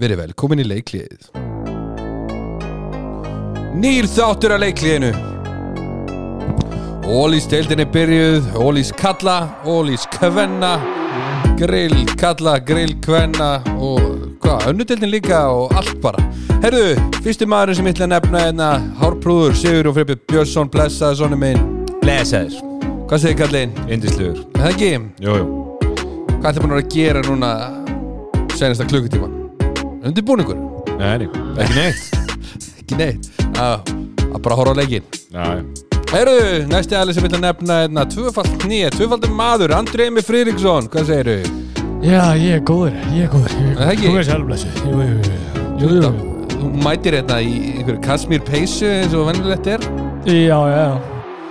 [0.00, 1.26] Verið velkomin í leikliðið.
[3.80, 5.10] Nýr þáttur að leikliðinu.
[7.10, 10.76] Ólís deildin er byrjuð Ólís kalla, Ólís kvenna
[11.58, 16.22] Grill kalla, grill kvenna Og hvað, önnudeildin líka og allt bara.
[16.62, 16.94] Herðu,
[17.24, 18.70] fyrsti maðurinn sem ég ætla að nefna hérna
[19.02, 21.66] Hárprúður, Sigur og Freypið Björnsson Blessaði svona minn.
[21.98, 22.56] Blesaður
[23.10, 23.74] Hvað segir kallinn?
[23.90, 24.94] Indislegur Er Það ekki?
[25.26, 25.44] Jú, jú.
[26.38, 27.52] Hvað ætla vera að gera núna
[28.54, 29.39] Senasta klukkutíman?
[30.00, 30.60] Undirbúningur?
[31.00, 31.30] Nei, nei,
[31.60, 32.04] ekki neitt.
[32.80, 33.32] Ekki neitt.
[33.60, 33.98] Að
[34.30, 35.06] að bara horfa á leikin
[36.10, 36.36] Herru,
[36.70, 41.06] næsti aðli sem vil að nefna hérna, tvöfald nýja, tvöfaldur maður, Andri Emi Friðriksson, hvað
[41.06, 41.66] segirðu?
[42.02, 43.54] Já, ég er góður, ég er góður.
[43.60, 44.08] Er það ekki?
[44.08, 46.12] Þú er sjálfblessu Jú, jú, jú.
[46.56, 49.86] Þú mætir hérna í einhverju Kasmír peysu eins og vennilegt er?
[50.26, 50.92] Já, já, já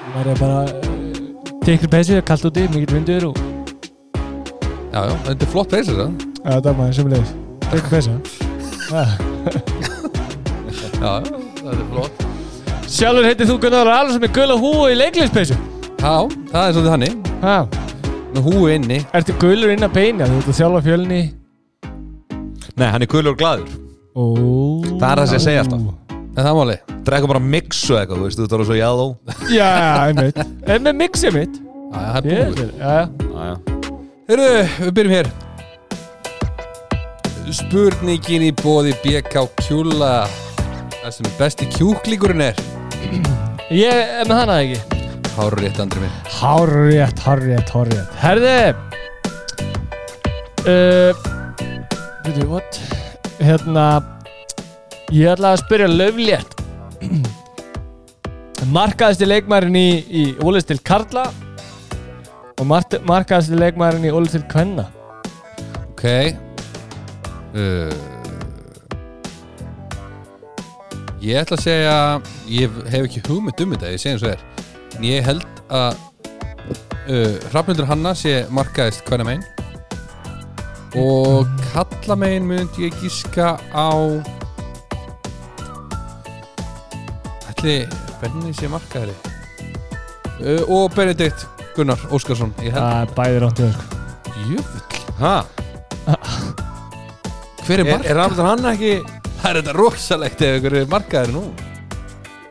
[0.09, 3.44] Það er bara uh, Tekri peysi, kallt úti, mikill vindur og
[4.89, 7.38] Já, já, þetta er flott peysa það Já, það er maður sem leiðis
[7.70, 8.09] Tekri peysi
[8.90, 9.04] Já.
[11.00, 11.12] Já,
[11.62, 12.23] það er flott.
[12.89, 16.16] Sjálfur heitir þú Gunnar Alvar sem er gula húu í leiklispeysu Já,
[16.50, 17.14] það er svolítið hannig
[18.30, 19.00] Nú húi inni.
[19.17, 21.22] Ertu gulur inn að beina, þú ert að þjálfa fjölni?
[22.78, 23.72] Nei, hann er gulur og glaður.
[24.14, 24.23] Ó.
[25.02, 25.88] Það er það sem ég segi alltaf.
[26.30, 26.78] Er það máli?
[27.09, 29.08] Drekka bara mix og eitthvað, þú veist, þú ert svo jáðó
[29.50, 29.72] Já,
[30.06, 30.42] einmitt.
[30.70, 31.59] Er með mixið mitt.
[31.89, 32.73] Það er búið.
[34.30, 34.50] Herru,
[34.86, 35.31] við byrjum hér
[37.55, 40.28] Spurningin í bóði BK Kjúla.
[41.00, 42.59] Það sem besti kjúklíkurinn er.
[43.73, 44.80] Ég er með hana ekki.
[45.38, 46.16] Hárur rétt andri minn.
[46.39, 48.16] Hárrétt, hárrétt, hárrétt.
[48.20, 48.55] Herði!
[50.67, 51.16] Uh,
[52.25, 52.80] Veitu, what?
[53.39, 53.86] Hérna
[55.16, 56.52] Ég ætla að spyrja löflétt
[58.75, 61.30] Markaðasti leikmærin í, í Ólistil Karla
[62.59, 64.83] og mart- markaðasti leikmærin í Ólistil Kvenna.
[65.94, 66.03] Ok
[67.55, 67.94] uh,
[71.19, 71.95] Ég ætla að segja
[72.50, 74.42] Ég hef ekki hugmynd um þetta Ég segi eins og er
[74.97, 75.97] En ég held að
[77.10, 79.45] uh, Hrafnildur Hanna sé markaðist hvernig megin
[80.99, 83.89] Og kalla megin myndi ég gíska á
[87.52, 87.83] Ætli
[88.23, 89.16] Benni sé markaðari
[90.42, 91.45] uh, Og Benedikt
[91.76, 94.04] Gunnar Óskarsson Ég held Það er bæði rántið sko.
[94.49, 94.86] Jöfull
[95.20, 95.58] Hæ?
[97.69, 98.09] Hver er Er, markaðari?
[98.09, 98.93] er Rafnir hann ekki
[99.39, 101.43] Það er þetta rosalegt ef ykkur er markaðari nú.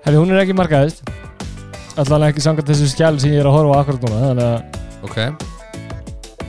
[0.07, 1.03] Herði, hún er ekki markaðist.
[1.99, 4.59] Allan ekki samkvæmt þessu skjál sem ég er að horfa á akkurat núna Þannig að
[5.09, 5.19] Ok.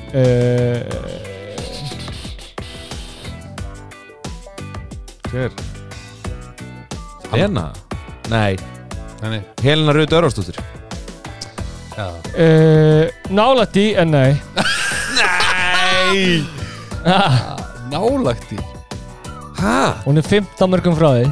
[0.09, 0.79] Uh,
[5.29, 5.51] Hver?
[7.33, 7.67] Lena?
[8.31, 8.55] Nei,
[9.19, 10.57] Þannig Helena Rauð Örvarsdóttir.
[11.97, 12.07] Já.
[12.33, 14.31] Uh, Nálætt í, en nei.
[15.19, 16.41] Nei!
[17.05, 17.58] Ah,
[17.91, 18.59] Nálagt í
[19.59, 19.77] Hæ?
[20.05, 21.25] Hún er 15 mörgum frá því.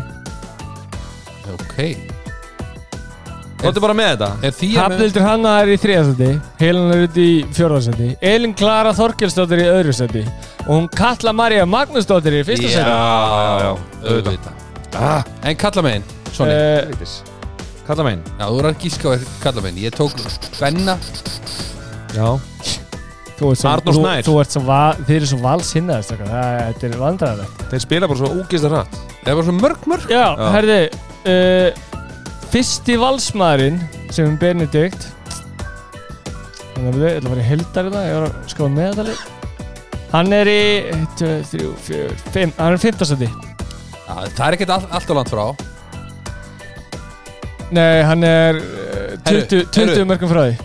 [1.53, 1.78] Ok.
[3.57, 4.28] Þóttu bara með þetta.
[4.45, 6.28] Er því að með Hafnildur Hanna er í þriðarsæti
[6.59, 10.22] Helena er út í fjórðarsæti Elin Klara Þorkelsdóttir í öðru sæti
[10.67, 12.84] Og hún Katla Maria Magnúsdóttir í fyrsta sæti.
[12.84, 13.72] Já, já
[14.12, 14.67] Auðvitað.
[15.00, 17.17] ah, En kalla megin Svona uh,
[17.88, 18.22] Kalla megin.
[18.35, 19.78] Já, þú er að gíska á kalla megin.
[19.88, 20.12] Ég tók
[20.59, 20.97] Benna.
[22.12, 22.28] Já
[23.37, 26.95] Þú ert svo, Arnór þú, þú ert svo val, Þið eru svo valsinnaðist Þetta er
[27.01, 28.95] vandræðilegt Þeir spila bara svo úgist að rætt
[29.27, 30.07] Það var svo mörg mörg.
[30.09, 30.47] Já, Já.
[30.55, 30.77] herði
[31.27, 31.69] uh,
[32.47, 33.77] Fyrsti valsmaðurinn
[34.15, 35.03] sem er Benedikt.
[36.73, 39.23] Þannig að við ætla að fara í heldar þetta Ég var að skoða meðalið.
[40.13, 40.61] Hann er í
[40.95, 44.85] 1, 2, 3, 4, 5 Hann er í 15 seti Já, Það er ekkert all,
[44.95, 45.43] allt á land frá.
[47.75, 50.07] Nei, hann er uh, 20, Herru, 20 herru.
[50.07, 50.55] mörgum frá því.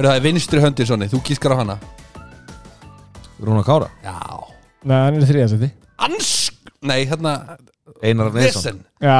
[0.00, 1.76] Er það vinstri höndin svona Þú gískar á hana
[3.42, 3.88] Rúna Kára?
[4.04, 4.16] Já.
[4.86, 5.70] Nei, hann er í þriða seti
[6.06, 7.32] Ansk Nei, hérna
[8.04, 8.80] Einar Arneinsson Vesen.
[9.02, 9.16] Já,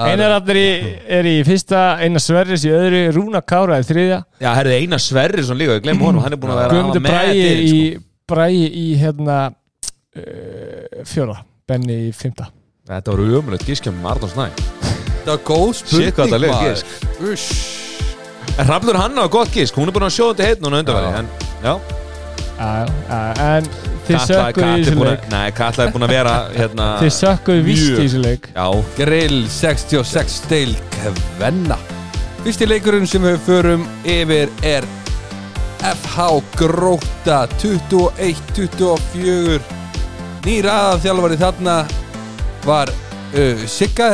[0.00, 3.84] Einar það er er í, er í fyrsta Einar Sverris í öðru Rúna Kára í
[3.84, 4.22] þriðja.
[4.40, 7.16] Já, herrið Einar Sverrisson líka, ég glemur honum Hann er búin að vera Guðmundur með
[7.16, 8.06] Bræi til, í, sko.
[8.30, 11.36] Bræi í hérna uh, fjóra
[11.68, 12.48] Benni í fymta
[12.90, 14.46] Þetta var umröð gískja með Arnór Snæ.
[15.20, 16.70] Það var góð spurning Shit, hvað þetta leið maður.
[16.72, 16.86] gisk.
[17.30, 17.44] Uss.
[18.56, 21.12] En Hrafnur Hanna var gott gísk, hún er búin að sjóða þetta heit núna undanværi
[21.12, 21.20] Já.
[21.20, 21.28] En,
[21.62, 21.74] já,
[22.60, 23.64] en
[24.04, 25.22] þið sökkuðu í þessu leik.
[25.32, 28.44] Nei, Katla er búin að vera hérna Þið sökkuðu víst í þessu leik.
[28.52, 28.66] Já,
[28.98, 31.78] Grill 66 steil Kvenna
[32.40, 34.84] Fyrsti leikurinn sem við förum yfir er
[35.80, 36.18] FH
[36.60, 39.60] Gróta 21-24
[40.44, 41.76] Nýr aðalþjálfari þarna
[42.64, 44.06] var uh, Sigga,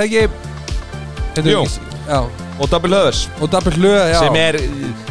[2.06, 2.20] Já,
[2.56, 3.26] og Double Höðers
[4.22, 4.54] Sem er,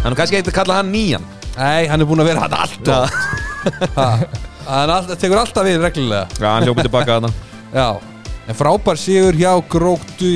[0.03, 2.43] hann er kannski eitthvað að kalla hann nýjan Nei, hann er búinn að vera
[4.65, 6.27] hann alltaf, tekur alltaf við reglulega.
[6.35, 7.31] Já, hann hljópið tilbaka þarna.
[7.79, 7.87] Já,
[8.49, 10.33] en frábær sigur hjá gróttu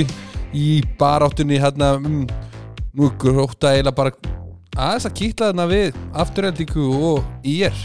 [0.55, 0.69] í
[0.99, 2.23] baráttunni hérna um,
[2.95, 4.15] nú er grótta eiginlega bara
[4.79, 7.75] aðeins að kýtla þarna við afturhendingu og ír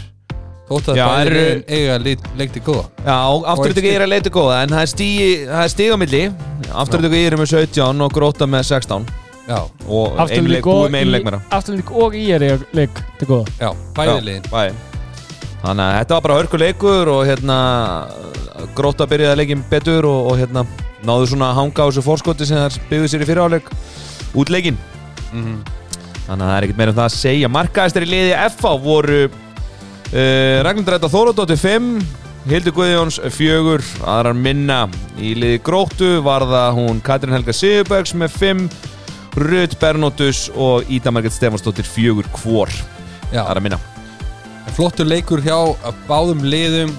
[0.69, 1.35] þótt að það er
[1.67, 1.99] eiga
[2.39, 2.87] leikti góða.
[3.03, 3.19] Já,
[3.51, 6.23] afturöldingu er að leita góða En það er stíi, það er stíg á milli.
[6.71, 11.39] Afturöldingu er með 17 og gróta með 16 Já, Og einleik, búið með einleik meira.
[11.53, 13.51] Afturlík og í er ég leik til góða?
[13.61, 14.47] Já, bæði liðin.
[14.49, 14.73] bæði.
[15.65, 17.57] Þannig að þetta var bara hörkuleikur og hérna
[18.75, 20.65] Gróta byrjaði að leikin betur og, og hérna
[21.05, 23.71] náðu svona að hanga á þessu fórskoti sem þær byggðu sér í fyriráleik
[24.35, 24.77] út leikin
[25.35, 25.55] Mhm.
[26.25, 27.49] Þannig að það er ekkert meira um það að segja.
[27.53, 31.89] Markaðistar í liði FH voru uh, Ragnhildur Rætta Þóradóttir 5
[32.49, 33.75] Hildur Guðjóns 4
[34.05, 34.79] aðrar minna.
[35.21, 38.63] Í liði Gróttu var það hún Katrin Helga Sigurbergs með 5
[39.35, 42.71] Rut Bernóttus og Ída Margret Stefansdóttir 4 hvor.
[43.33, 43.79] Já, aðrar minna.
[44.75, 45.57] Flottur leikur hjá
[46.07, 46.93] báðum liðum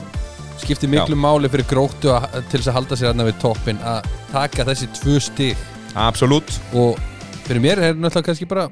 [0.61, 4.09] skiptir miklu máli fyrir gróttu að, til þess að halda sér hérna við toppin að
[4.33, 5.65] taka þessi tvö stig.
[5.97, 6.59] Absolutt.
[6.77, 7.01] Og
[7.47, 8.69] fyrir mér er náttúrulega kannski bara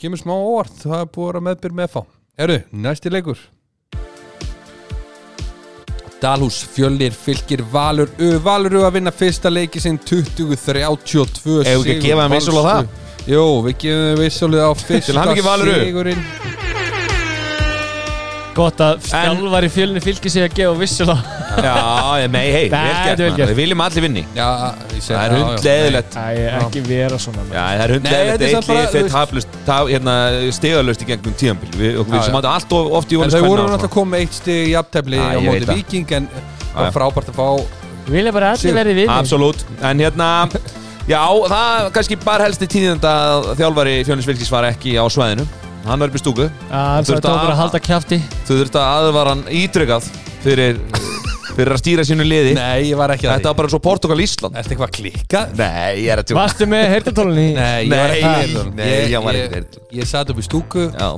[0.00, 2.00] kemur smá óvart, það er búið að vera meðbyr með fá
[2.34, 3.38] Herru, næsti leikur.
[6.24, 11.96] Dalhús, Fjölnir, Fylkir, Valur Ö, Valur eru að vinna fyrsta leiki sinn 20-32 Eigum við
[11.98, 12.92] ekki að gefa þeim vissul á það?
[13.24, 15.24] Jú, við gefum vissulið á fyrsta
[15.84, 16.24] sigurinn.
[18.54, 21.14] Gott að þjálfar í fjölni fylgir sig að gefa vissula
[21.58, 21.72] Já,
[22.30, 23.38] mei, hei, Nei, vel þetta er gert vel maður.
[23.40, 23.50] gert.
[23.50, 24.22] Við viljum allir vinni.
[24.36, 24.46] Já,
[24.94, 26.26] Það er hundleðilegt Æ,
[26.60, 29.08] ekki vera svona Já, það er hundleðilegt þetta er eitt samt bara, lið þú fyrir
[29.08, 30.14] veist- taplust, ta, hérna,
[30.60, 32.38] stigalust í gegnum tíðanbíl Við, við sem já.
[32.38, 35.18] áttu allt of, oft í En Jónis þau voru náttúrulega komið eitt stig í jafntefli
[35.18, 35.74] Já, á móti það.
[35.82, 37.48] Viking en það var frábært að fá
[38.14, 40.30] Vilja bara allir verið við Absolutt, en hérna
[41.04, 41.20] Já,
[41.50, 45.44] það kannski bara helst í tíðanda að þjálfari Fjónis Vilkis var ekki á svæðinu.
[45.84, 46.46] Hann var upp í stúku.
[46.70, 48.18] Hann sagði Þurfti að halda kjafti.
[48.48, 50.06] Þú þurft að aðvara hann ítryggað
[50.46, 50.78] fyrir,
[51.50, 52.54] fyrir að stýra sínu liði.
[52.56, 55.44] Nei, ég var ekki að Þetta var bara svo Portugal-Ísland Ertu eitthvað að klikka?
[55.60, 57.46] Nei, ég er að tjóka Varstu með heyrtartólunni?
[57.58, 59.84] Nei, ég var ekki að nei, Ég- ég var ég- ekki að heyrða.
[60.00, 60.88] Ég satt upp í stúku.
[60.88, 61.10] Já,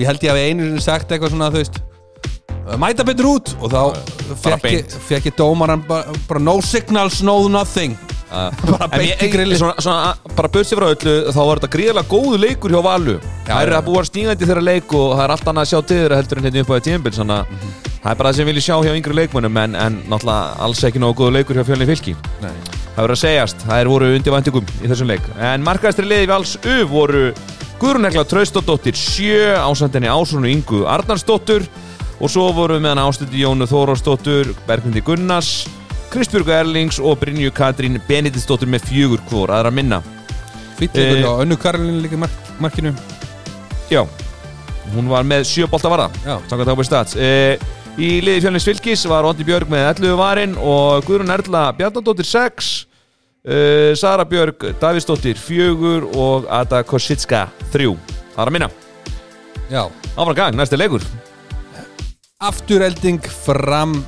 [0.00, 1.82] Ég held ég að einu sinni sagt eitthvað svona þú veist
[2.80, 3.52] Mæta betur út.
[3.62, 7.92] Og þá ég, fekk ég dómaran bara, bara no signals, no nothing
[8.30, 9.58] Bara ég, í grillið.
[9.60, 13.14] svona, svona, bara börsi frá öllu þá var þetta gríðarlega góðu leikur hjá Valu
[13.46, 16.18] það er að búa stígandi þeirra leik og það er allt annað að sjá þeirra
[16.20, 17.76] heldur en hérna upp á því tímabil þannig að Mhm.
[18.02, 20.82] það er bara það sem við viljum sjá hjá yngri leikmönnum en, en náttúrulega alls
[20.84, 22.16] ekki nógu góðu leikur hjá fjölni fylki.
[22.42, 22.50] Nei.
[22.96, 25.24] það verður að segjast, það er voru undir væntingum í þessum leik.
[25.38, 27.24] En markaðistri liði við alls U voru
[27.80, 31.66] Guðrún Hekla Traustóttir 7 ásandinni Ásrunu Ingu Arnarsdóttur.
[32.20, 35.66] Og svo voru við með hann ástundi Jónu Þórósdóttur Bergmundi Gunnars
[36.16, 39.98] Kristbjörgu Erlings og Brynju Katrín Benediktsdóttur með fjögur hvor aðra minna.
[40.78, 42.94] Fýtleikur Eh, hjá Önnu Karolín líka mark, markinu?
[43.92, 44.00] Já,
[44.94, 46.38] hún var með sjö bolta varða Já.
[46.48, 47.16] Samkvæmt ábæð stats.
[47.16, 47.58] E,
[47.98, 52.86] Í liði fjölnins fylgis var Ondi Björg með 11 varin og Guðrún Erla Bjarnadóttir 6
[53.44, 57.92] e, Sara Björg Davíðsdóttir 4 og Ada Kositska 3
[58.36, 58.70] Aðra minna.
[59.68, 59.84] Já.
[60.16, 61.04] Áfram gang, næsti leikur.
[62.40, 64.00] Afturelding fram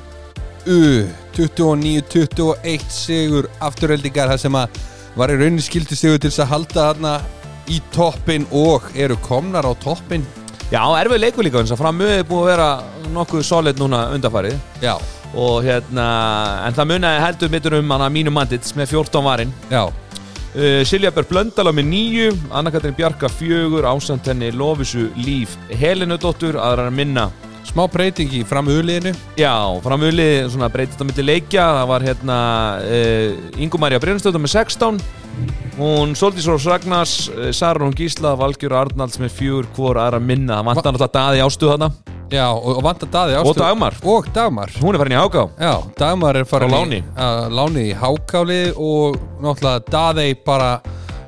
[0.69, 4.81] U 29-21 sigur aftureldingar það sem að
[5.17, 7.13] var í rauninni skildi sigur til að halda þarna
[7.73, 10.25] í toppin og eru komnar á toppin
[10.69, 12.67] Já, erfið leikur líka eins að framöðu er búið að vera
[13.15, 14.93] nokkuð solid núna undarfarið Já,
[15.33, 16.05] og hérna,
[16.67, 19.57] en það munaði heldur mittur um hana mínu mandits með 14 varin.
[19.73, 19.87] Já,
[20.49, 26.57] Uh, Silja Björn Blöndal á með nýju Anna-Katrin Bjarka fjögur Ásand henni Lofisu Líf Helinudóttur
[26.57, 27.27] aðrar að minna
[27.69, 29.53] smá breyting í fram U-liðinu Já,
[29.85, 31.65] framöli svona breytist á milli leikja.
[31.79, 32.37] Það var hérna
[32.83, 35.01] uh, Ingu Marja Brynnstöðum með 16
[35.79, 40.59] hún Soldís Rós Ragnars uh, Sarun Gísla, Valgjur Arnalds með fjögur hvor aðra að minna,
[40.59, 41.91] það vantar náttúrulega daði ástuð þarna.
[42.29, 44.73] Já, og, og vantar Daði og ástöð Dagmar, Og Dagmar.
[44.83, 46.99] Hún er farin í ágá Já, Dagmar er farin láni.
[47.01, 47.87] í uh, láni.
[47.89, 50.75] Í hákáli og náttúrulega Daði bara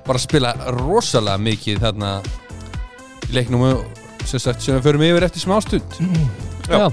[0.06, 2.14] bara spila rosalega mikið þarna
[3.30, 3.66] í leiknum.
[3.72, 5.98] og sem sagt sem við förum yfir eftir smástund
[6.70, 6.88] Já.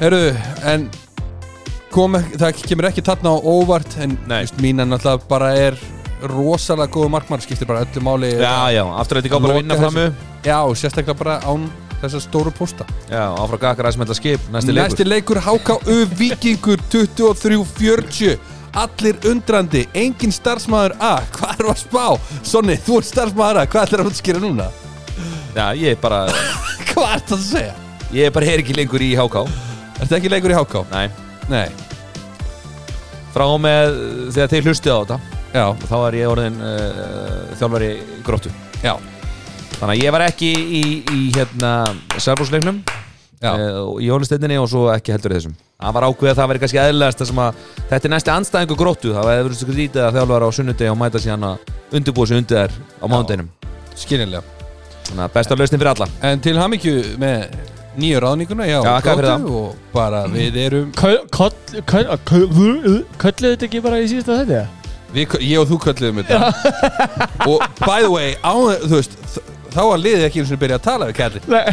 [0.00, 0.20] Herru,
[0.66, 0.86] en
[1.92, 4.40] kom, ekki- það kemur ekki þarna á óvart en Nei.
[4.46, 5.76] just, mína náttúrulega bara er
[6.22, 9.60] rosalega góð markmann skiptir bara öllu máli Já, já, aftur að þetta gáð bara að
[9.60, 10.06] vinna Loka framu
[10.46, 11.68] Já, sérstaklega bara án
[12.02, 18.38] þessar stóru posta Já, áfram gakar aðsmenta skip, næsti leikur Næsti leikur HKU Vikingur 23-40
[18.72, 22.06] Allir undrandi, engin starfsmæður A Hvað er að spá?
[22.42, 24.70] Sonni, þú ert starfsmæður A, hvað ætlar að útskýra núna?
[25.52, 26.24] Já, ég er bara,
[26.92, 27.74] Hvað ert það að segja?
[28.12, 29.46] ég er bara her ekki lengur í HK
[30.02, 30.82] Ertu ekki leikur í HK?
[30.92, 31.06] Nei,
[31.52, 31.68] Nei,
[33.32, 33.94] frá og með
[34.34, 35.18] þegar þeir hlustið á þetta
[35.52, 37.90] já, þá er ég orðin uh, þjálfari
[38.26, 38.52] gróttu.
[38.82, 38.94] Já.
[39.78, 41.72] Þannig að ég var ekki í, í hérna
[42.22, 42.80] Særbúsleiknum
[43.42, 43.50] Já.
[43.50, 45.58] uh, í hólustendinni og svo ekki heldur í þessum.
[45.82, 48.80] Það var ákveðið að það veri kannski eðlilegast það sem að þetta er næsti andstæðingu
[48.84, 49.14] gróttu.
[49.16, 52.62] Það verið svo lítið að þjálfara á sunnudegi og mæta síðan að undirbúa sig undir
[52.62, 53.54] þær á mánudeinum
[53.98, 54.61] skiljanlega
[55.08, 56.08] þannig að besta lausnin fyrir alla.
[56.30, 57.56] En til hamingju með
[58.02, 60.92] nýju ráðninguna Já, Já, takk fyrir Gróttu Og bara við erum
[61.92, 64.62] Kölluðu þetta ekki bara í síðasta þetta?
[65.12, 66.38] við, Ég og þú kölluðum þetta.
[67.50, 68.54] Og by the way á,
[68.86, 69.42] Þú veist þ-
[69.72, 71.64] Þá var liðið ekki eins og byrja að tala við kallið Nei.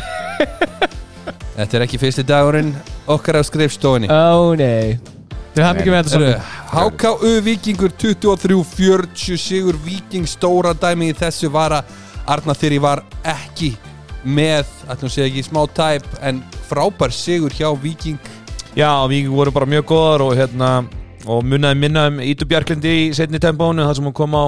[1.60, 2.74] Þetta er ekki fyrsti dagurinn
[3.10, 4.08] Okkar á skrifstofunni.
[4.12, 5.00] Ó nei.
[5.56, 6.36] Til það mikið með þetta Heyrðu,
[6.70, 11.98] svona HKU Víkingur 23-40 Sigur Víking stóra dæmi í þessu var að
[12.30, 13.74] Arna Þyri var ekki
[14.24, 18.20] með, ætlum sé ekki smá tæp en frábær sigur hjá Víking.
[18.78, 20.70] Já, við vorum bara mjög góðar og hérna
[21.26, 24.46] og munnaði minna um Ítu Bjarklindi í setni tempónu þar sem hún kom á,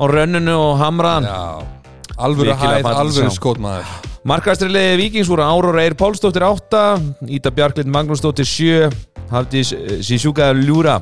[0.00, 1.28] á rönnunu og hamraðan.
[1.28, 1.82] Já,
[2.16, 3.92] alvöru hæð, að alvöru skótmaður
[4.28, 6.82] Markaðstriðlegi Víkings voru Áróra Eir Pálsdóttir 8
[7.26, 8.90] Íta Bjarklind Magnúsdóttir 7
[9.32, 11.00] Hafdís uh, Sísjúka Ljúra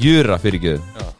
[0.00, 1.19] Júra fyrir ekki Já.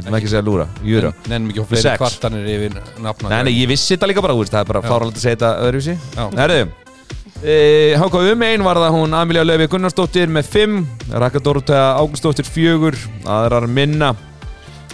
[0.00, 2.00] Þetta er ekki að segja Lúra, Júra Nennum ekki á fleiri Sex.
[2.02, 5.20] kvartanir yfir nafna Nei, nei, ég vissi þetta líka bara, veist, það er bara fáralegt
[5.20, 5.96] að segja þetta öðruvísi.
[6.16, 6.24] Já.
[6.40, 6.60] Herðu
[7.42, 7.56] e,
[8.00, 12.92] Háka um einn var það hún Amelía Löfi Gunnarsdóttir með 5 Raka Dóruta Ágústóttir 4
[13.30, 14.14] Aðrar minna.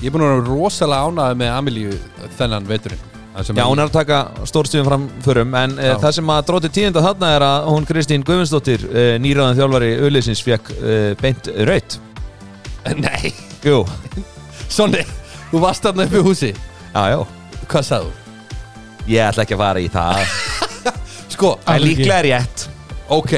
[0.03, 1.99] Ég er búin að vera rosalega ánægð með Amelíu
[2.37, 3.05] þennan veturinn.
[3.37, 5.97] Það sem Já, hún er að taka stórstíðum fram förum En e, Já.
[6.01, 10.41] það sem að dróti tíðinda þarna er að hún Kristín Guðmundsdóttir e, Nýraðan þjálfari Ulisins
[10.47, 11.99] fekk e, beint raut
[12.97, 13.35] Nei,
[13.67, 13.83] Jú,
[14.69, 15.03] Sonni,
[15.51, 16.51] þú varst þarna uppi í húsi.
[16.93, 17.19] Já, já.
[17.71, 18.11] Hvað sagðu?
[19.07, 20.35] Ég ætla ekki að fara í það.
[21.37, 22.67] Sko, Það er líklega rétt.
[23.13, 23.35] Ok.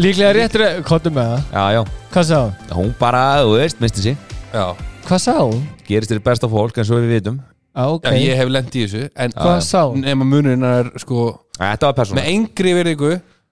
[0.00, 1.44] Líklega réttur Kottum með það.
[1.54, 1.82] Já, já.
[2.14, 2.40] Hvað sá
[2.76, 2.90] hún?
[3.00, 4.18] Bara, þú veist, misti sig.
[4.54, 4.64] Já,
[5.06, 5.62] Hvað sá hún?
[5.88, 7.40] Gerist þér besta fólk eins og við vitum.
[7.70, 8.06] Á, ok.
[8.10, 10.00] Já ég hef lent í þessu En Hvað sá hún?
[10.02, 13.10] nema munurinn er sko Þetta var persóna Með engri verðingu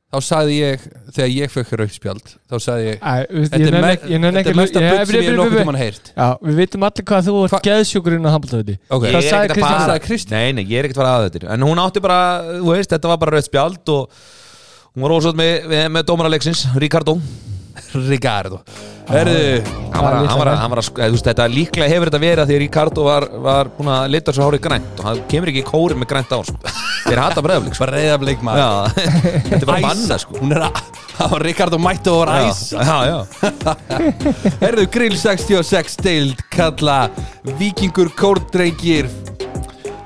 [0.09, 4.09] Þá sagði ég Þegar ég fekk rauðspjald Þá sagði ég Þetta er, nenni me ekki-
[4.15, 5.59] ég nenni þetta ekki mesta ég- bull sem ég byrju.
[5.59, 6.12] tímann heyrt.
[6.17, 10.31] Já, við vitum allir hvað þú ert geðsjúkurinn á handbóltöði er sagði að Kristín?
[10.38, 12.21] Nei, nei, ég er ekkert að fara að þetta En hún átti bara,
[12.57, 14.09] þú veist, þetta var bara rauð spjald og
[14.97, 17.19] hún var ósvöld með, með, með dómaralegsins, Ricardo
[18.08, 18.61] Ricardo.
[19.08, 19.62] Herðu
[19.94, 24.11] var, var, var þetta líklega hefur þetta verið að því Ricardo var, var búin að
[24.12, 26.75] lita svo hárið grænt og hann kemur ekki í kóri með grænt ár sko.
[27.06, 27.73] þeir hata sko.
[27.78, 28.61] Bara reyðableik maður.
[28.61, 29.08] Já,
[29.49, 30.44] þetta er bara banna sko.
[31.18, 32.62] Það var Ricardo mættu og var æs.
[34.62, 37.00] Herðu grill 66 deild Kalla
[37.58, 39.08] Víkingur kórdrengir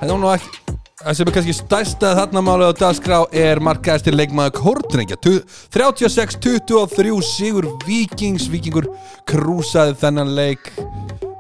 [0.00, 0.61] Það er nú ekki
[1.02, 7.66] Það sem er kannski stærsta þarna málið á dagskrá er markaðistir leikmaður kórdrengja 36-23 sigur
[7.82, 8.46] Víkings.
[8.52, 8.86] Víkingur
[9.26, 10.70] krúsaði þennan leik.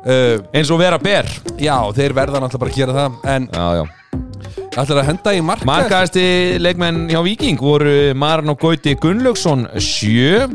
[0.02, 1.30] Uh, eins og vera ber.
[1.62, 3.84] Já, þeir verða náttúrulega bara að gera það En já, já.
[4.82, 6.24] ætlar að henda í markaðist Markaðasti
[6.58, 10.50] leikmenn hjá Viking voru Maran og Gauti Gunnlaugsson 7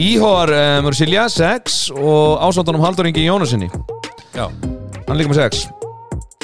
[0.00, 3.68] Íhóar um, Silja 6 og ásvandunum Haldur Ingi Jónasinni
[4.32, 5.73] Já, hann líka með 6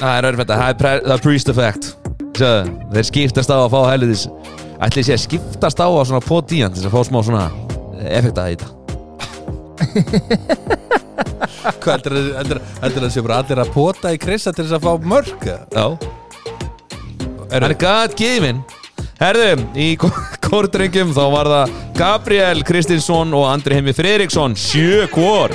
[0.01, 1.85] það er það er, pre- það er priest effect.
[2.41, 2.63] Sjöðu,
[2.95, 4.23] þeir skiptast á að fá helvitis.
[4.81, 7.45] Ætli sé að skiptast á að svona på dían til þess að fá smá svona
[8.09, 8.69] effekta í þetta
[11.81, 14.85] hvað heldur að- að það sé bara allir að pota í krissa til þess að
[14.87, 15.87] fá mörg já,
[17.51, 18.59] hann er god given.
[19.21, 19.89] Herðu, í
[20.49, 21.67] kórdrengjum þá var það
[21.99, 25.51] Gabriel Kristinsson og Andri Heimi Fredriksson sjö kór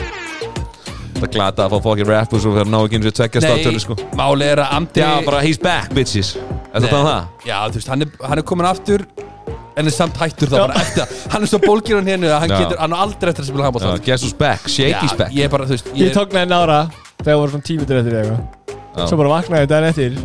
[1.16, 3.96] Það glata að fá fokkin rappus og það ná ekki eins og tvekja státtölu sko
[4.20, 7.30] máli er að Amdi Já, bara he's back bitches Er þetta um það?
[7.48, 9.06] Já, þú veist, hann er, hann er komin aftur
[9.76, 12.44] en er samt hættur þá bara eftir að hann er svo bólgir hann hérna að
[12.46, 12.58] hann Já.
[12.64, 15.48] getur, hann er aldrei eftir að spila Já, handbólta guess who's back, Shaky's back ég
[15.48, 16.78] er bara, þú veist, Ég ég, tók næði nára
[17.24, 19.08] þegar voru svona tímitur eftir eða eitthvað Já.
[19.12, 20.20] Svo bara vaknaði daginn eftir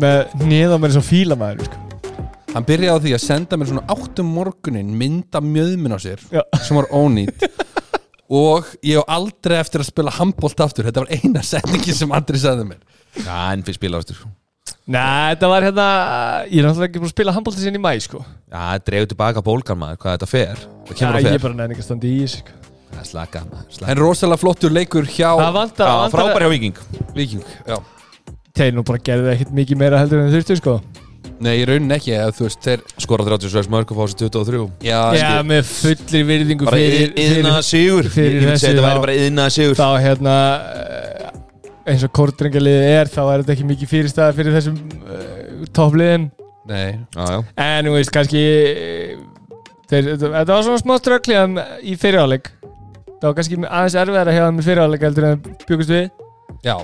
[0.00, 1.82] með nýða mér svo fíla maður sko.
[2.54, 6.40] hann byrjaði á því að senda mér svona áttum morgunin mynda mjöðmin á sér Já.
[6.64, 7.44] sem var ónýtt
[8.30, 12.40] og ég hef aldrei eftir að spila handbólt aftur þetta var eina setningi sem Andri
[12.42, 12.84] sagði mér
[13.24, 14.20] Já, en fyrir spilaðastur
[14.90, 15.86] Nei, þetta var hérna
[16.50, 18.20] Ég er náttúrulega ekki búin að spila handbólti sinni í mæ sko.
[18.50, 21.44] Já, dreifur tilbaka bólgan maður, hvað þetta fer Það Já, kemur að ég fer er
[21.44, 22.56] bara nefn ekki að standa í sko.
[22.90, 25.50] Það er slaka slaka en rosalega flottur leikur hjá Já,
[26.14, 26.80] frábær hjá Viking
[27.14, 27.76] Viking já.
[28.58, 30.78] Þeir nú bara gerðu ekkert mikið meira heldur en þurftu sko.
[31.44, 34.60] Nei, í raunin ekki eða, þú veist, þeir Skora 36 mörg og fá sér 23
[34.84, 38.74] já, Já, með fullri virðingu Bara fyrir, yðna fyrir sigur fyrir Ég myndi þessu segja
[38.76, 40.36] þetta væri þá- bara yðna sigur þá hérna
[40.76, 41.10] eh,
[41.90, 46.28] eins og kórdrengjaliðið er þá er þetta ekki mikið fyrirstæða fyrir þessum uh, toppliðin.
[46.70, 47.38] Nei, Já, já.
[47.64, 49.14] En þú veist kannski eh,
[49.90, 51.38] þeir, þetta var svona smá ströggli
[51.88, 52.52] í fyriráleik
[53.20, 56.06] það var kannski aðeins erfiðar að hefa með fyriráleik heldur en byggust við.
[56.64, 56.76] Já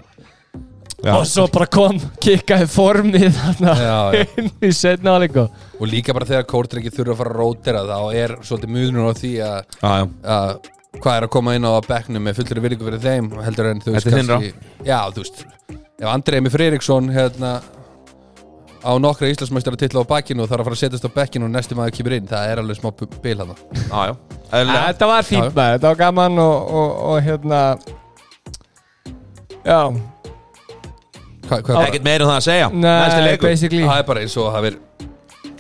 [1.05, 1.13] Já.
[1.13, 4.23] og svo bara kom, kikkaði formið þarna Já, já.
[4.41, 5.51] inn í setna áleik og
[5.81, 9.15] Og líka bara þegar kórdrengi þurfa að fara að rótera þá er svolítið muðnur á
[9.19, 10.55] því að, Já, já, að
[10.97, 13.93] hvað er að koma inn á bekknum með fullri virðingu fyrir þeim heldur en þú
[13.97, 15.45] veist Þetta er þinn Já, þú veist
[16.01, 17.51] Ef Andrei með Freiriksson hérna
[18.87, 21.53] á nokkra Íslandsmeistara titla á bakkinu og þarf að fara að setjast á bekkinu og
[21.53, 24.17] næsti maður kemur inn það er alveg smá bu- bil hann já.
[24.55, 24.83] Eðlilega.
[24.93, 27.63] þetta var fínt maður, þetta var gaman og, og, og hérna
[29.67, 29.81] já,
[31.47, 32.69] Ekkert meira um það að segja.
[32.75, 34.77] Það er bara eins og það er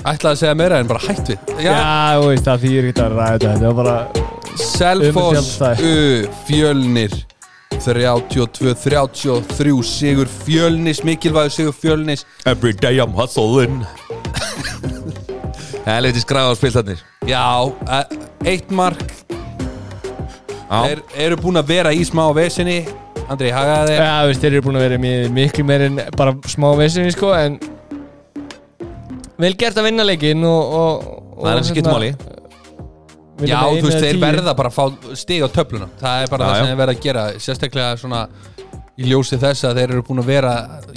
[0.06, 1.38] ætlaði að segja meira en bara hætt við.
[1.64, 1.76] Já,
[2.16, 3.68] þú veist, það þýr ekki að ræða þetta.
[3.80, 3.96] Bara,
[4.56, 5.50] Selfoss.
[5.84, 5.86] U
[6.46, 7.14] Fjölnir
[7.76, 12.20] 32-33 sigur Fjölnis mikilvægur sigur Fjölnis.
[12.46, 13.84] Every day I'm hustling.
[15.86, 17.46] Það er litið skræða á spiltarnir já,
[17.94, 18.04] eh,
[18.50, 19.06] eitt mark.
[20.66, 22.80] Já, er, eru búin að vera í smá vesinni
[23.26, 26.00] Andri, hagaði þér já, þú veist, þeir eru búin að vera mjög, miklu meir en
[26.16, 27.58] bara smá vissinni, sko, en
[29.42, 31.06] vel gert að vinna leikinn og, og,
[31.36, 32.12] og það er eins og skipt máli
[33.44, 36.48] Já, þú veist, þeir verða bara að fá stig á töfluna Það er bara Já,
[36.48, 36.60] það já.
[36.62, 38.20] sem þeir verða að gera Sérstaklega svona
[38.96, 40.52] í ljósi þess að þeir eru búin að vera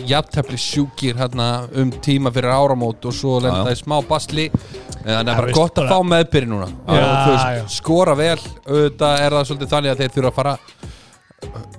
[0.07, 1.47] jafntefli sjúkir hérna
[1.81, 3.65] um tíma fyrir áramót og svo lenda Já, já.
[3.67, 6.69] það í smá basli en það er bara veist, gott að bara- fá meðbyrði núna
[6.69, 7.41] Já, og þú já.
[7.57, 10.55] veist, skora vel auðvitað er það svolítið þannig að þeir þurfa að fara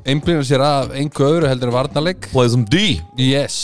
[0.09, 2.31] einblýna sér að einhver öðru heldur en varnarleik.
[2.33, 3.01] Play some D.
[3.19, 3.59] Yes.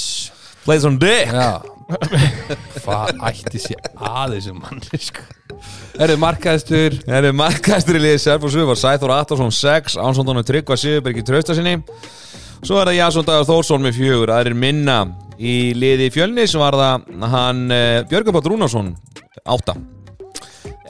[0.67, 1.63] Play some dick Já.
[2.83, 5.23] Hvað ætti sér að þessum manni sko.
[6.03, 11.23] Erðu markaðistur Það eru markastur í liðið Selfoss var Sæþór Attarsson 6, Ánsson Tryggva Sigurbergi
[11.25, 11.77] Trausta sinni.
[12.67, 14.99] Svo er það Jasson Dagur Þórsson með fjögur er minna
[15.39, 17.67] í liði fjölnis var það hann
[18.11, 18.95] Björgur Pátt Rúnarsson
[19.45, 19.77] 8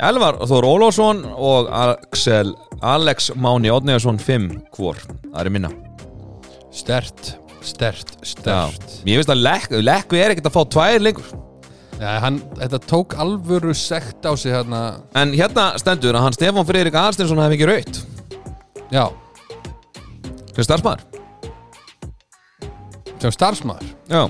[0.07, 5.00] Elvar Þór Ólásson og Axel Alex Máni Odnegarsson 5 hvor?
[5.25, 5.71] Það er minna.
[6.76, 8.26] Stert, stert, Já.
[8.35, 11.30] stert Mér finnst að Lekku Lekku er ekkert að fá tvær lengur.
[11.97, 15.00] Já, hann, þetta tók alvöru sekt á sig hérna.
[15.16, 18.02] En hérna stendur að hann Stefán Freyrik Aðarsteinsson hefði ekki raut
[18.92, 19.06] Já,
[20.52, 21.06] Sem starfsmæður
[23.17, 23.93] sem starfsmaður?
[24.12, 24.26] Já.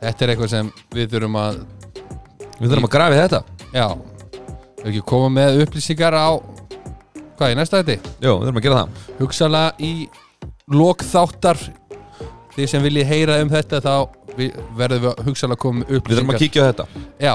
[0.00, 1.60] Þetta er eitthvað sem við þurfum að
[2.60, 3.38] Við þurfum að grafi þetta.
[3.72, 3.86] Já,
[4.82, 6.28] við ekki koma með upplýsingar á
[7.40, 8.10] Hvað, í næsta þetta?
[8.20, 9.04] Jó, við þurfum að gera það.
[9.20, 9.92] Hugsalega í
[10.76, 11.60] lok þáttar.
[12.52, 13.94] Þið sem viljið heyra um þetta þá
[14.36, 16.86] við, verðum við hugsalega að koma með Við þurfum að kíkja á þetta.
[17.22, 17.32] Já,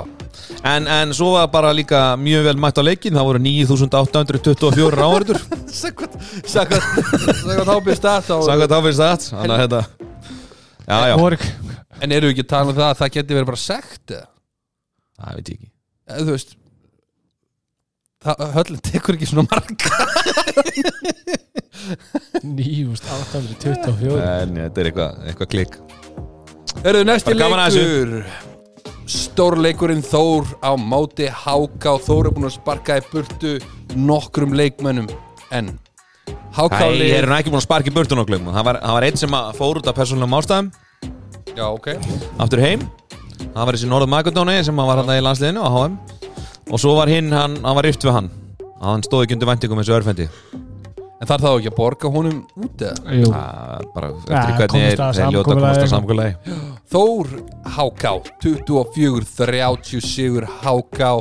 [0.67, 5.39] En, en svo var bara líka mjög vel mætt á leikin Það voru 9824 áhörður
[5.71, 6.17] Sækvæmt
[6.51, 9.81] Sækvæmt hábið start Sangat áfyrst það Þannig að þetta
[10.85, 11.45] Já, já, Borg.
[12.03, 14.27] En eru við ekki að tala um það að það geti verið bara sekt eða?
[15.15, 16.55] það veit ég ekki þú veist
[18.25, 19.91] Höllin tekur ekki svona marga
[22.41, 25.77] 9824 En þetta er eitthvað, eitthvað klikk
[26.83, 28.15] Eru þið næsti leikur.
[29.05, 33.51] Stórleikurinn Þór á móti Háká Þór er búin að sparka í burtu
[33.95, 35.07] nokkrum leikmönnum
[35.53, 35.75] en
[36.55, 39.07] Háká ég er nú ekki búin að sparka í burtu nokkuð það var, það var
[39.09, 40.69] einn sem að fór út af persónulegum ástæðum.
[41.55, 41.87] Já, ok.
[42.41, 42.81] Aftur heim.
[43.53, 45.93] Það var þessi Norður Magadóni sem var hann í landsliðinu á HM
[46.71, 48.29] Og svo var hinn, hann, hann var rift við hann.
[48.81, 50.25] Hann stóð ekki undir væntingum eins og örfendi.
[51.15, 53.13] En þarf þá ekki að borga honum út eða?
[53.15, 56.57] Jú, Það bara Ja, eftir hvernig komist er að þeir ljóta að komast að samkvæmlega
[56.91, 57.29] Þór
[57.77, 58.11] Háká
[58.43, 61.11] 24-30 sigur Háká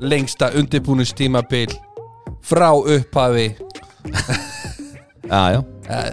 [0.00, 1.74] lengsta undirbúnustímabil
[2.42, 3.50] frá upphafi.
[5.32, 5.60] Já, já.
[5.86, 6.10] Eh,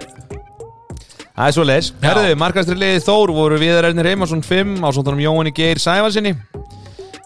[1.34, 2.10] Það er svo leis Já.
[2.10, 6.36] Herðu, markastri liðið Þór voru Viðar Ernir Heimarsson 5 ásóttanum Jóhanni Geir Sævalsinni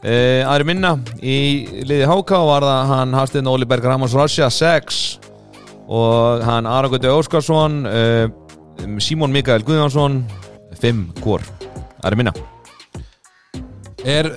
[0.04, 1.36] uh, Aðri minna í
[1.88, 5.02] liðið HK var það hann Hafsteinn Óli Berg Ramos Rosja 6
[5.84, 8.26] og hann Aragundi Óskarsson uh,
[9.02, 10.22] Símon Mikael Guðjónsson
[10.80, 11.44] 5 hvor.
[12.04, 12.32] Aðri minna.
[14.04, 14.34] Er,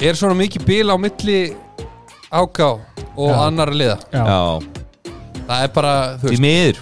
[0.00, 1.40] er svona mikið bil á milli
[2.32, 2.70] Háká
[3.12, 3.40] og Já.
[3.44, 3.98] annara liða?
[4.08, 4.38] Já, Já,
[5.42, 6.78] Það er bara, veist,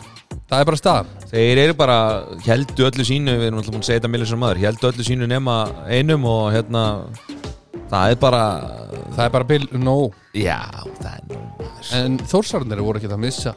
[0.47, 1.09] það er bara staðan.
[1.31, 1.97] Þeir eru bara,
[2.43, 5.05] heldu öllu sínu Við erum alltaf búin að segja þetta millir sem maður Heldu öllu
[5.07, 6.83] sínu nema einum og hérna
[7.91, 8.43] Það er bara
[9.11, 9.97] Það er bara bil, no.
[10.37, 10.61] Já,
[11.01, 13.55] það er nú En Þórsarnir voru ekki að missa.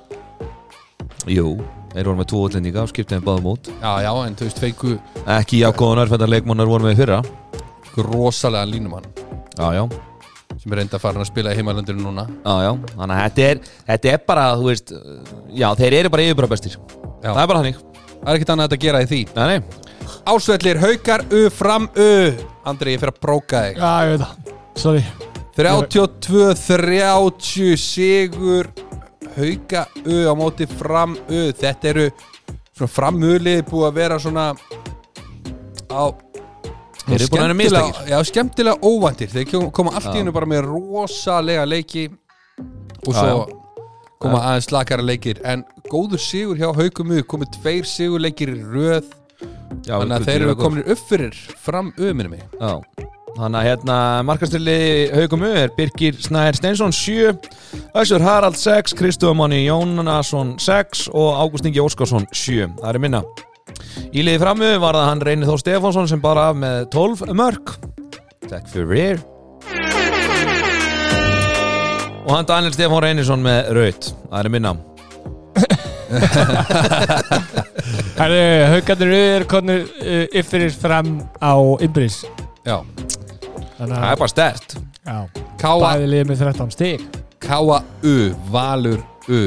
[1.30, 1.58] Jú,
[1.93, 2.41] þeir voru með tvo
[2.89, 3.69] skiptið þeim báðum út.
[3.80, 4.96] Já, já, en þú veist, feiku
[5.38, 7.19] Ekki jákóðan örfændar leikmannar voru með fyrra.
[8.00, 9.06] Rosalega línumann.
[9.60, 9.84] Já, já,
[10.63, 12.26] sem er reynda að fara að spila í heimalandinu núna.
[12.41, 12.72] Já, já.
[12.96, 14.93] Þannig að þetta er, þetta er bara, þú veist
[15.54, 17.30] Já, þeir eru bara yfirbara bestir Já.
[17.30, 17.82] Það er bara þannig.
[18.13, 19.22] Það er ekkert annað að gera í því.
[19.36, 19.83] Nei, nei,
[20.26, 22.34] Ásvellir, haukar, u, fram, u.
[22.66, 23.78] Andri, ég fer að bróka þig.
[23.78, 24.36] Já, ég veit það.
[24.76, 25.04] Sorry.
[25.58, 28.68] 32-30 sigur.
[29.38, 31.52] Hauka, u á móti fram, u.
[31.58, 32.08] Þetta eru
[32.74, 34.46] svona framhulið búið að vera svona
[35.89, 36.04] á
[37.54, 37.96] mistakir.
[38.10, 39.28] já, skemmtilega óvæntir.
[39.30, 40.18] Þeir kom- koma allt í Já.
[40.22, 42.10] hennu bara með rosalega leiki
[43.08, 43.46] og svo Já,
[44.20, 45.38] koma aðeins slakara leikir.
[45.44, 49.04] En góður sigur hjá Haukumu komið tveir sigurleikir í röð
[49.84, 52.80] Já, þannig að þeir eru komin upp fyrir fram öminni mig Já.
[53.34, 53.96] Þannig að hérna
[54.28, 54.76] markastili
[55.10, 57.34] haugum er Birgir Snær Steinsson 7
[57.98, 63.24] Össur Harald 6 Kristofur Máni Jónasson 6 og Ágúst Ingi Óskarsson 7 Það er minna.
[64.14, 67.74] Í liði framu var það hann Reynir Þór Stefánsson sem bara af með 12 mörg
[68.46, 69.18] Takk fyrir
[72.24, 74.78] Og hann Daniel Stefán Reynisson með raut Það er minna
[78.13, 82.19] Herðu, haugarnir er konur uh, yfir fram á Imbris
[82.62, 82.78] já,
[83.80, 85.17] Þannig Það að er bara stert já,
[85.63, 87.06] Káa bæði liðið með 13 stig.
[87.43, 88.15] K.A.U.
[88.54, 88.99] Valur
[89.32, 89.41] U.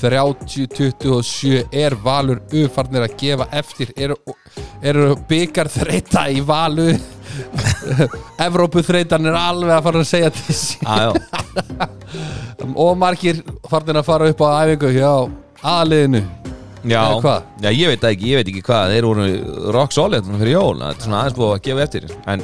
[0.00, 3.92] 30-27 er Valur U farnir að gefa eftir.
[4.00, 4.16] Eru,
[4.82, 6.88] eru byggar þreita í Valu
[8.46, 11.12] Evrópu þreitan er alveg að fara að segja til já.
[12.86, 15.10] Og margir farnir að fara upp á æfingu hjá
[15.74, 16.24] aðliðinu
[16.84, 17.00] Já,
[17.64, 18.92] já, ég veit það ekki, ég veit ekki hvað.
[18.92, 19.26] Þeir voru
[19.72, 22.10] rock solid fyrir jól Það er svona aðeins búið að gefa eftir.
[22.28, 22.42] En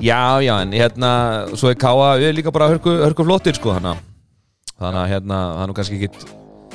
[0.00, 1.10] já, já, en hérna
[1.52, 3.96] Svo er Káa, við líka bara hörku, hörku flottir sko, hana.
[4.78, 6.32] Þannig að hérna Það er nú kannski ekki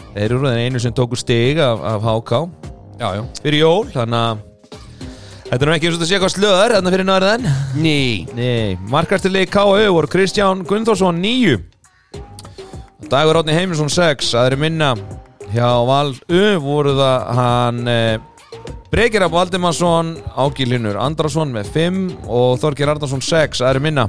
[0.09, 2.43] Þeir eru þeir einu sem tóku stig af, af HK
[2.99, 3.23] Já, já.
[3.41, 4.45] Fyrir jól, þannig að
[5.49, 7.47] Þetta er nú ekki eins og þetta sé hvað slöður Þannig fyrir náðurðan
[7.81, 7.97] Ný
[8.37, 9.89] Nei, markastilegi K.A.U.
[9.97, 11.57] voru Kristján Gunnþórsson 9
[13.09, 14.93] Dagur Átni Heimisson 6 aðri minna
[15.53, 18.19] hjá Val U voru það hann eh,
[18.89, 24.07] Brekir Valdimarsson Ági Linur Andrason með 5 og Þorgir Arnarsson 6 aðri minna.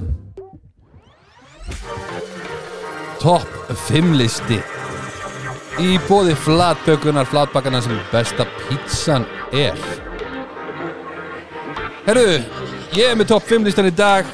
[3.20, 4.60] Topp 5 listi.
[5.80, 9.76] Í bóði flatbökunar Flatbakana sem besta pizzan er.
[12.08, 12.26] Herru
[12.90, 14.26] Ég er með topp 5 listan í dag.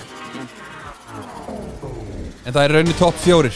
[2.46, 3.52] En það er raunni topp 4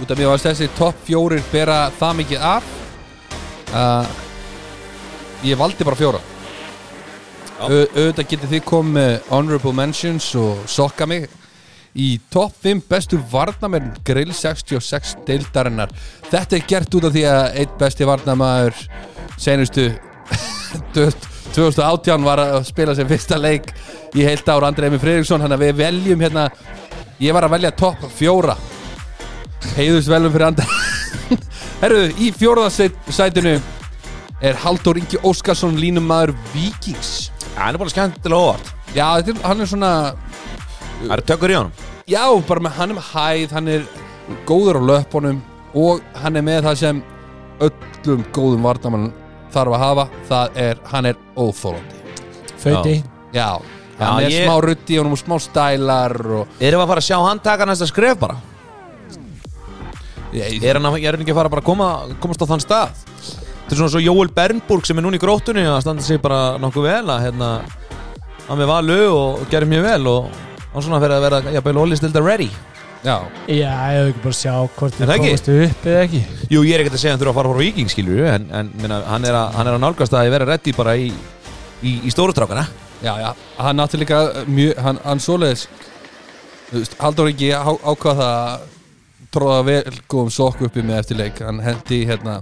[0.00, 2.68] Út af mér varst þessi topp 4 bera það mikið af
[3.76, 4.18] uh,
[5.40, 6.18] Ég valdi bara fjóra.
[7.60, 11.28] Auðvitað getið þið komið honorable mentions og sokka mig
[11.96, 15.92] í topp 5 bestu varnamenn grill 66 deildarinnar.
[16.28, 18.82] Þetta er gert út af því að einn besti varnamaður
[19.40, 19.86] senustu
[20.92, 23.72] 2018 var að spila sem fyrsta leik
[24.12, 26.50] í heilt ár Andrei Emi Fredriksson hann að við veljum hérna
[27.20, 28.56] ég var að velja topp fjóra
[29.76, 30.66] heiðust velum fyrir Andrei
[31.82, 33.54] herruðu, í fjóraðasætinu
[34.40, 37.30] er Halldór Ingi Óskarsson línumæður Víkings.
[37.54, 38.70] Það er bara skemmtilega óvart.
[38.96, 39.90] Já, þetta er, hann er svona
[41.00, 41.74] Það eru tökur í honum.
[42.10, 43.84] Já, bara með hann er með hæð, hann er
[44.48, 45.38] góður á löpunum
[45.80, 47.02] og hann er með það sem
[47.62, 49.10] öllum góðum varnamann
[49.54, 52.00] þarf að hafa, það er, hann er óþólandi.
[52.60, 52.96] Föti
[53.36, 53.48] Já,
[54.00, 56.92] hann Já, er ég- smá ruddi og hann er smá stælar og Erum við að
[56.94, 58.36] fara að sjá hann taka næsta skref bara?
[60.30, 61.88] Er hann, er ekki að fara bara að koma,
[62.22, 63.04] komast á þann stað?
[63.20, 66.58] Þetta er svona svo Jóel Bernburg sem er núna í gróttunni að standa sig bara
[66.62, 67.50] nokkuð vel að hérna
[68.48, 70.28] hann með valu og gerir mjög vel og
[70.72, 72.48] hann svona fyrir að vera jafnvel ólistildar ready.
[73.00, 73.14] Já,
[73.48, 75.28] Já, ég hef ekki bara sjá hvort þið það ekki?
[75.30, 76.18] komast upp eða ekki.
[76.52, 78.48] Jú, ég er ekkert að segja að hann þurfa að fara frá Viking skilur en,
[78.58, 81.06] en minna, hann, er að, hann er að nálgast að ég vera ready bara í,
[81.80, 82.66] í, í stórustrákana
[83.00, 84.18] já, já, hann átti líka
[84.50, 85.64] mjög, hann, hann svoleiðis
[86.68, 88.68] þú veist, Halldór ekki á, ákvað það að
[89.34, 92.40] tróða vel góðum sokku uppi með eftir leik, hann hendi hérna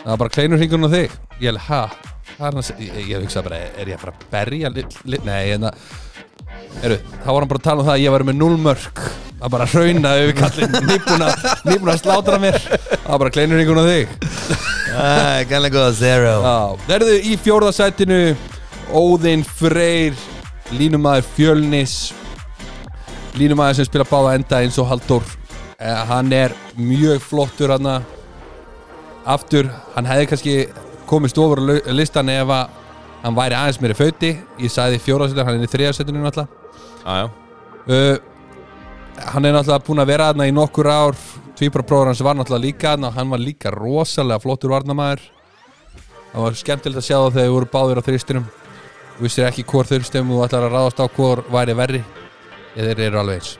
[0.00, 1.18] það var bara kleinur hringunum á þig.
[1.40, 1.96] Ég held,
[2.40, 5.74] að segja ég, hugsa bara, er ég að fara að berja nei, hérna
[6.84, 9.00] Eru, þá var hann bara að tala um það að ég var með 0 mörg
[9.40, 11.28] að bara hrauna yfir kallin nýbúna,
[11.66, 12.58] nýbúna að slátra mér.
[12.60, 14.14] Það var bara kleinur hringunum á þig.
[15.50, 16.34] Gæðlega góða zero.
[16.88, 18.20] Verðu í fjórðasætinu
[18.96, 20.16] Óðinn Freyr
[20.76, 21.98] Línumæður Fjölnis.
[23.38, 25.39] Línumæður sem spila báða enda eins og Halldór eh,
[25.80, 27.88] Hann er mjög flottur hann
[29.30, 30.54] Aftur, hann hefði kannski
[31.08, 31.60] komist ofur
[31.92, 32.78] listan ef að
[33.22, 36.48] hann væri aðeins meiri fauti Ég sagði fjórðasætinu, hann er í
[37.00, 37.30] Já, já.
[37.88, 38.18] Uh,
[39.20, 41.16] Hann er náttúrulega búinn að vera aðna í nokkur ár.
[41.58, 45.26] Tvíbra bróður hans var náttúrulega líka aðna og hann var líka rosalega flottur varnamaður
[46.30, 48.44] Það var skemmtilegt að sjá það þegar þau voru báðir á þristinum.
[49.16, 52.04] Þú vissir ekki hvor þurstum þú ætlar að ráðast á hvor væri verri.
[52.76, 53.56] Eða þeir eru alveg eins.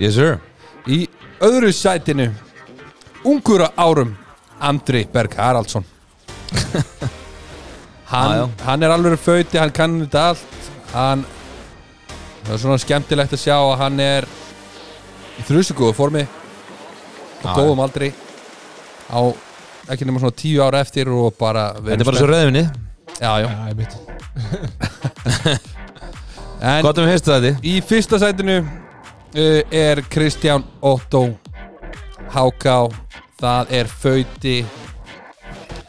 [0.00, 0.40] Yes sir
[0.90, 1.04] Í
[1.42, 2.30] öðru sætinu
[3.28, 4.16] Ungur á árum
[4.62, 5.84] Andri Berg Haraldsson.
[8.12, 10.66] Hann, hann er alveg fauti, hann kann þetta allt.
[10.92, 11.22] Hann
[12.44, 14.26] það er svona skemmtilegt að sjá að hann er
[15.40, 16.28] í þrjusugóðu formi á
[17.46, 18.10] Já, góðum aldri
[19.08, 19.20] á
[19.94, 22.64] ekki nema svona tíu ára eftir og bara Þetta er bara svo rauðvinni.
[23.16, 23.92] Já, já, ég veit
[26.62, 27.54] en Gott um fyrstu þetta.
[27.64, 28.60] í fyrsta sætinu
[29.34, 31.26] er Kristján Otto
[32.32, 32.76] Háká
[33.42, 34.62] það er Fauti.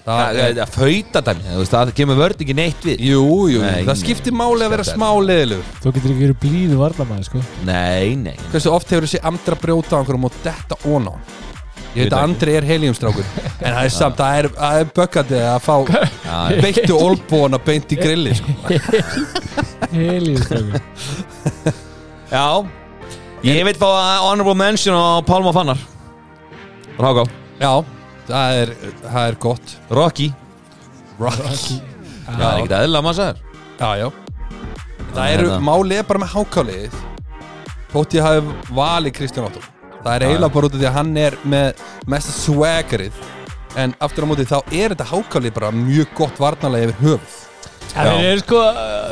[0.03, 2.99] Það er Það fauta dæmi, það kemur vörð ekki neitt við.
[3.07, 3.21] Jú,
[3.53, 6.39] jú, Nei, það skiptir máli að vera þetta er- smá leðilur Þú getur ekki verið
[6.41, 7.43] blíðu varnamæði sko.
[7.69, 8.35] Nei, nei.
[8.51, 11.23] Hversu oft hefur þessi andra brjóta á einhverjum og detta ón á hann?
[11.93, 12.23] Ég veit að.
[12.25, 13.23] Andri er heliumstrákur
[13.61, 14.47] En það er samt, það er,
[14.81, 15.75] er bökkandi að fá
[16.65, 18.49] beittu olbúana beint í grilli sko.
[19.93, 20.81] Helíðstrákur
[22.33, 22.47] Já
[23.43, 23.89] Ég veit fá
[24.23, 25.79] honorable mention á Pálma Fannar.
[26.95, 27.25] Ráká
[27.59, 27.83] Já,
[28.23, 28.69] það er,
[29.03, 29.73] það er gott.
[29.91, 30.27] Rocky.
[31.19, 31.81] Rocky.
[32.23, 33.41] Það er ekkert eðla maður sagður.
[33.81, 34.05] Já, já.
[35.13, 35.57] Það eru, hérna.
[35.67, 36.95] málið er bara með hákálið
[37.91, 39.65] Þótt ég hafi valið Kristján Otto.
[40.05, 41.83] Það er eiginlega bara út af því að hann er með
[42.15, 43.19] mest swaggerið.
[43.83, 47.37] En aftur á móti þá er þetta hákálið bara mjög gott varnalega yfir höfuð.
[47.91, 48.63] En þeir eru sko,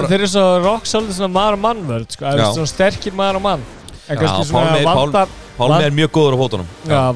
[0.07, 2.47] þeir eru svo rock svolítið svona maður og mannvörð sko, það Já.
[2.47, 3.69] er svona sterkir maður og mann
[4.11, 6.67] En kannski svona vandar Pálmi er mjög góður á fótunum.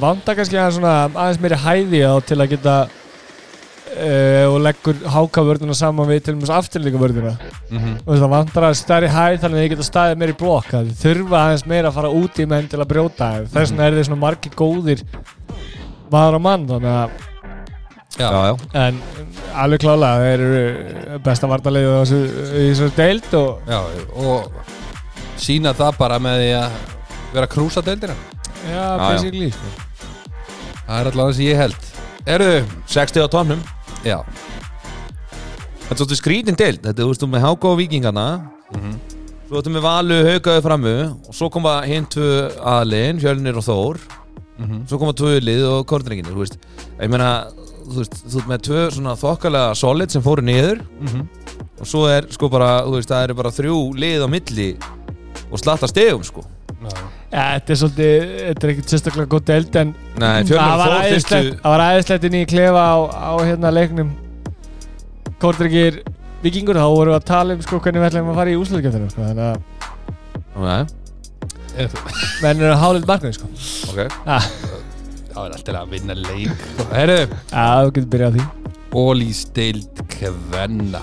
[0.01, 5.75] Vandar kannski aðeins svona aðeins meiri hæði á til að geta uh, og leggur hákavörðuna
[5.77, 7.33] saman við til og með afturlíka vörðuna
[7.71, 7.93] Mhm.
[8.05, 11.39] og það vandar að stærri hæð þannig að þið geta staðið meiri blokk það þurfa
[11.43, 13.29] aðeins meira að fara út í menn til að brjóta.
[13.53, 15.01] Þess vegna er þeir svona margir góðir
[16.11, 17.09] maður og mann þannig að
[18.15, 18.99] Já, Já, en
[19.59, 23.81] alveg klálega þeir eru besta varnarleiðu í þessu- í þessu deild og Já,
[24.15, 24.51] og
[25.41, 26.77] sína það bara með því að
[27.35, 28.15] vera að krúsa deildina.
[28.65, 29.71] Já, basically sko.
[30.85, 31.87] Það er allavega sem ég held.
[32.35, 32.53] Erðu,
[32.89, 33.61] 60 á tónum
[34.05, 34.17] já.
[35.85, 36.81] Þetta er svolítið skrítin deild.
[36.81, 38.27] Þetta er, þú veist, þú með Háka og Víkingana
[39.45, 40.93] Svo þetta með Valu, Haukaðu framu
[41.29, 42.29] Og svo koma hinn tvö
[42.65, 43.99] aðliðin Fjölnir og Þór.
[44.89, 46.57] Svo koma tvö lið og Kortringin Þú veist,
[46.97, 47.29] ég meina
[47.85, 50.81] Þú veist, þú veist með tvö svona þokkalega solid sem fóru niður.
[51.77, 54.69] Og svo er sko bara, þú veist, það eru bara þrjú lið á milli
[55.55, 56.43] Og slatta stegum sko.
[57.31, 61.55] Ja, þetta er svolítið þetta er ekkert sérstaklega góð deild en Nei, það var æðislegt
[61.63, 64.11] það var æðislegt inn í klefa á, á hérna leiknum.
[65.41, 66.01] Kortringir
[66.43, 69.13] vikingur þá vorum við að tala um sko hvernig við ætlum að fara í úsluðkjöfninu
[69.13, 69.63] sko, þannig að
[70.55, 70.83] Nei,
[72.43, 73.49] menn eru að hálið marknið sko.
[73.91, 74.19] Ok.
[74.27, 74.45] Ah,
[75.35, 76.61] Það er alltaf að vinna leik.
[76.95, 77.17] Erðu,
[77.51, 78.45] Já, þú getur byrjað á því.
[78.95, 81.01] Ólís deild kvenna.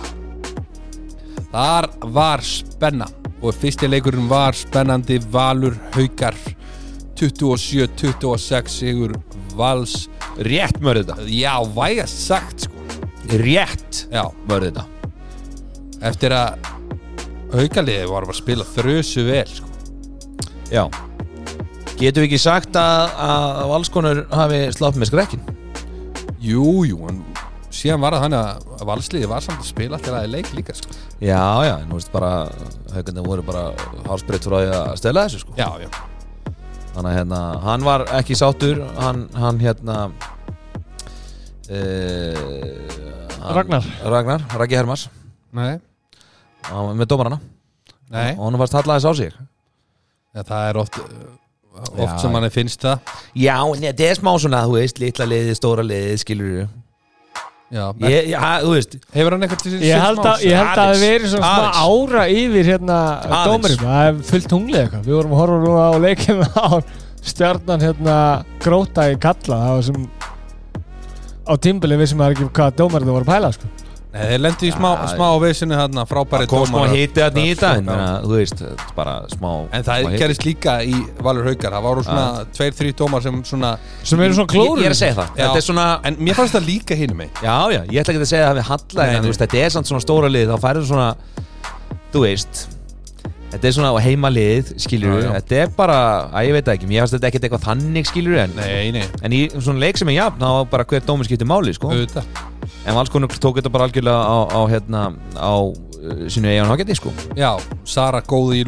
[1.53, 3.11] Þar var spenna
[3.43, 6.39] og fyrsti leikurinn var spennandi Valur Haukar.
[7.19, 9.15] 27-26 sigur
[9.59, 10.07] Vals.
[10.43, 12.89] Rétt mörðu þetta Já, væga sagt sko.
[13.43, 14.89] Rétt Já, mörðu þetta
[16.03, 16.71] eftir að
[17.53, 19.69] Haukaliði var að spila þrösu vel sko.
[20.73, 20.87] Já.
[21.99, 25.43] Getum við ekki sagt að, að valskonur hafi slátt með skrekkin?
[26.43, 27.21] Jú, jú, en
[27.73, 30.95] síðan var það hann að Valsliði var samt að spila alltaf að leik líka sko.
[31.23, 32.33] Já, já, en þú veist bara
[32.93, 33.63] haugandi voru bara
[34.09, 35.57] hálsbreytt frá því að stela þessu sko.
[35.59, 35.89] Já, já.
[36.93, 39.97] Þannig að hérna, hann var ekki sáttur hann, hann hérna
[41.73, 42.43] uh,
[43.39, 43.89] hann, Ragnar.
[44.05, 45.07] Ragnar, Raggi Hermars.
[45.57, 45.79] Nei,
[46.69, 47.41] hann var með dómarana.
[48.13, 48.35] Nei.
[48.37, 49.33] Og hann varst hallaðis á sig.
[50.33, 51.01] Ja, Það er oft
[51.73, 52.19] oft Já.
[52.21, 53.13] sem manni finnst það.
[53.33, 56.82] Já, en þetta er smá svona, þú veist, litla liðið, stóra liðið, skilur þú
[57.73, 60.91] ég, Já, þú veist Hefur hann eitthvað til Ég held að, ég held að það
[60.91, 62.99] hafi verið svona smá ára yfir hérna
[63.49, 65.07] dómarum, það er fullt tunglið eitthvað.
[65.09, 66.71] Við vorum að horfa núna á leikina á
[67.23, 68.17] stjarnan hérna
[68.63, 70.05] gróta í kalla, það var sem
[71.43, 73.73] á tímbili við sem að ekki hvað dómarinn þú voru að pæla sko.
[74.13, 76.97] Nei, þeir lendi í smá, Já, smá veisinu hérna frábæri Það kom smá dómarar.
[77.01, 77.87] hiti að nýta en
[78.27, 81.73] þú veist, þetta bara smá En það gerist líka í Valur Haukar.
[81.79, 83.71] Það voru svona tveir, þrý dómar sem svona
[84.05, 85.47] sem eru svona Ég, klóður ég er að segja það, Já.
[85.47, 88.21] þetta er svona En mér fannst það líka hinu mig Já, já, ég ætla ekki
[88.27, 90.33] að segja að það við halla Nei, en þú veist, þetta er samt svona stóra
[90.37, 91.09] lið þá færðu svona,
[92.13, 92.63] þú veist
[93.53, 95.33] þetta er svona heima lið skilur Já, já.
[95.41, 95.99] þetta er bara,
[96.37, 99.03] að ég veit það ekki mér finnst þetta ekkert eitthvað þannig skilur en, Nei, nei,
[99.25, 101.91] en í svona leik sem er jafn þá var bara hver dómur skiptir máli, sko.
[101.93, 102.52] Auðvitað
[102.87, 105.03] en valskonur tók þetta bara algjörlega á, á hérna,
[105.39, 107.13] á uh, sínu eigin ágæti, sko.
[107.39, 108.67] Já, Sara góði í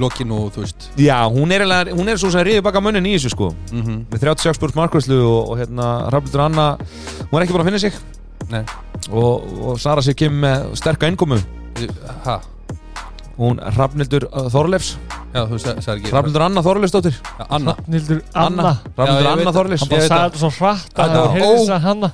[0.64, 0.88] veist.
[1.00, 1.66] Já, hún er,
[2.08, 3.50] er svo sem riði baka munnin í þessu, sko.
[3.72, 3.82] Mm
[4.14, 6.66] með 36 búrs markværslu og, og hérna Hrafnildur Anna,
[7.30, 8.00] hún er ekki bara að finna sig.
[9.10, 11.40] Og, og Sara sér kemur með sterka innkomu.
[12.24, 12.38] Ha,
[13.38, 14.94] hún Hrafnildur uh, Þorleifs.
[15.34, 17.16] Hrafnildur Anna Þorleifsdóttir.
[17.38, 17.74] Já, Anna.
[17.90, 18.74] Nildur Anna.
[18.96, 19.84] Þorleifs.
[19.84, 21.22] Hann bara sagði þetta svo hratt að Anna.
[21.34, 22.10] það þess að hanna.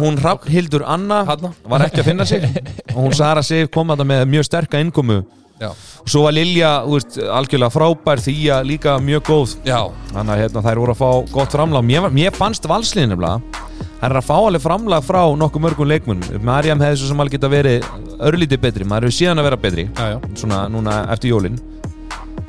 [0.00, 2.46] Hún, Hrafnhildur Anna var ekki að finna sig.
[2.94, 5.22] Og hún Sara Sif kom að það með mjög sterka innkomu.
[5.64, 9.52] Og svo var Lilja algjörlega frábær því að líka mjög góð.
[9.64, 13.63] Þannig að hérna, þær voru að fá gott framlá mér, var- mér fannst valsliðin nefnilega
[14.04, 17.38] hann er að fá alveg framlag frá nokkuð mörgum leikmunum Marjam hefði svo sem alveg
[17.38, 17.86] geta verið
[18.28, 19.84] örlítið betri, maður hefur síðan að vera betri.
[19.96, 20.18] Já, já.
[20.38, 21.56] Svona núna eftir jólin.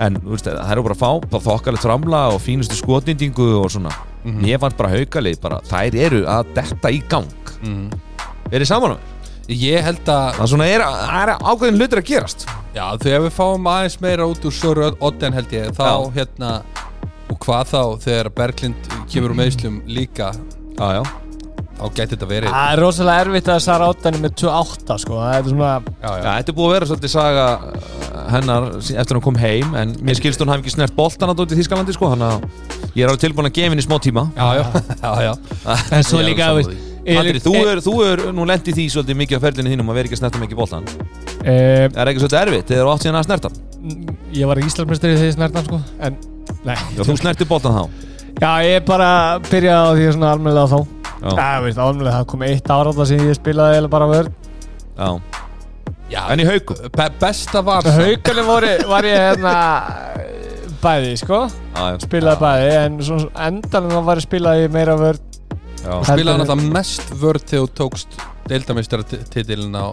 [0.04, 3.94] En veist, það eru bara að fá bara þokkalegt framlag og fínustu skotnýtingu og svona,
[4.26, 4.42] Mhm.
[4.44, 7.30] ég fannst bara haukalið bara, þær eru að detta í gang.
[7.64, 7.92] Mhm.
[8.52, 9.00] er þið saman á mér?
[9.48, 12.46] Ég held að það er svona, er, er ákveðin hlutir að gerast.
[12.76, 16.62] Já, þegar við fáum aðeins meira út úr Söru Odden held ég Þá hérna
[17.32, 18.76] Og hvað þá þegar Berglind
[19.10, 20.32] kemur úr meðslum líka.
[20.78, 21.04] Já, já,
[21.76, 25.36] Þá gæti þetta verið Það er rosalega erfitt að Sara Óttan með 2-8 sko, það
[25.36, 29.04] er svona Já, Já, já, þetta er búið að vera svolítið saga uh, hennar eftir
[29.04, 31.60] að hún kom heim en mér skilst hún hafi ekki snert boltan að dóti í
[31.60, 32.48] Þískalandi sko, hann að
[32.96, 34.24] ég er alveg tilbúin að gefa henni smá tíma.
[34.40, 34.66] Já, já,
[35.04, 35.34] já, já.
[36.00, 36.48] En svo er líka,
[37.06, 39.98] Andri, þú er, þú er nú lent í því svolítið mikið á ferlinu þínum að
[40.00, 40.88] vera ekki að snerta mikið boltan
[41.44, 41.54] e,
[41.86, 43.52] Er ekki svolítið erfitt þegar þú átt síðan að snerta?
[43.52, 44.16] hann?
[44.34, 44.62] Ég var
[45.68, 46.18] sko En,
[46.66, 46.76] nei.
[46.98, 47.84] Já, þú snerti boltan þá.
[48.42, 49.10] Já, ég bara
[49.52, 53.22] byrjaði á því svona almennilega þá Já, veist, almennilega það kom eitt ára alltaf sem
[53.24, 54.32] ég spilaði eða bara vörð
[54.96, 55.08] já.
[56.12, 56.22] já.
[56.34, 56.82] En í haukum?
[56.96, 57.88] Be Besta var
[58.50, 59.56] voru, var ég hérna
[60.84, 61.46] bæði, sko.
[61.48, 63.00] Já, já, Spilaði bæði, en
[63.48, 65.24] endanum var ég spilaði meira vörð
[65.82, 65.90] já.
[65.96, 69.08] Þú spilaði náttúrulega mest vörð þegar þú tókst deildamistara
[69.82, 69.88] á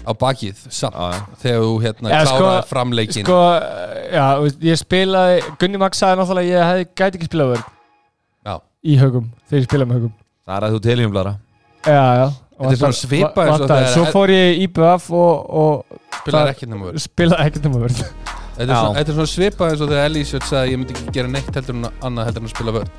[0.00, 1.20] á bakið samt Já, já.
[1.42, 3.40] þegar þú hérna Já, sko- kláraði framleikin Sko,
[4.14, 4.24] já,
[4.70, 7.79] ég spilaði Gunni Max sagði náttúrulega að ég hefði, gæti ekki spilað vörð Já.
[8.80, 10.12] Í haugum, þegar ég spilaði með haugum.
[10.48, 11.32] Það er að þú teljumblara
[11.84, 12.28] Já, já.
[12.60, 13.84] Þetta er svona svipað eins og Vantaði.
[13.84, 15.84] þegar- Svo fór ég í IBF og, og
[16.20, 16.98] spilaði það- ekkert nema vörð.
[17.06, 18.00] spilaði ekkert um vörð.
[18.00, 18.80] Þetta er Já.
[18.80, 21.28] svona- þetta er svona svipað eins og þegar Elísjöld sagði að ég myndi ekki gera
[21.28, 22.90] neitt heldur en annað heldur en að spila vörð.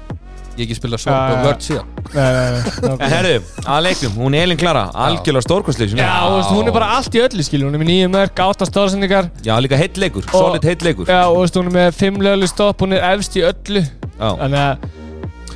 [0.57, 1.43] Ég ekki spila Já, já.
[1.45, 1.87] vörð síðan.
[2.11, 6.71] Nei, nei, nei herru, að leiknum, hún er Elin Klara Algjörlega stórkostleik Já, hún er
[6.73, 9.95] bara allt í öllu skil Hún er með nýju mörg, átta stóðsendingar Já, líka heitt
[9.95, 11.05] leikur, Og- solid heitt leikur.
[11.07, 13.85] Já, og hún er með fimm lögli stopp Hún er efst í öllu.
[14.19, 14.77] Þannig að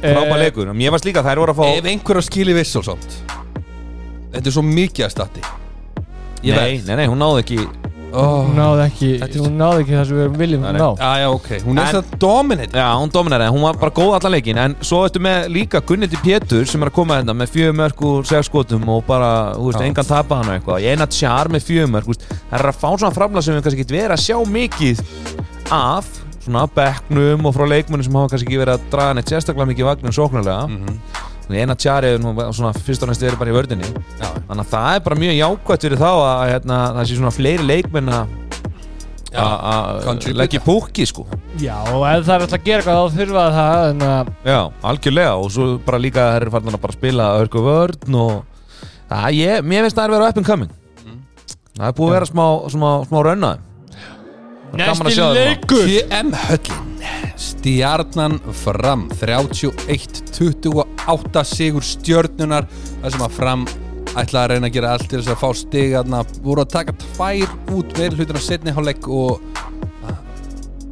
[0.02, 0.74] frábæð leikur.
[0.74, 3.02] Mér varst líka þær voru að fá Ef einhver á skili viss og svona
[4.36, 5.42] Þetta er svo mikið að stati
[6.46, 7.60] Ég Nei, nei, nei, hún náði ekki
[8.16, 8.44] oh.
[8.46, 10.82] Hún náði ekki, Þetta er- hún náði ekki það sem við viljum Nei, að nei.
[10.84, 10.90] ná.
[11.00, 12.76] Já, já, ok, hún er En- það dominant.
[12.80, 16.20] Já, hún dominari, hún var bara góð allan leikin En svo ertu með líka Gunnildi
[16.24, 19.88] Pétur sem er að koma hérna með fjögumörk úr sexskotum og bara, þú veist, Já.
[19.90, 20.84] engan tapa hann og eitthvað.
[20.86, 22.28] Ég eina tjar með fjögumörk, þú veist.
[22.52, 25.04] Það er að fá svona framlega sem við kannski ekki verið að sjá mikið
[25.72, 26.06] af
[26.46, 29.90] svona bekknum og frá leikmunum sem hafa kannski ekki verið að draga neitt sérstaklega mikið
[29.90, 30.68] vagnum sóknarlega.
[30.70, 31.24] Mm -hmm.
[31.46, 33.86] Þannig eina tjar er nú svona fyrst og næst verið bara í vördinni
[34.18, 37.36] Já, Þannig að það er bara mjög jákvæmt fyrir þá að hérna, það sé svona
[37.36, 38.34] fleiri leikmenn að
[40.36, 41.26] leggja í púki sko.
[41.60, 44.60] Já, og ef það er alltaf að gera eitthvað þá þurfa það En að, Já,
[44.92, 48.34] algjörlega og svo bara líka þær eru farin að bara spila hörku vörn og
[49.12, 50.72] það, ég, mér finnst það er verið up and coming.
[51.04, 51.22] Mm.
[51.76, 53.52] það er búið að vera smá, smá, smá rönna
[54.80, 55.86] Gaman að sjá það leikur.
[55.90, 56.84] TM Höllin.
[57.46, 58.34] Stjarnan
[58.64, 62.64] fram 31-28 sigur stjörnunar
[63.02, 63.62] þar sem að fram
[64.16, 66.20] ætla að reyna að gera allt til þess að fá stig þarna.
[66.46, 69.32] Voru að taka tvær út meira hlutin á setni hálfleik og
[70.06, 70.22] að-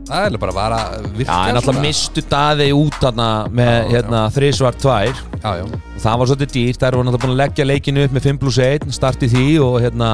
[0.09, 0.79] það er bara að vara
[1.15, 5.15] virka Já, en alltaf mistu daði út þarna með Já, hérna, þrísvart tvær.
[5.43, 5.65] Já, já.
[6.03, 8.91] það var svolítið dýrt, voru náttúrulega búin að leggja leikinu upp með 5 plus 1,
[8.91, 10.09] starti því og hérna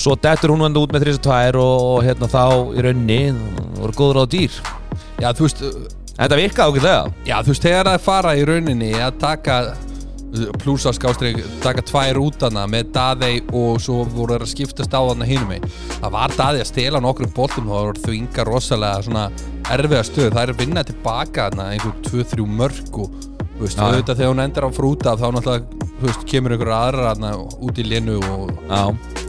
[0.00, 3.20] svo dettur hún enda út með 3-2 og, og hérna þá í raunni
[3.78, 4.60] voru góður á dýr.
[5.20, 5.64] Já, þú veist
[6.20, 9.60] Þetta virkaði ákveðlega Já, þú veist, þegar það fara í rauninni að taka
[10.62, 15.00] plúsa skástrík, taka tvær út hana með Daðei og svo voru þeir að skiptast á
[15.02, 19.06] hana hinum einn það var Daðei að stela nokkrum boltum og það voru þvinga rosalega
[19.08, 19.24] svona
[19.74, 23.29] erfiða stöð það er að vinna tilbaka hana einhver 2-3 mörg og
[23.60, 27.10] þú veist, auðvitað þegar hún endar á frúta þá náttúrulega, þú veist, kemur einhver aðra
[27.12, 28.82] hana út í linu og Já.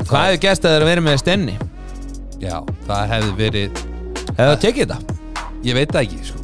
[0.08, 1.58] Hvað hefði gæst að þeir verið með stenni?
[2.42, 2.56] já,
[2.88, 3.82] það hefði verið
[4.32, 5.18] Hefði það tekið þetta?
[5.68, 6.38] ég veit það ekki, sko.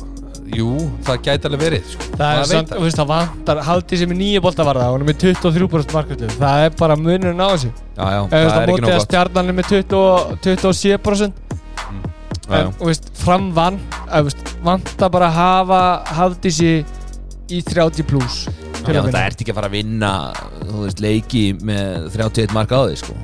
[0.58, 0.68] Jú,
[1.04, 2.06] það gæti alveg verið, sko.
[2.20, 5.18] Það er samt, þú veist, það vantar Haldið sem er nýju boltavarða Hún er með
[5.26, 7.72] 23% markvöldu Það er bara munurinn á þessu.
[7.98, 9.08] Já, já, það það er ekki nóg að gott.
[9.08, 11.42] Stjarnan er með 20, 27%
[12.48, 12.62] Já, já.
[12.62, 15.82] En, þú veist, fram vann Þú veist, vantar bara að hafa
[16.22, 16.97] Haldið sér
[17.54, 18.46] í 30 pluss
[18.88, 20.12] það ert ekki að fara að vinna
[20.70, 23.18] veist, leiki með 31 mark á því sko.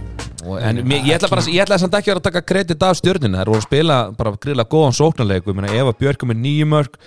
[0.44, 2.84] Og- en mér, ég ætla bara ég ætla samt ekki að vera að taka kredit
[2.84, 6.98] af stjörninu þær voru að spila bara gríðlega góðan sóknarleiku Eva Björk með nýju mörg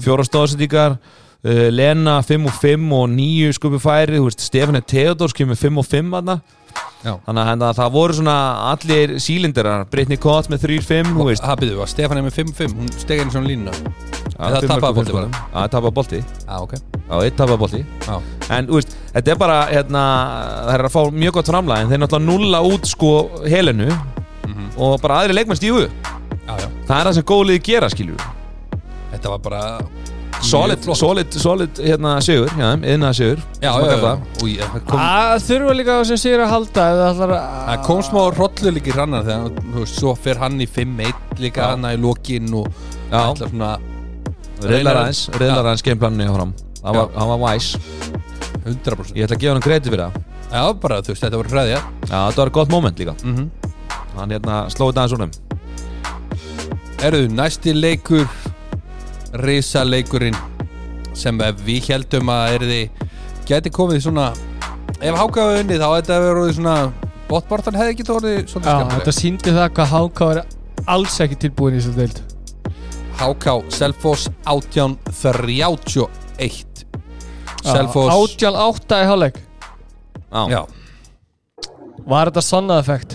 [0.00, 5.78] fjóra stóðsendíkar uh, Lena 5 og 5 og 9 skupi færi Stefán Theodors kemur 5
[5.78, 6.40] og 5 þarna.
[7.04, 7.18] Já.
[7.26, 8.36] þannig að það voru svona
[8.72, 11.42] allir sílindirar, Brittany Kott með 3-5 þú veist.
[11.44, 12.88] Það byrjuðu að Stefán er með 5-5 hún
[13.20, 15.42] eins og línuna Já, það bolti fimm bara.
[15.54, 15.70] það
[17.04, 17.80] Já, eitt tapaði bolti.
[18.08, 18.14] Já,
[18.58, 20.02] En, veist, þetta er bara, hérna,
[20.66, 23.12] það er að fá mjög gott framlag En þeir náttúrulega nulla út, sko,
[23.48, 23.90] helinu
[24.44, 24.64] Mhm.
[24.76, 26.68] Og bara aðri leikmenn stífu já, já.
[26.88, 28.16] Það er það sem góðliði gera, skilju
[29.14, 29.60] Þetta var bara
[30.44, 32.50] solid, solid, solid hérna sigur,
[32.84, 33.70] yðnaða sigur já,
[34.02, 34.18] það.
[34.42, 37.32] og ég, það kom, Það þurfa líka sem sigur að halda ef það
[37.70, 41.40] það kom smá rollu líka í hrannar þegar, þú veist, svo fer hann í 5-1
[41.40, 42.68] líka hann í lokin og
[43.10, 43.32] Já.
[43.32, 43.72] ætlar svona
[44.70, 46.54] reyðlar aðeins, reyðlar aðeins gameplaninu hjá fram
[46.84, 47.78] hann hann var wise.
[48.64, 50.24] 100% ég ætla að gefa hann kredi fyrir það.
[50.54, 53.14] Já, bara þú veist, þetta var hræðja já, þetta var gott moment líka.
[53.22, 53.48] Mm -hmm.
[54.16, 55.32] hann hérna slóði aðeins úr þeim.
[57.04, 58.28] Erðu, næsti leikur
[59.34, 60.36] Risa leikurinn
[61.14, 62.90] sem við heldum að erði
[63.46, 64.32] geti komið í svona
[65.02, 66.92] ef hákaðu unni þá þetta orðið svona
[67.28, 70.40] botbortan hefði ekki svolítið Já, skemmtileg þetta síndi það hvað HK er
[70.94, 72.33] alls ekki tilbúin í þessu deild
[73.18, 76.84] HK Selfoss 1831
[77.64, 79.36] Selfoss Átján átta í hálfleik.
[80.50, 80.62] Já,
[82.04, 83.10] Var þetta sonnað effekt?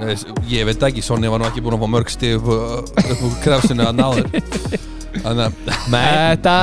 [0.00, 0.16] eh,
[0.48, 2.46] ég veit ekki, Sonny var nú ekki búin að fá mörg stig upp,
[3.20, 4.26] úr krafsinu að náður
[5.20, 6.54] Þetta, þetta,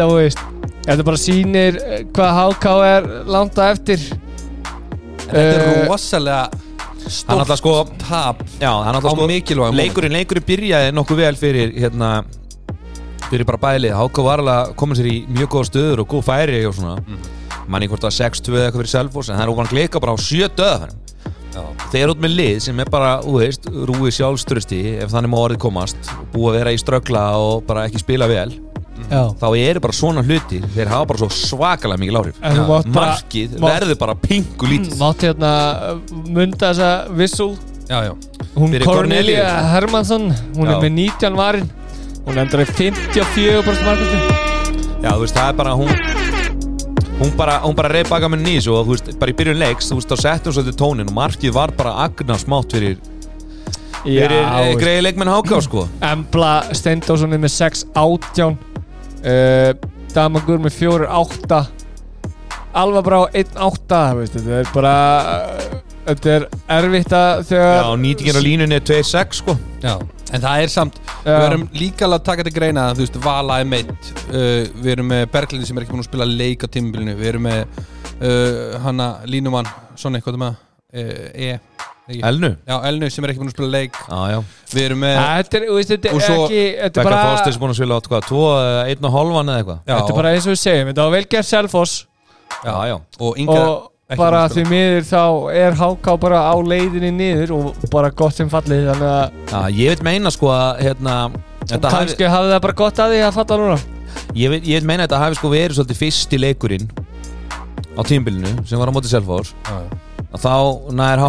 [0.00, 0.40] þú veist
[0.88, 4.00] Þetta bara sýnir eh, hvað HK er langt á eftir.
[5.28, 6.42] Þetta er Eh, rosalega
[7.28, 8.42] hann alltaf sko tap.
[8.60, 12.10] Já, hann alltaf sko mikilvægum leikurinn, leikurinn byrjaði nokkuð vel fyrir hérna
[13.30, 16.24] fyrir bara bælið, Háka var alveg að koma sér í mjög góða stöður og góð
[16.26, 16.96] færi og svona.
[17.00, 17.36] Mhm.
[17.70, 20.18] manni hvort var 6-2 eða eitthvað fyrir Selfoss en það er ofan glika bara á
[20.18, 20.96] 7 döðafærum
[21.54, 21.62] Já.
[21.92, 25.38] þeir eru út með lið sem er bara, þú veist, rúið sjálfströsti ef þannig má
[25.38, 28.50] orðið komast búið að vera í ströggla og bara ekki spila vel
[29.10, 29.22] Já.
[29.40, 32.38] Þá eru bara svona hluti þeir hafa bara svo svakalega mikil áhrif.
[32.46, 34.94] En þú mátt bara markið mátt- verður bara pingu lítið.
[35.00, 35.50] Mátti hérna
[35.90, 37.56] uh, munda þessa vissul
[38.54, 39.48] Hún Fyrir Cornelia.
[39.72, 40.76] Hermansson Hún Já.
[40.76, 41.70] er með 19 varin.
[42.26, 44.38] Hún endar í 54% markvæmstu
[45.00, 45.90] Já, þú veist, það er bara hún
[47.20, 49.98] Hún bara, bara reyð baka með nýs og þú veist, bara í byrjun leiks, þú
[49.98, 52.94] veist, þá settum svolítið tónin og markið var bara agna smátt fyrir,
[54.06, 55.84] fyrir e, greiði leikmenn háká, sko.
[56.00, 58.56] Embla Steindósson er með 6 átján
[59.24, 59.70] uh,
[60.14, 61.60] Damagur með 4 8
[62.80, 64.94] Alva bara á 1 8 veist, Þetta er bara
[65.26, 66.46] uh, Þetta er
[66.78, 69.94] erfitt að Já, þegar nýtingin á línunni er 2-6, sko Já,
[70.30, 71.28] en það er samt Já.
[71.28, 74.62] Við erum líka alveg að taka til greina að, Þú veist, Vala er meitt uh,
[74.80, 77.46] Við erum með Berglindi sem er ekki búin að spila leik á tímabilinu Við erum
[77.48, 77.60] með
[78.22, 79.68] uh, Hanna Línumann,
[80.00, 81.52] svona eitthvað með uh, E?
[82.30, 82.50] Elnu?
[82.66, 84.00] Já, Elnu sem er ekki búin að spila leik.
[84.08, 84.38] Já, já.
[84.70, 87.22] Við erum með Þetta er, þú veist, þetta er svo ekki Þetta er Becca bara
[87.30, 88.42] Fosters búin að spila átt hvað, 2,
[88.94, 89.80] 1 og hálfan eða eitthvað?
[89.90, 91.94] Þetta er bara eins og við segjum Þetta var vel gert Selfoss.
[92.60, 95.22] Já, já og Inga og bara því miður þá
[95.54, 99.94] er HK bara á leiðinni niður og bara gott sem fallið þannig að Já, ég
[99.94, 101.14] veit meina, sko, að, hérna
[101.70, 103.78] Þetta hafi, hafði það bara gott að því að falla núna.
[104.34, 106.88] Ég, veit, ég veit meina að þetta hafi sko verið svolítið fyrsti leikurinn
[107.94, 109.54] á tímbilinu sem var á móti Selfoss.
[109.68, 110.09] Já, já.
[110.30, 110.54] Að þá
[111.00, 111.22] nær,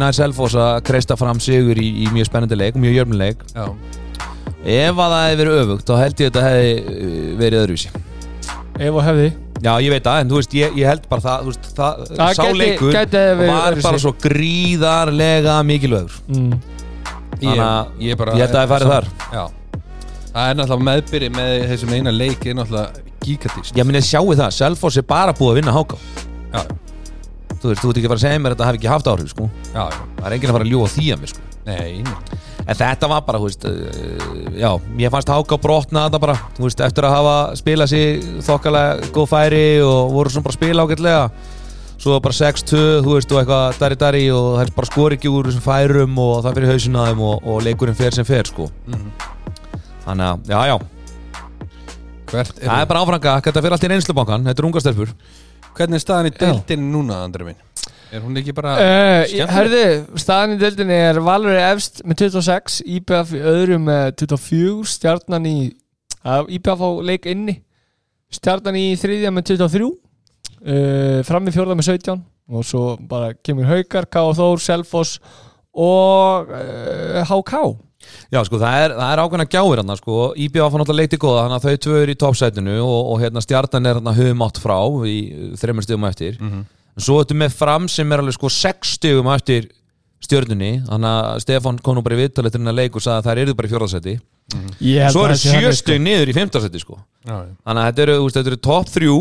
[0.00, 3.66] nær Selfoss að kreista fram sigur í, í mjög spennandi leik, mjög jörnuleik Já.
[4.64, 7.92] ef að það hefði verið öfugt þá held ég að þetta hefði uh, verið öðruvísi.
[8.82, 9.30] Ef og hefði.
[9.62, 12.32] Já ég veit það, en þú veist, ég, ég held bara það, veist, það Það
[12.34, 13.86] sá gæti- leikur verið var öðruvísi.
[13.86, 16.52] bara svo gríðarlega mikilvægur mm.
[17.42, 19.06] Þannig að Ég, ég, bara, ég held að það hefði farið þar.
[19.36, 19.44] Já.
[20.32, 24.50] Það er náttúrulega meðbyrði með þessum eina leik er náttúrulega gigatist ég minni sjáu það,
[24.56, 25.98] Selfoss er bara búið að vinna háká.
[26.52, 26.62] Já,
[27.62, 29.10] þú veist, þú ert ekki að fara að segja mér að þetta hafi ekki haft
[29.12, 29.48] áhrif sko.
[29.72, 31.48] já, já það er enginn að fara að ljúa því að mér sko.
[31.62, 32.40] Nei, nei.
[32.62, 36.66] En þetta var bara, þú veist, uh, já, mér fannst háka brotna þetta bara, þú
[36.66, 41.24] veist, eftir að hafa spilað sér þokkalega góð færi og voru svona bara spila ágætlega
[42.02, 45.30] svo bara 6-2, þú veist, og eitthvað dari dari og það er bara skor ekki
[45.30, 48.46] úr þessum færum og það fyrir hausinn að þeim og, og leikurinn fer sem fer,
[48.50, 49.12] sko Mhm.
[50.02, 50.76] Þannig að, já, já,
[52.32, 55.10] Hvert er það er bara áfranga, þetta fyrir allt í reynslubankan, þetta er unga stelpur
[55.76, 57.60] Hvernig er staðan í deildinni núna, Andri minn?
[58.12, 59.52] Er hún ekki bara Uh, skemmtileg?
[59.56, 65.46] herðu, staðan í deildinni er Valur efst með 26 IBF í öðru með 24 Stjarnan
[65.48, 65.54] í
[66.26, 67.54] uh, IBF á leik inni
[68.32, 72.20] Stjarnan í þriðja með 23 uh, Fram í fjórða með 17
[72.52, 74.20] og svo bara kemur Haukar, K.
[74.36, 75.16] Þór, Selfoss
[75.72, 77.62] og uh, HK
[78.32, 81.44] Já, sko, það er, það er ákveðna gjáir hann, sko, IBF fann alltaf leikti góða,
[81.46, 84.60] þannig að þau tvö eru í toppsætinu og, og hérna stjartan er hérna höfum átt
[84.62, 84.78] frá
[85.08, 85.16] í
[85.60, 86.40] þreymur stigum á eftir.
[86.40, 86.64] Mhm.
[87.00, 89.70] Svo ertu með fram sem er alveg sko sex stigum á eftir
[90.22, 93.28] stjörnunni, þannig að Stefán kom nú bara í viðtalið til hennar leik og sagði að
[93.30, 94.12] þær eru bara í fjórðarsæti.
[94.82, 95.82] Ég held Svo að eru það sé sjö þannig, sko.
[95.82, 96.98] stig niður í fimmtarsæti, sko.
[97.26, 99.16] Þannig að þetta eru, þetta eru topp þrjú,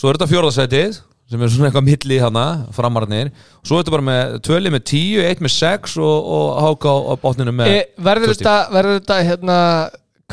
[0.00, 1.00] svo er þetta fjórðarsætið,
[1.30, 2.44] sem er svona eitthvað milli hana,
[2.76, 3.30] framarnir,
[3.64, 7.54] svo ertu bara með tvölið með tíu, eitt með sex og, og háka á, botninu
[7.56, 7.72] með...
[7.72, 9.58] E, verður þetta, verður þetta hérna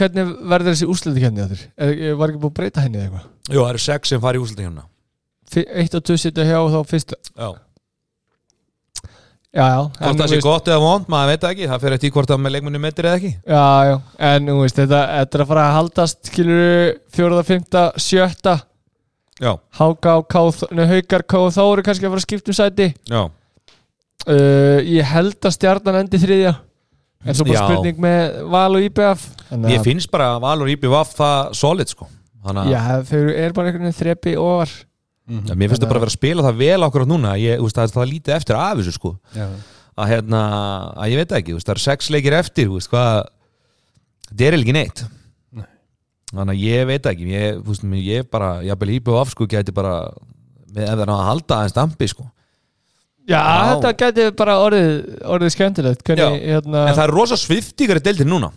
[0.01, 1.63] hvernig verður þessi úrsliði henni að þér?
[1.87, 3.27] Er, er- var ekki búið að breyta henni eða eitthvað?
[3.51, 4.85] Jú, það eru sex sem fari í úsluti hérna.
[5.51, 7.49] Fi- Eitt og tvö sitja hjá og þá fyrst Já.
[9.51, 12.11] Já, já Hvort það sé veist- gott eða vond, maður veit ekki Það fyrir eftir
[12.15, 13.95] hvort það með leikmunni metir eða ekki Já, já,
[14.29, 18.53] en þú veist, þetta, þetta er að fara að haldast skilur fjóraða, fymta, sjötta
[19.41, 20.27] Háka og
[20.91, 22.87] Haukar, og Þóri kannski að fara að skipta um sæti.
[23.09, 23.21] Já.
[24.29, 26.55] Uh, Ég held að stjarnan endi þriðja.
[27.25, 27.65] En svo bara Já.
[27.69, 32.07] spurning með Val og IBF Ég að- finnst bara Valur IBVF það solid sko.
[32.45, 34.71] Þannig að Já, þau er bara einhvern veginn þrepi ofar.
[35.29, 37.35] Já, mér finnst það bara að vera að spila það vel okkur núna.
[37.37, 39.11] Ég, þú veist, það, það er lítið eftir af þessu sko.
[39.35, 39.47] Já.
[40.01, 40.39] að hérna,
[40.97, 43.25] að ég veit ekki þú veist, það er sex leikir eftir hvað,
[44.31, 45.01] þetta er ekki neitt.
[45.03, 45.20] Nei.
[46.31, 49.73] Þannig að ég veit ekki ég, veist, ég bara, ég hafði lípið af sko, geti
[49.75, 49.95] bara,
[50.71, 52.27] ef það er að halda aðeins dampi sko,
[53.29, 53.75] Já, Já.
[53.75, 54.95] þetta geti bara orðið,
[55.29, 58.49] orðið skemmtilegt Hvernig, hérna, en það er rosa sviftíkari deildir núna,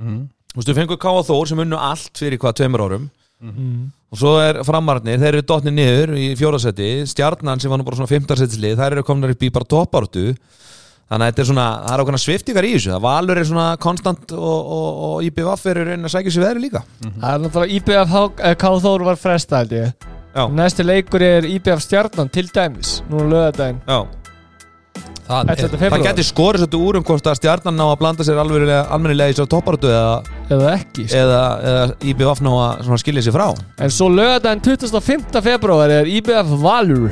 [0.00, 0.22] Mhm.
[0.54, 3.10] þú veist, við fengum og Þór sem unnu allt fyrir hvað tveimur árum.
[3.42, 7.84] Mm, og svo er framarnir, þeir eru dotnir niður í fjórasetti, stjarnan sem var nú
[7.84, 10.34] bara svona fymtarsettislið, þær eru komnar upp í bara toppartu
[11.06, 13.66] þannig að þetta er svona það er okkur sviftingar í þessu, það valur er svona
[13.82, 17.76] konstant og, og, og IBVF er reyna að sækja sér veðri líka Það er náttúrulega
[17.78, 20.42] IBF Hák- eh, Káð Þóri var fresta held ég Já.
[20.52, 24.00] Næsti leikur er IBF stjarnan til dæmis Nú lögadaginn Já.
[25.26, 25.78] Það 11.
[25.82, 29.32] er það getur skorið svolítið úr um hvort að stjarnan ná að blanda sér almennilega
[29.32, 30.20] í svo toppartu eða,
[30.54, 31.18] Eða ekki sko.
[31.22, 31.40] eða,
[31.70, 33.46] eða IBVF ná að svona skilja sér frá
[33.82, 35.40] En svo lögadaginn 25.
[35.42, 37.10] februar er IBF Valur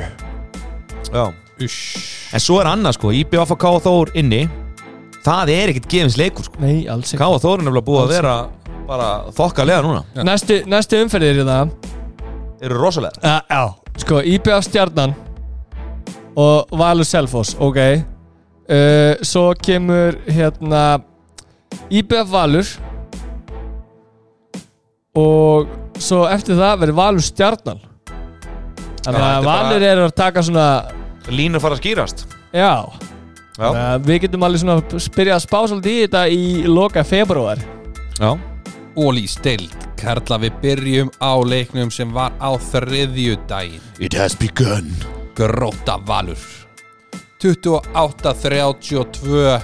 [1.10, 1.24] Já.
[2.34, 4.42] En svo er annað sko, IBVF og K og Þór inni.
[5.24, 6.60] Það er ekkit gefins leikur sko.
[6.60, 8.34] Nei, alls K og Þór er nefnilega búið að vera
[8.88, 10.02] bara þokkalega núna.
[10.16, 10.22] Já.
[10.28, 11.70] Næstu, næstu umferðir í það.
[12.64, 13.62] Eru rosalega uh, Já.
[14.00, 15.12] Sko, IBF stjarnan
[16.40, 17.78] Og Valur Selfoss, ok.
[18.64, 20.84] Uh, Svo kemur hérna
[21.94, 22.68] IBF Valur.
[25.14, 25.68] Og
[26.02, 27.82] svo eftir það verður Valur stjarnan.
[29.04, 30.68] Þannig Já, þetta að er Valur bara- eru að taka svona
[31.32, 32.18] línur fara að skýrast.
[32.52, 32.74] Já.
[33.54, 37.02] Já, að Við getum alveg svona að spyrja að spá svolítið í þetta í loka
[37.06, 37.58] februar
[38.18, 38.30] já,
[38.98, 39.70] Ólís deild
[40.00, 44.90] Karla við byrjum á leiknum sem var á þriðju daginn It has begun.
[45.38, 46.42] Gróta Valur.
[47.42, 49.62] 28-32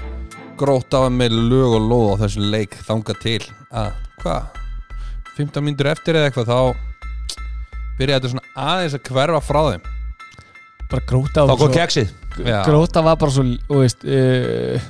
[0.61, 3.43] Gróta var með lög og lóð á þessum leik þanga til.
[3.75, 3.91] Að
[4.23, 4.43] hvað
[5.35, 6.59] 15 mínútur eftir eða eitthvað þá
[7.99, 9.83] byrjaði þetta svona aðeins að hverfa frá þeim
[10.91, 12.15] Bara gróta Þá kom keksið.
[12.67, 14.89] Gróta var bara svo, veist uh,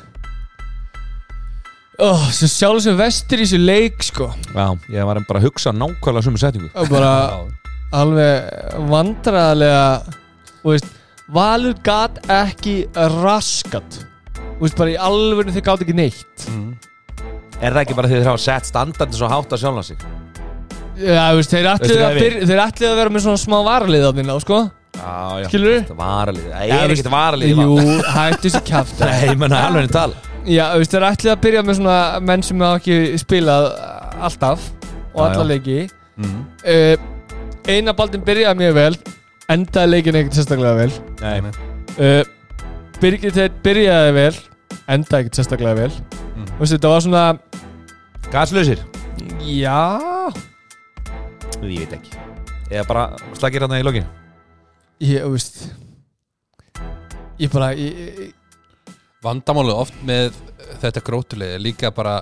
[2.00, 4.30] oh, Svo sjálf sem vestur í þessu leik sko.
[4.54, 6.70] Já, ég var bara að hugsa nákvæmlega sumu setningu.
[6.72, 7.12] Og bara
[7.96, 8.48] alveg
[10.64, 10.96] veist
[11.30, 12.80] Valur gat ekki
[13.20, 14.00] raskat.
[14.58, 16.48] Veist bara í alvörinu þau gátt ekki neitt.
[16.50, 16.72] Mm.
[17.60, 20.02] Er það ekki bara því þeir hafa sett standardi svo hátt að sjálfa sig?
[21.00, 24.58] Já, veist, þeir hvað að, að vera með svona smá varalið á þínu, sko
[25.00, 25.46] Já, já.
[25.48, 25.78] Skilurðu?
[25.84, 27.76] Þetta varalið Það er ekkert varalið Jú,
[28.16, 31.40] hættu þessi kæft Nei, ég menna alveg henni tala Já, þú veist, þeir ætluðu að
[31.44, 33.66] byrja með svona menn sem hafa ekki spilað
[34.24, 34.68] alltaf
[35.10, 35.80] og alla leiki.
[36.20, 36.44] Mm.
[36.64, 37.08] uh,
[37.70, 38.94] Eina baldin byrjaði mjög vel
[39.52, 40.94] endaði leikin ekkert sérstaklega vel.
[41.20, 41.52] Nei,
[42.00, 42.22] uh,
[43.00, 44.32] Birgit þeir byrjaði vel
[44.90, 45.90] endaði ekkert sérstaklega vel.
[46.32, 46.48] Mm.
[46.54, 47.26] Þú veist, þetta var svona
[48.32, 48.86] gaslausir?
[49.44, 49.76] Já.
[51.60, 52.16] Ég veit ekki.
[52.70, 54.08] Eða bara slagir hérna í lokin
[55.00, 55.62] Ég, veist
[57.40, 58.34] Ég bara ég, ég,
[59.24, 60.34] Vandamálið oft með
[60.82, 62.18] þetta grótulegi er líka bara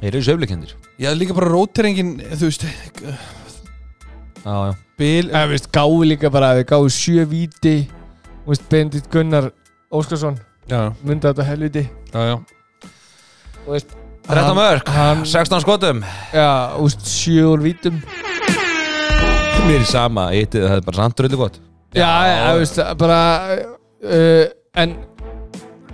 [0.00, 2.66] Þeir eru söfleikendir Já, líka bara róteringin þú veist
[4.42, 4.72] Já, já.
[4.98, 9.52] Bil, eða, veist, Gáði líka bara Við gáði sjö víti Þú veist, Bendit Gunnar
[9.94, 10.40] Óskarsson
[10.70, 11.82] Já, myndi þetta helviti.
[12.12, 12.36] Já, já.
[13.64, 13.96] Þú veist
[14.28, 16.04] 13 mörg, hann, 16 skotum.
[16.30, 17.98] Já, veist, sjö úr vítum.
[19.66, 21.58] Mér er sama, eitt, það er bara samt dröldu gott
[21.96, 22.10] Já,
[22.52, 23.20] þú veist, bara
[23.60, 24.44] uh,
[24.82, 24.96] En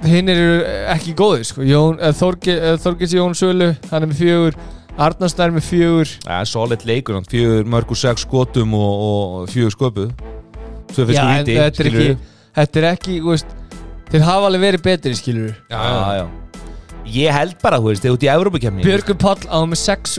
[0.07, 0.63] hinn eru
[0.95, 1.65] ekki góðir sko.
[1.67, 4.59] Jón, uh, Þorgis, uh, Þorgis Jón Sölu Hann er með fjögur.
[4.99, 6.17] Arnarstær með fjögur.
[6.27, 10.11] Já, solid leikur, hann fjögur mörg og sex skotum og, og fjögur sköpuð.
[10.97, 12.09] Já, en víti, þetta er ekki
[12.59, 13.55] Þetta er ekki, þú veist
[14.09, 16.25] Þeir hafa alveg verið betri, skilur Já, já, Já,
[17.09, 20.19] Ég held bara, þú veist, þegar út í Európa-kemni Björgur Páll, hann var með sex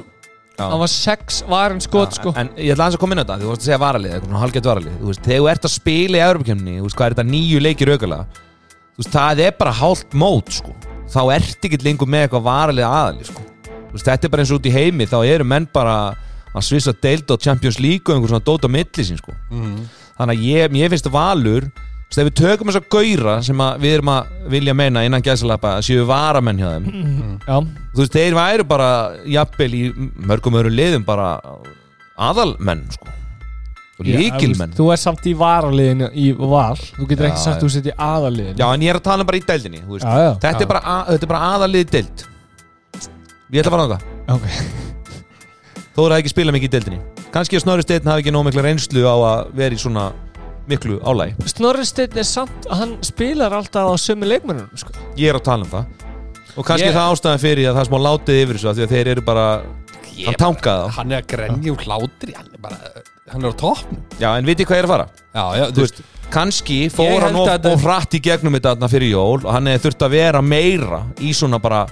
[0.60, 2.34] Hann var sex varin skot, sko.
[2.38, 4.44] En ég ætla aðeins að koma inn á þetta, þú vorst að segja varalið, eitthvað
[4.44, 5.00] halgett varalið.
[5.00, 7.64] Þú veist, þegar þú ert að spila í Európa-kemni, þú veist, hvað er þetta nýju
[7.64, 8.48] leikir aukalega
[9.00, 10.74] Þú veist, það er bara hálft mót, sko.
[11.10, 13.46] Þá ert ekki lengur með eitthvað varalið aðalið, sko.
[13.70, 15.94] Þú veist, þetta er bara eins og út í heimi, þá eru menn bara
[16.52, 19.32] að svissa deild á Champions League og einhver svona dót á milli sín, sko.
[19.54, 19.86] Mm.
[20.20, 21.70] Þannig að ég, mér finnst valur
[22.10, 25.04] Þú veist, ef við tökum þess að gaura sem að við erum að vilja meina
[25.06, 26.88] innan gæsalappa að séu varamenn hjá þeim.
[27.46, 27.58] Já,
[27.94, 28.88] þú veist, þeir væru bara
[29.30, 29.82] jafnvel í
[30.32, 31.28] mörgum öðru liðum bara
[32.18, 33.14] aðalmenn sko.
[34.00, 36.80] líkilmenn Þú er samt í varaliðinu í val.
[36.98, 39.06] Þú getur Já, ekki sagt að þú setja í aðaliðinu Já, en ég er að
[39.10, 40.30] tala um bara í deildinni þú já, já.
[40.46, 42.24] Þetta, er bara, að- þetta er bara aðalið deild.
[43.52, 44.02] Ég ætla að fara á það
[44.34, 44.48] Ok.
[45.94, 47.00] Þó er það ekki spila mikið í deildinni.
[47.34, 50.08] Kanski að Snorri Steinn hafi ekki nóg mikla reynslu á að vera í svona
[50.70, 54.94] miklu álægi Snorri Steinn er samt Hann spilar alltaf á sömu leikmennunum sko.
[55.18, 55.86] Ég er að tala um það.
[56.58, 58.76] Og kannski Ég- er það ástæðan fyrir að það er smá látið yfir þessu af
[58.80, 59.46] Því að þeir eru bara
[60.20, 60.96] Hann tankaði þá.
[60.98, 62.80] Hann er að grenja úr hlátri Hann er bara
[63.30, 64.00] Hann er á toppnum.
[64.20, 65.08] Já, en viti hvað ég er að fara?
[65.36, 66.02] Já, já, Þú veist,
[66.34, 69.40] kannski Ég fór hann held of, að of hratt í gegnum þetta þarna fyrir jól
[69.46, 71.84] og hann hefði þurft að vera meira í svona bara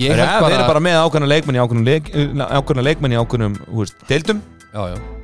[0.00, 2.08] Ég Þeir held eru bara, bara með ákveðna leikmenn í ákveðnum leik,
[2.48, 4.40] ákveðna leikmenn í ákveðnum þú veist, deildum.
[4.72, 5.21] Já, já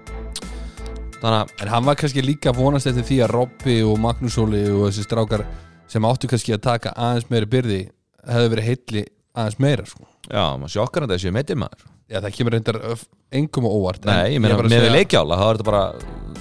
[1.19, 4.87] Þannig En hann var kannski líka vonast eftir því að Robby og Magnús Óli og
[4.89, 5.45] þessi strákar
[5.91, 7.79] sem áttu kannski að taka aðeins meiri byrði
[8.29, 9.05] hefði verið heilli
[9.39, 10.05] aðeins meira sko.
[10.29, 12.79] Já, maður sjokkar að þessi meitið maður Já, það kemur reyndar
[13.37, 15.83] engum á óvart Nei, ég meina með leikjála þá er þetta bara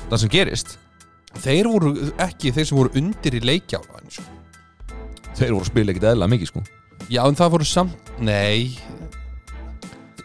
[0.07, 0.75] það sem gerist
[1.37, 1.91] Þeir voru
[2.23, 4.23] ekki þeir sem voru undir í leikjála sko.
[5.37, 6.63] Þeir voru að spila ekkit eðla mikið sko
[7.11, 8.75] Já, en það voru samt Nei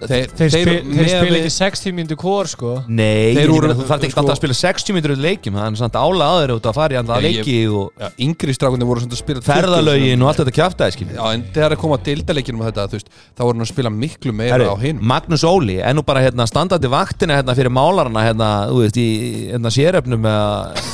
[0.02, 2.70] Þeir, Þeir, þeir, þeir með spila ekki 60 myndu kór sko.
[2.90, 5.78] Nei, Þeir þú þarf ekki sko- alltaf að spila 60 mínútur í leikjum það er
[5.82, 9.22] samt ála aður út að fara í ég- leiki og yngri strákunni voru svona að
[9.22, 12.58] spila 20 ferðalögin og allt þetta kjaftaði skilja Já, en þegar að koma að deildaleikinu
[12.62, 15.94] með þetta, veist, þá voru hann að spila miklu meira á hinn Magnús Óli er
[15.94, 19.08] nú bara hérna, standandi vaktina hérna, fyrir málarana hérna, þú veist, í
[19.52, 20.26] hérna, séröfnum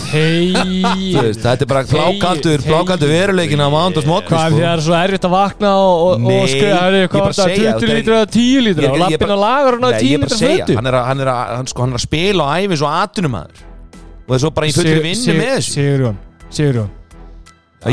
[0.08, 0.52] Hei
[1.38, 2.20] þetta er bara þegi-
[2.68, 6.28] blákaldur veruleikin af Mándas Mókvi Hvað því það er svo erfitt að vakna og, og,
[6.28, 9.80] og það segja, 20 þetta er- lítra eða 10 lítra og lappin á lagar og
[9.82, 11.30] ná Nei, 10 ég er bara lítra að segja, fötu hann er, að, hann, er
[11.32, 14.50] að, hann, sko, hann er að spila og æfi svo atunumæður og það er svo
[14.58, 15.72] bara í fullri vinnu með þessu.
[15.78, 16.18] Sigurjón
[16.48, 16.90] Sigurjón.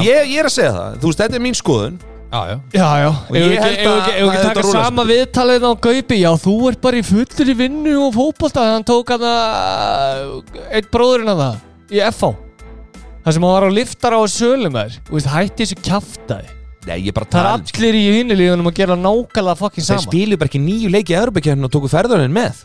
[0.02, 1.98] Ég, ég er að segja það, þú veist, þetta er mín skoðun.
[2.36, 2.56] Já, já.
[2.76, 6.18] Já, Ef ég við held ekki- að taka sama viðtalið á Gaupi?
[6.20, 8.66] Já, þú ert bara í fullur í vinnu og fótbolta.
[8.74, 12.32] Hann tók hann að Eitt bróðurinn að það Í FH
[13.26, 16.55] Það sem hann var á liftar á sölum þær Þú veist, hætti þessu kjaftaði
[16.86, 19.60] Nei, ég er bara að Það er tala um, allir í vinnulíðunum að gera nákvæmlega
[19.62, 20.06] fokkin Þeir sama.
[20.06, 22.64] spilu bara ekki nýju leiki í Evropakefnin og tóku ferðarinn með.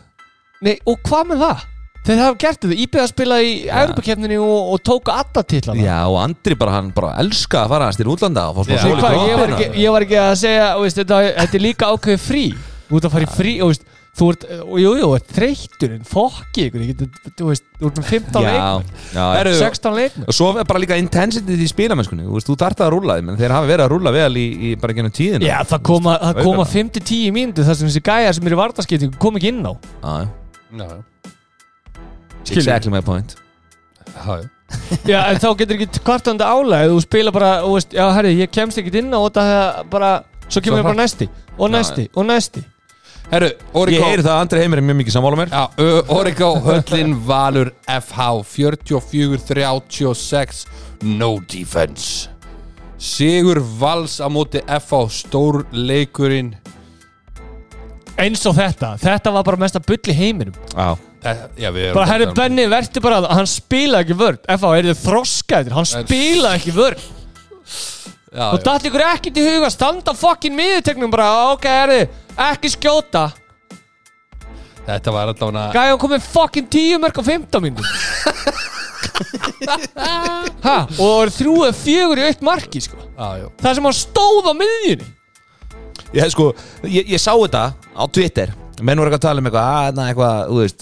[0.61, 1.63] Nei, og hvað með það?
[2.01, 3.57] Þeir hafa gert þetta, IBA spilaði í.
[3.81, 5.83] Europakefninu og, og tóku alla titlana.
[5.85, 8.73] Já, og Andri bara, hann bara elska að fara hans til útlanda og fá smá
[8.73, 8.81] Já.
[8.81, 11.01] sól Nei, í hvað, ég, var ekki, kroppina ég var ekki að segja þú veist,
[11.01, 12.43] þetta, þetta er líka ákveðið frí.
[12.89, 16.65] Þú ert að fara í frí og, veist, Þú ert, og jú, jú, en fokki
[16.67, 20.25] ykkur, ég get, þú veist, þú ert með 15 Já, leikmenn, já, Herru, 16 leikmenn?
[20.27, 23.31] Og svo er bara líka intensity í spilamennskunni Þú veist, þú þarft að rúlla þeim
[23.31, 25.47] En þeir hafa verið að rúlla vel í, í bara gennum tíðina.
[25.47, 29.21] Já, það koma, það koma 5-10 mínútur þar sem þessi gæjar sem eru í vartaskiptingu
[29.23, 29.73] kom ekki inn á.
[30.03, 30.27] Já,
[30.75, 30.99] já.
[32.51, 33.37] Exactly my point.
[34.11, 34.49] Já, já.
[35.07, 38.51] Já, en þá getur ekki kvartandi álæg þú spila bara, og veist, já, herri, ég
[38.53, 39.45] kemst ekki inn á þetta
[39.91, 40.11] bara,
[40.47, 42.63] svo kemur Svo bara næsti og næsti og næsti
[43.31, 43.47] Herru,
[43.87, 45.53] Ég heyri það að Andri Heimir er mjög mikið sammála mér.
[46.11, 48.19] Origo, Höllin, Valur, FH
[48.51, 50.65] 44-36
[51.07, 52.27] No defense.
[53.01, 56.51] Sigur Vals á móti FH Stór leikurinn.
[58.19, 60.53] Eins og þetta, þetta var bara mesta bull í heiminum.
[60.75, 60.97] Já.
[61.21, 64.39] Eh, Já, við erum bara herri Benni, verður bara að hann spila ekki vörn.
[64.43, 66.99] FH, er þið þroskaðir, hann spila ekki vörn.
[68.31, 68.63] Já, og já.
[68.67, 72.07] dætt ykkur ekkert í huga standa fokkin miðutegnum bara, ok, herri
[72.37, 73.31] ekki skjóta,
[74.81, 77.85] Þetta var allavega gæði hann komið fokkin 10 mörg á 15 mínútur
[80.65, 82.97] ha, og það var þrjú eða fjögur í eitt marki sko.
[83.13, 83.47] Já, já.
[83.61, 85.05] Það sem hann stóð á miðjunni.
[86.17, 86.47] Ég, sko,
[86.89, 88.49] ég, ég sá þetta á Twitter.
[88.81, 90.79] Menn voru eitthvað að tala um eitthvað að, na, eitthvað, þú veist,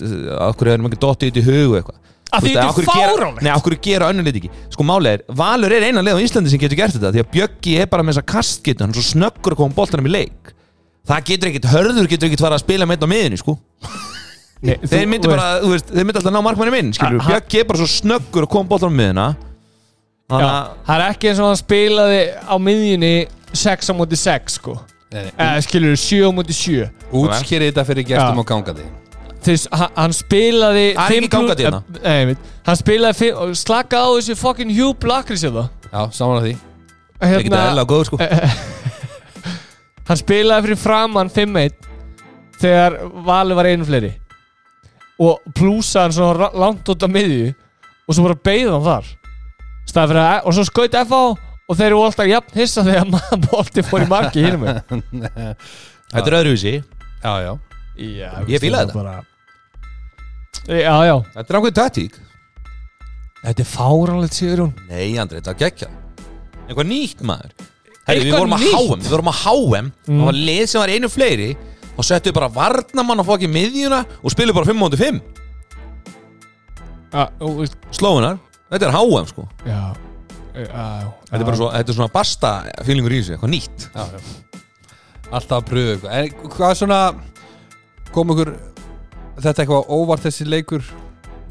[0.48, 1.98] okkur hefur mikið dottið út í hugu eitthvað.
[2.30, 3.44] Af því Þú veist, þetta er af hverju gera- fáránlegt.
[3.44, 4.52] Nei, okkur gera önnur lit ekki?
[4.78, 7.32] Sko málið er, Valur er eina leið á Íslandi sem getur gert þetta Því að
[7.34, 10.52] Bjöggi er bara með þessa kastgetu Hann er svo snöggur að koma boltanum í leik
[11.10, 13.56] Það getur ekkit, hörður getur ekkit fara að spila með þetta á miðinni, sko.
[14.62, 17.22] Nei, Þeir myndi bara, þú veist, þeir myndi alltaf ná markmanni minn, skilur.
[17.24, 20.96] Ha- Bjöggi er bara svo snöggur að koma boltanum á miðina Já, Þannig að, það
[21.00, 23.14] er ekki eins og hann spilaði á miðjunni
[23.58, 24.76] 6 á móti 6 sko.
[25.10, 28.44] Eða skilur 7 á móti 7 Útskýri þetta fyrir gestum Já.
[28.44, 28.86] og gangandi.
[29.42, 32.02] Þess, hann, hann spilaði Það er fimm ekki gangandi plú- hérna.
[32.04, 32.50] Nei, ég veit.
[32.68, 35.66] Hann spilaði fimm, og slaka á þessu fucking Hugh Blackris hérna.
[35.90, 36.54] Já, saman að því.
[37.20, 38.18] Ekki það eðla góður, sko
[40.10, 41.88] Hann spilaði fyrir framann 5-1
[42.60, 42.96] Þegar
[43.28, 44.10] Valur var einu fleiri.
[45.22, 47.52] Og plúsa hann svona langt út á miðju
[48.10, 49.10] Og svo bara beigði hann þar.
[49.96, 51.22] Að, Og svo skaut FH
[51.70, 54.66] Og þeir eru alltaf jafn hissa þegar maður bolti fór í marki hínum
[56.10, 56.72] Þetta er öðruvísi.
[57.22, 57.52] Já, já.
[58.00, 58.96] Já, Ég fílaði þetta.
[58.96, 59.20] bara...
[60.66, 61.16] Já, já.
[61.36, 62.16] Þetta er ákveð taktík.
[63.44, 65.90] Þetta er fáránlegt sigur hún Nei, Andri, þetta er geggja
[66.66, 67.54] Eitthvað nýtt maður
[68.10, 68.66] Herri, við vorum að?
[68.74, 70.24] HM Við vorum að HM Mm.
[70.26, 71.50] Var lið sem var einu fleiri
[72.00, 75.22] Og settu bara varnamann á fokki miðjuna Og spilu bara 5 móti 5
[77.10, 78.38] Já, og veist, Slóunar,
[78.70, 79.48] þetta er HM sko.
[79.66, 79.80] Já.
[80.54, 80.84] Já
[81.30, 82.52] Þetta er bara svo, þetta er svona basta
[82.86, 83.86] fílingur í þessu, eitthvað nýtt.
[83.96, 84.20] Já, já.
[85.30, 86.14] Alltaf að pröfu eitthvað.
[86.20, 87.00] En hvað svona
[88.14, 88.52] kom ykkur
[89.42, 90.86] þetta eitthvað óvart þessi leikur?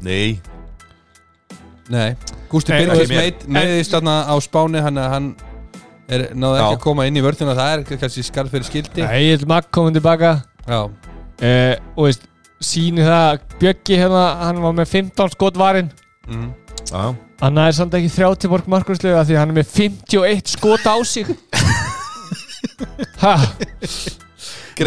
[0.05, 0.39] Nei.
[1.91, 2.15] Nei.
[2.51, 5.29] Gústi Nei, Birgis meðist þarna á Spáni hann, hann
[6.09, 9.05] er, náði ekki að koma inn í vörðuna það er kannski skarð fyrir skildi.
[9.05, 10.33] Egil Magg komið tilbaka.
[10.65, 10.81] Já,
[11.45, 12.27] eh, og veist,
[12.59, 15.91] síni það að Bjöggi hérna, hann var með 15 skot varinn.
[16.29, 16.49] Mm.
[16.89, 17.03] Já,
[17.43, 21.29] hann er samt ekki 30 borg markurslega því hann er með 51 skot á sig.
[23.19, 23.33] Ha,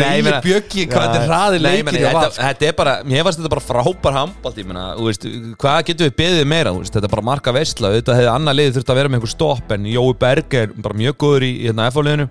[0.01, 3.39] Meina- Bjöggi hvað þetta er hraði Nei, leikir meni, hjá þetta, er bara, mér fannst
[3.43, 4.85] þetta bara frábær handbalt ég meina,
[5.61, 8.79] hvað getum við beðið meira veist, þetta er bara marka veistla, þetta hefði annar liðið
[8.79, 11.67] þurft að vera með einhver stopp en Jói Berg er bara mjög góður í, í
[11.69, 12.29] hérna F-liðinu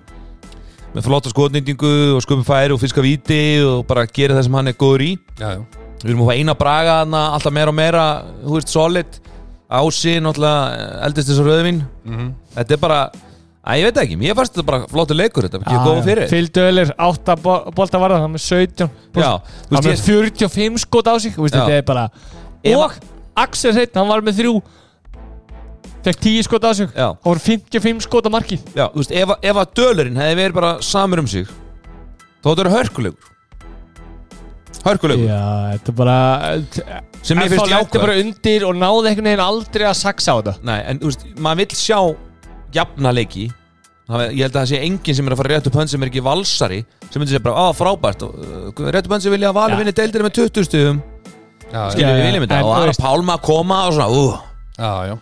[0.91, 4.67] með flotta skotnýtingu og sköpum færi og fiska víti og bara gera það sem hann
[4.67, 5.11] er góður í.
[5.39, 5.61] Já, já.
[6.01, 8.05] Við erum að fá eina braga hana, alltaf meira og meira
[8.43, 9.19] þú veist, solid.
[9.71, 12.33] Ási, náttúrulega eldist þessar rauðvin Mhm.
[12.57, 12.99] þetta er bara,
[13.61, 16.03] að ég veit ekki mér fannst þetta bara flottur leikur, þetta ekki já.
[16.07, 16.27] fyrir.
[16.31, 17.35] Phil Döler, 8
[17.77, 18.87] bolta varða hann með 17
[19.21, 19.31] Já,
[19.69, 21.61] þú veist, með ég, 45 skot á sig veist, Já.
[21.61, 22.05] þetta er bara
[22.63, 22.95] Ef- og
[23.37, 24.61] Axel Hreitn, hann var með 3
[26.01, 26.89] fekk 10 skot á sig.
[26.97, 28.63] Já, hann var 55 skot á markið.
[28.73, 31.45] Já, þú veist, ef, að- ef að dölurinn hefði verið bara samur um sig
[32.41, 33.29] þá þetta er hörkulegur.
[34.81, 35.41] Hörkulegur, já,
[35.75, 36.17] þetta er bara
[37.21, 40.35] sem FH finnst lendi bara jákvæð undir og náði einhvern veginn aldrei að saksa á
[40.41, 40.53] þetta.
[40.65, 41.99] Nei, en þú veist, maður vill sjá
[42.73, 43.49] jafna leiki
[44.11, 46.03] Það- ég held að það sé enginn sem er að fara rétt upp hönd sem
[46.03, 46.79] er ekki valsari
[47.11, 48.23] sem myndi segja bara, á frábært.
[48.27, 49.77] Uh, rétt upp hönd sem vilja að vali Já.
[49.79, 51.01] vinni deildir með 20 stuðum
[51.71, 52.57] Já, við viljum þetta.
[52.59, 54.09] og þú Ara veist- Pálma að koma og svona,
[54.81, 55.19] uh,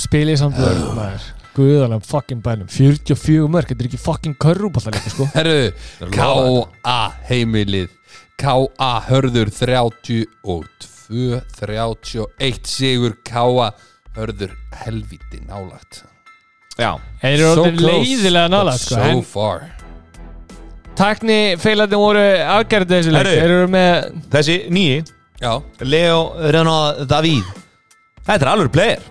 [0.00, 1.28] spilið samt maður.
[1.54, 2.66] Guðalega fucking bænum.
[2.66, 5.28] 44 mörg, þetta er ekki fucking körrúballarleika sko.
[5.30, 5.72] Það er.
[6.10, 7.12] K.A.
[7.28, 7.88] heimilið.
[8.36, 8.90] K.A.
[9.06, 10.26] hörður 32
[11.60, 13.14] 31 sigur.
[13.22, 13.70] K.A.
[14.16, 14.50] hörður
[14.82, 16.02] helviti nálagt
[16.78, 19.66] Þeir eru So leiðilega nála sko So far.
[20.98, 22.22] Takni feilarnir voru
[22.54, 23.28] afgerðið þessu leik.
[23.30, 25.02] Þeir eru með þessi nýji
[25.42, 26.18] Já, Leo
[26.54, 27.48] Renaud David
[28.24, 29.02] þetta er alveg player.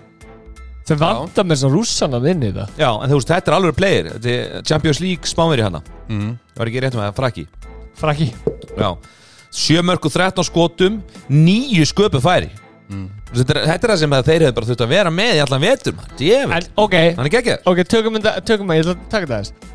[0.84, 3.76] Þeir vanda með að rússan að vinni þetta já, en þú veist, þetta er alveg
[3.78, 4.10] player.
[4.16, 5.84] Þetta er Champions League spánveri hana.
[6.10, 6.34] Mm.
[6.58, 7.46] var ekki rétt með það, frakki
[8.00, 8.28] Frakki
[8.76, 8.90] já,
[9.54, 11.00] 7 mörg og 13 skotum
[11.30, 12.50] 9 sköpu færi
[12.94, 13.06] Mm.
[13.34, 15.40] þetta, er, þetta er það sem að þeir hefur bara þurft að vera með í
[15.44, 16.10] allan vetur man.
[16.20, 16.58] Djöfull.
[16.60, 19.38] En ok, hann er geggjör ok, tökum þetta Tökum þetta, ég ætla að taka þetta
[19.40, 19.72] aðeins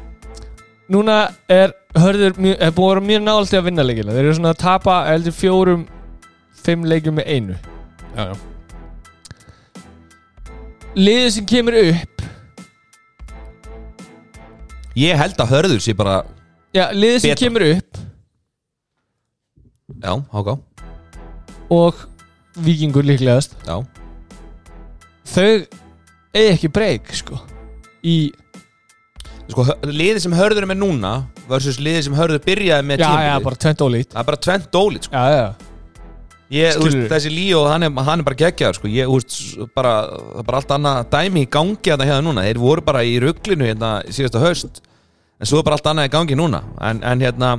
[0.89, 1.17] Núna
[1.53, 4.37] er hörður mjög, er búin að vera mjög nálægt til að vinna leikina Þeir eru
[4.39, 5.83] svona að tapa heldur fjórum
[6.63, 8.37] Fimm leikjum með einu já, já.
[10.99, 12.25] Liðið sem kemur upp
[14.99, 16.17] ég held að hörður sér bara
[16.75, 17.43] Já, liðið sem Betra.
[17.45, 18.01] kemur upp
[19.99, 20.57] já, háká
[21.75, 22.01] Og
[22.65, 23.79] vikingur líklegast já,
[25.29, 25.45] Þau
[26.33, 27.39] eigi ekki breyk, sko
[28.07, 28.31] Í,
[29.51, 31.13] sko, hö- liðið sem hörður er með núna
[31.51, 33.47] versus liðið sem hörður byrjaði með já, já, tímabilið.
[33.49, 35.15] bara tvent ólít það er bara tvent dólít sko.
[35.17, 35.47] Já, já,
[36.49, 37.09] ég, þú veist, Skilurðu?
[37.13, 38.91] þessi Líó, hann er, hann er bara geggjaður sko.
[38.93, 42.45] ég, þú veist, bara, það er bara allt annað dæmi í gangi þetta hérna núna
[42.47, 44.81] þeir voru bara í rugglinu hérna síðasta haust
[45.39, 47.51] en svo er bara allt annað í gangi núna en, en hérna,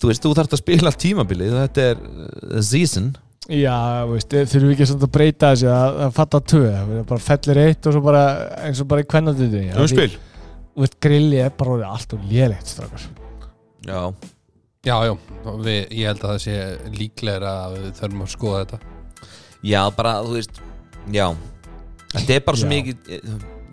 [0.00, 3.12] þú veist, þú þarfst að spila allt tímabilið, þetta er uh, season
[3.48, 7.60] Já, veist, þurfum við ekki að breyta þessu að, að fatta það er bara fellir
[7.62, 8.24] eitt og svo bara,
[8.66, 12.26] eins og bara í kvennandöðu um spil Þú veist, grilli er bara orðið allt og
[12.30, 13.06] lélegt strákar.
[13.88, 14.02] Já,
[14.86, 15.14] Já, já,
[15.58, 16.56] við, ég held að það sé
[16.94, 18.78] líklegra að við þurfum að skoða þetta.
[19.66, 20.60] Já, bara, þú veist
[21.12, 21.24] já,
[22.14, 23.10] þetta er bara svo mikið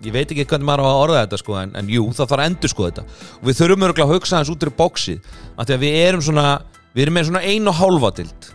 [0.06, 2.42] ég veit ekki hvernig maður á að orða þetta sko, en, en jú, það þarf
[2.42, 3.06] að endur sko þetta.
[3.38, 5.16] Og við þurfum örgulega að hugsa hans út í því
[5.62, 6.46] að við erum svona
[6.96, 8.50] við erum með svona ein og hálfa dild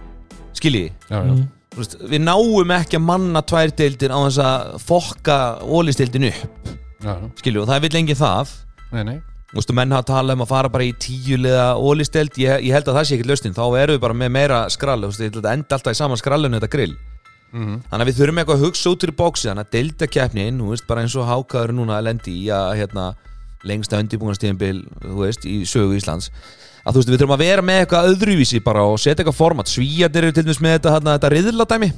[0.62, 1.42] skiljiði mm.
[1.72, 6.72] Þú veist, við náum ekki að manna tvær deildir á þess að fokka ólistildin upp.
[7.40, 8.52] Skilju og það vil lengi það.
[8.92, 9.14] Nei, nei.
[9.54, 12.76] Þú veist, og menn hafa talað um að fara bara í tíulega ólisteld, ég, ég
[12.76, 13.56] held að það sé ekki lausnin.
[13.56, 15.00] Þá erum við bara með meira skrall.
[15.00, 16.98] Þú veist, þetta enda alltaf í saman skrallinu þetta grill.
[17.52, 20.70] Mm þannig að við þurfum eitthvað að hugsa út í bóksi þannig að deildakeppnin, þú
[20.72, 23.08] veist, bara eins og hákaður núna að lendi í að hérna,
[23.68, 26.32] lengsta undirbúinastíðinbil, þú veist, í sögu Íslands
[26.82, 29.70] að þú veist, við þurfum að vera með eitthvað öðruvísi bara og setja eitthvað format.
[29.72, 31.92] Svíjarnir eru til dæmis með þetta, hérna, þetta riðladæmi.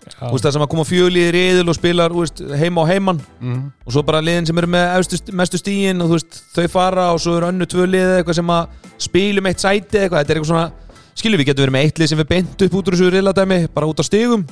[0.00, 3.18] Þú veist, það sem að koma fjöli í riðil og spilar veist, heima á heimann
[3.20, 3.58] mm.
[3.84, 7.20] og svo bara liðin sem eru með mestu stíin og þú veist, þau fara og
[7.20, 10.50] svo eru önnu tvö lið eitthvað sem að spilum eitt sæti eitthvað, þetta er eitthvað
[10.54, 13.12] svona skilur við getum verið með eitt lið sem við beint upp út úr þessu
[13.12, 14.46] riðladæmi, bara út á stigum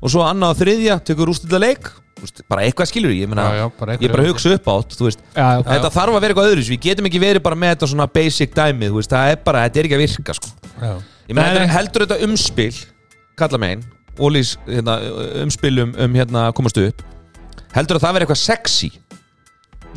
[0.00, 3.42] og svo annað og þriðja, tekur úrstilla leik Þú veist, bara eitthvað skilur ég meina
[3.44, 5.18] Já, já, bara ég er bara að hugsa upp átt, þú veist.
[5.36, 8.06] Já, þetta þarf að vera eitthvað öðru, við getum ekki verið bara með þetta svona
[8.14, 10.52] basic dæmi, þú veist, það er bara, þetta er ekki að virka sko.
[10.80, 10.92] Já,
[11.28, 12.70] ég meina, Nei, þetta er heldur þetta umspil
[13.36, 13.84] kalla megin,
[14.16, 14.94] Ólís hérna,
[15.44, 17.04] umspilum um hérna að komast upp.
[17.76, 18.90] Heldur að það veri eitthvað sexy?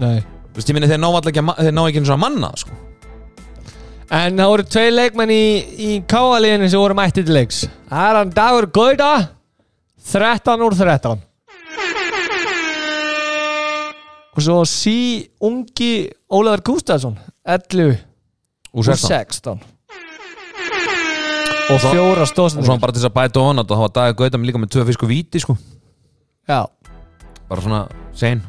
[0.04, 0.20] Nei.
[0.20, 2.52] Þú veist, ég minni þeir ná ekki, að ma- þeir ná ekki einu svona manna
[2.60, 2.76] sko.
[4.12, 5.44] En það voru tvei leikmenn í,
[5.88, 7.64] í káaliðinu sem voru mætti til leiks.
[7.88, 9.12] Það er hann Dagur Gauda
[10.00, 11.20] 13 úr 13
[14.38, 17.98] Og svo sí ungi Ólafur Gústafsson 11 úr
[18.80, 19.60] úr 16 16
[21.70, 24.40] Og fjóra og svo bara til þess að bæta on að það var dagið gauta
[24.40, 25.54] með líka með tvö fisku víti sko.
[26.50, 26.66] Já.
[27.46, 27.82] Bara svona
[28.18, 28.42] sein.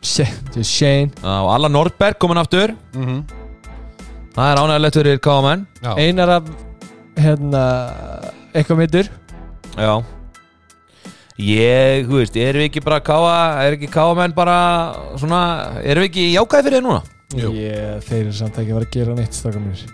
[0.00, 2.72] Shane Shane og Alla Nordberg komin aftur.
[2.94, 3.26] Mhm.
[4.32, 5.66] það er ánægilegt fyrir KMN.
[5.98, 6.44] Einar af
[7.18, 7.64] Hérna
[8.54, 9.08] Eitthvað mittur
[9.76, 10.04] já
[11.42, 13.36] ég, þú veist, erum við ekki bara káa,
[13.66, 14.58] er ekki KMN bara
[15.20, 15.42] svona,
[15.82, 17.02] erum við ekki jákæði fyrir þið núna?
[17.38, 17.52] Jú.
[17.58, 19.86] Ég, þeir eru samt ekki að fara að gera neitt stakar mér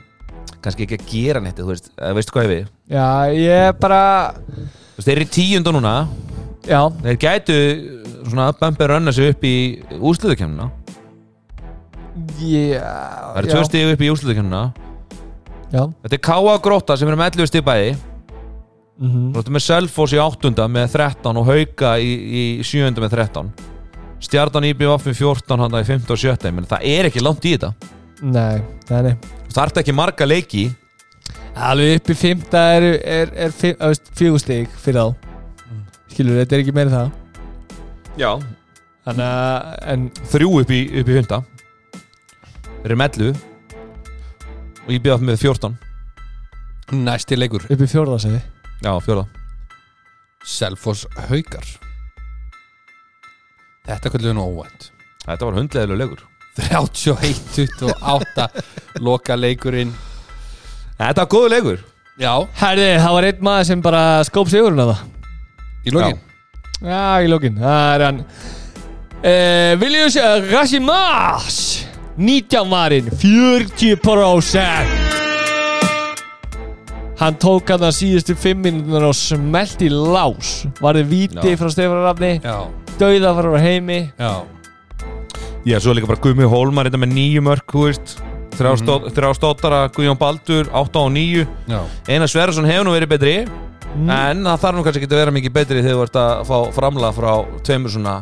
[0.64, 2.68] kannski ekki að gera neitt, þú veist, veistu hvað ég við?
[2.94, 4.00] Já, ég bara
[4.38, 4.62] þú
[4.96, 5.92] veist, þeir eru í tíundu núna.
[6.64, 7.58] Já, þeir gætu
[8.30, 9.56] svona bömpir rönna sig upp í
[10.00, 10.70] úrslutukemnuna
[12.40, 14.64] ég það eru tvö stíð upp í úrslutukemnuna
[15.74, 15.88] Já.
[16.04, 17.94] Þetta er Káa Gróta sem eru með 11 stíð bæði
[18.98, 19.32] mm -hmm.
[19.32, 23.50] Þú ert með Selfoss í áttunda með 13 og Hauka í, í sjöunda með 13
[24.24, 27.52] Stjarnan IBF með 14 hann í 15 og 17 menn það er ekki langt í
[27.56, 27.74] þetta.
[28.22, 29.14] Nei, nei, nei.
[29.52, 30.70] Það ert ekki marga leiki
[31.54, 35.14] Alveg upp í fymta er, er, er, er fjögustig fyrir þá.
[36.10, 37.12] Skilur, þetta er ekki meira það.
[38.18, 38.30] Já.
[39.04, 41.42] Þannig að, en Þrjú upp í, upp í fymta
[42.84, 43.36] Þeir eru 11
[44.84, 45.78] og IBF með 14
[47.04, 47.64] Næsti leikur.
[47.68, 48.42] Upp í fjórða segi
[48.84, 49.24] Já, fjóða
[50.44, 51.64] Selfoss Haukar.
[53.88, 54.90] Þetta kvöldu nú óvænt.
[55.24, 56.24] Þetta var hundleðilega leikur.
[56.58, 58.44] 31-28
[59.00, 59.94] Loka leikurinn.
[60.98, 61.80] Þetta var góðu leikur.
[62.20, 65.00] Já, Herði, það var einn maður sem bara skóp sigurinn að það.
[65.84, 66.20] Í lokin?
[66.84, 68.20] Já, í lókin Það er hann.
[69.24, 70.20] Uh, Viljus
[70.52, 71.58] Rasimas.
[72.20, 75.03] 19 varinn 40%
[77.20, 80.64] Hann tók að síðustu 5 minútunar og smelt í lás.
[80.82, 81.58] Varði víti Já.
[81.60, 82.32] frá Stefán Rafni?
[82.98, 84.00] Dauða frá heimi.
[84.18, 84.32] Já.
[85.64, 88.16] Já, svo líka bara Guðmi Hólmar þetta með nýju mörk, þú veist.
[88.54, 89.34] Þrjá, mm -hmm.
[89.34, 93.46] stóttara, Guðjón Baldur 8 og 9 Já, Einar Sverðarsson hefur nú verið betri
[93.94, 94.10] Mm.
[94.10, 96.56] En það þarf nú kannski ekki að vera mikið betri þegar þú ert að fá
[96.74, 97.32] framlega frá
[97.66, 98.14] tveimur svona,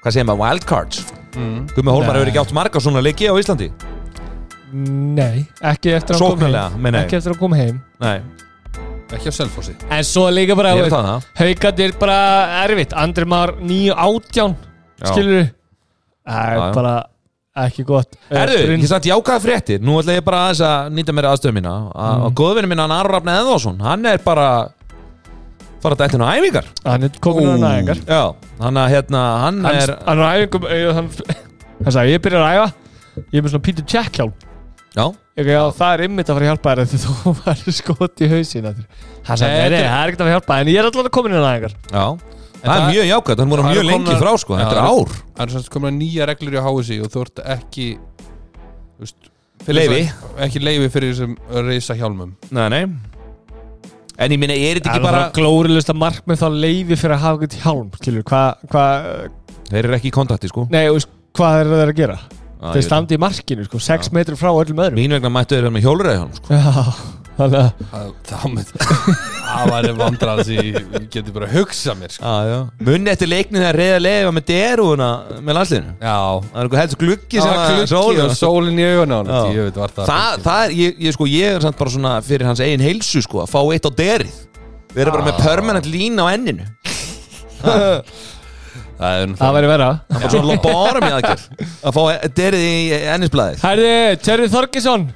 [0.00, 1.00] hvað segir maður, wildcards.
[1.34, 1.56] Mm.
[1.74, 3.70] Guðmi Hólmar hefur ekki átt marga svona leiki á Íslandi
[4.72, 6.94] Nei, ekki eftir að hann kom heim.
[7.00, 7.78] Ekki eftir að hann kom heim.
[8.00, 8.20] Nei,
[9.16, 9.74] ekki á Selfossi.
[9.90, 11.24] En svo líka bara það.
[11.40, 12.18] Haukarnir bara
[12.64, 12.92] erfitt.
[12.94, 14.54] Andri Már 9 átján
[15.00, 15.06] Já.
[15.10, 15.46] Skilur
[16.28, 16.68] Það Já, já.
[16.68, 16.94] er bara
[17.64, 18.14] ekki gott.
[18.30, 21.72] Brynn- ég satt jákaði fréttir Nú ætla ég bara aðeins að nýta mér aðstöðu mína.
[21.94, 22.34] Að Mm.
[22.34, 24.68] góðvinni minna hann Aron Rafni Eðvarsson hann er bara
[25.82, 26.64] fara að dættina á æfingar.
[26.84, 27.62] Hann er komin á Ó.
[27.64, 30.92] næðingar Já, hann að hérna hann, Hann er hann er á æfingum eh,
[31.84, 32.72] Hann sagði ég byrjar að æfa.
[33.32, 34.32] Ég er með svona Peter Jack hjálm
[34.90, 35.04] Já,
[35.38, 38.28] Ég já, það er ymmit að fara að hjálpa þér Þegar þú var skot í
[38.32, 41.74] hausin það er ekkert að fara að hjálpa En ég er alltaf komin á næðingar
[41.78, 42.04] já.
[42.60, 45.12] Það er það- mjög jákvæmt, það mjög eru lengi frá sko, þetta er það ár.
[45.36, 47.86] Það eru semst komin nýja reglur í HSI og þú ert ekki
[49.00, 49.30] þess-
[50.44, 51.38] Ekki leifi fyrir þessum
[51.70, 52.82] reysa hjálmum Nei, nei.
[54.20, 57.16] En ég minna, er þetta Það ekki er bara bara glórilegsta markmið þá leifi fyrir
[57.16, 58.84] að hafa eitthvað hjálm Skilur, hvað hva,
[59.70, 60.66] Þeir eru ekki í kontakti sko.
[60.68, 62.18] Nei, og veist, hvað er það að gera?
[62.60, 64.12] Já, Þeir standi í markinu, sko, 6 Já.
[64.18, 66.48] metri frá öllum öðrum Mín vegna mættu þeir vera með hjólreiðan sko.
[66.52, 66.84] Já,
[67.40, 67.70] þannig að
[69.50, 72.22] Það, væri vandrar sem ég geti bara að hugsa mér sko.
[72.28, 72.66] ah.
[72.84, 75.08] Munni eftir leiknið þegar reyða leiða með derúuna
[75.40, 79.40] með landsliðinu Já Það er eitthvað helst gluggi og sólinn í augun á hann Já.
[79.56, 82.12] Ég veit var það það, það er, ég, ég, sko, ég er samt bara svona
[82.28, 84.36] fyrir hans eigin heilsu sko, að fá eitt á derið
[84.92, 85.44] Við erum bara með Ah.
[85.48, 86.68] permanent lína á enninu
[89.00, 91.44] Það það væri vera Það er svona bara með aðgerð.
[91.88, 92.02] Að fá
[92.36, 92.72] derið í
[93.14, 93.92] ennisblæðið Herði,
[94.26, 95.06] Terri Þorgesson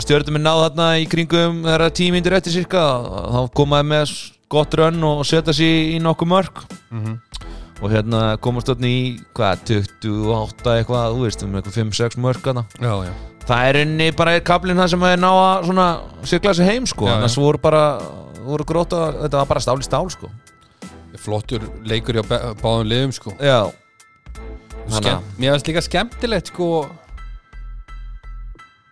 [0.00, 4.14] stjórnumenn náðu hérna í kringum þeirra tímyndir eftir cirka þá komaði með
[4.52, 6.62] gott rönn og setja sér í nokkuð mörg
[6.92, 7.18] Mhm.
[7.82, 9.62] og hérna komast hérna í hvað,
[10.00, 12.48] 28 eitthvað, þú veist, um eitthvað 5-6 mörg
[12.80, 13.12] Já, já.
[13.42, 15.86] Það er inni bara kaplinn það sem er ná að svona
[16.22, 17.04] sigla sig heim sko.
[17.06, 17.16] Já, já.
[17.18, 17.98] annars voru bara
[18.46, 20.30] voru gróta, þetta var bara stál í stál sko.
[21.18, 23.32] Flottur leikur hjá bá- báðum liðum sko.
[23.42, 23.66] Já
[24.90, 26.68] Skemm, Mér finnst líka skemmtilegt sko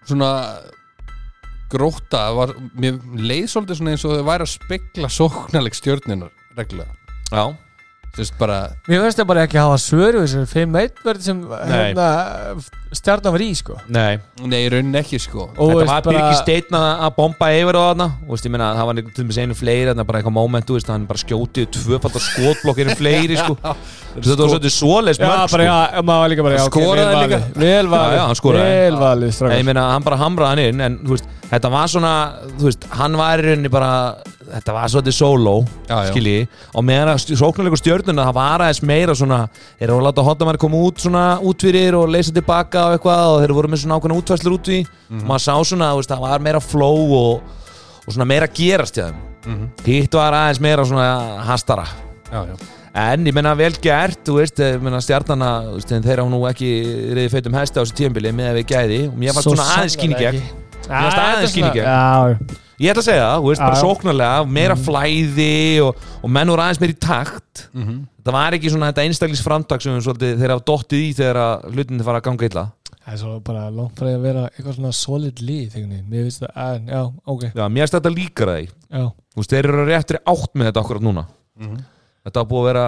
[0.08, 0.30] svona
[1.70, 6.96] gróta var, mér leið svolítið eins og þau væri að spekla sóknarleik stjórnunar reglulega.
[7.30, 7.44] Já,
[8.10, 8.58] þú veist bara,
[8.88, 11.40] Mér finnst það bara ekki að hafa svöru þessari 5-1 verði sem
[11.70, 12.06] hérna,
[12.98, 13.76] stjarnan var í sko.
[13.94, 14.18] Nei.
[14.50, 15.44] Nei, í rauninni ekki sko.
[15.56, 18.06] Og þetta var bara- Birgir Steinn að að bomba yfir á þarna.
[18.26, 20.74] Og veist, ég meina, það var til dæmis einu fleiri þarna bara eitthvað moment, þú
[20.78, 23.54] veist, hann bara skjótið tvöfaldar skotblokkir fleiri sko.
[24.10, 25.62] Þetta var svolítið svoleiðs Já, mörg bara, sko.
[25.62, 27.38] já, maður var líka bara, já, ok, Skoraði vel líka.
[27.38, 28.72] valið, Vel valið, Já, hann skoraði.
[28.74, 31.86] vel valið, Nei, ég meina, hann bara hamraði hann inn en þú veist, þetta var
[31.94, 32.12] svona,
[32.58, 33.92] þú veist, hann var í rauninni bara,
[34.50, 35.54] þetta var svolítið solo
[36.10, 39.38] skilji, og meðan að sóknarleikur stjörnuna, það var aðeins meira svona,
[39.78, 43.24] þeir eru að láta hotnamæri koma út svona út fyrir og leysa tilbaka og eitthvað
[43.34, 44.80] og þeir voru með svona ákveðna útfæslur út í
[45.10, 45.22] Mhm.
[45.22, 47.40] og maður sá svona, þú veist, það var meira flow og,
[48.06, 49.14] og svona meira gerast í þeim
[49.46, 49.70] Mhm.
[49.86, 51.86] hitt var aðeins meira svona hastara
[52.30, 52.56] já, já.
[52.92, 54.56] En ég menna vel gert, þú veist,
[55.00, 58.98] stjarnana, þeir á nú ekki reyði feitum hesti á þessu tíðanbili með að við gæði
[59.08, 60.42] og mér fannst Svo svona aðeins gegn.
[61.86, 62.36] Já,
[62.80, 65.54] Ég ætla að segja það, þú veist, bara sóknarlega, meira flæði
[65.84, 67.64] og, og menn voru aðeins meira í takt.
[67.76, 67.98] Mhm.
[68.24, 71.66] Það var ekki svona þetta einstaklis framtak sem svolítið, þeir hafa dottið í þegar að
[71.74, 72.64] hlutinni fara að ganga illa.
[73.00, 75.40] Það er svo bara langt því að vera eitthvað svona solid
[75.76, 76.08] veginn.
[76.08, 77.02] Mér finnst það, en, já,
[77.34, 78.12] ok, Já, mér finnst þetta
[78.90, 81.26] já Þú veist, þeir eru réttri átt með þetta akkurat núna.
[81.60, 81.80] Mhm.
[82.24, 82.86] Þetta har búið að vera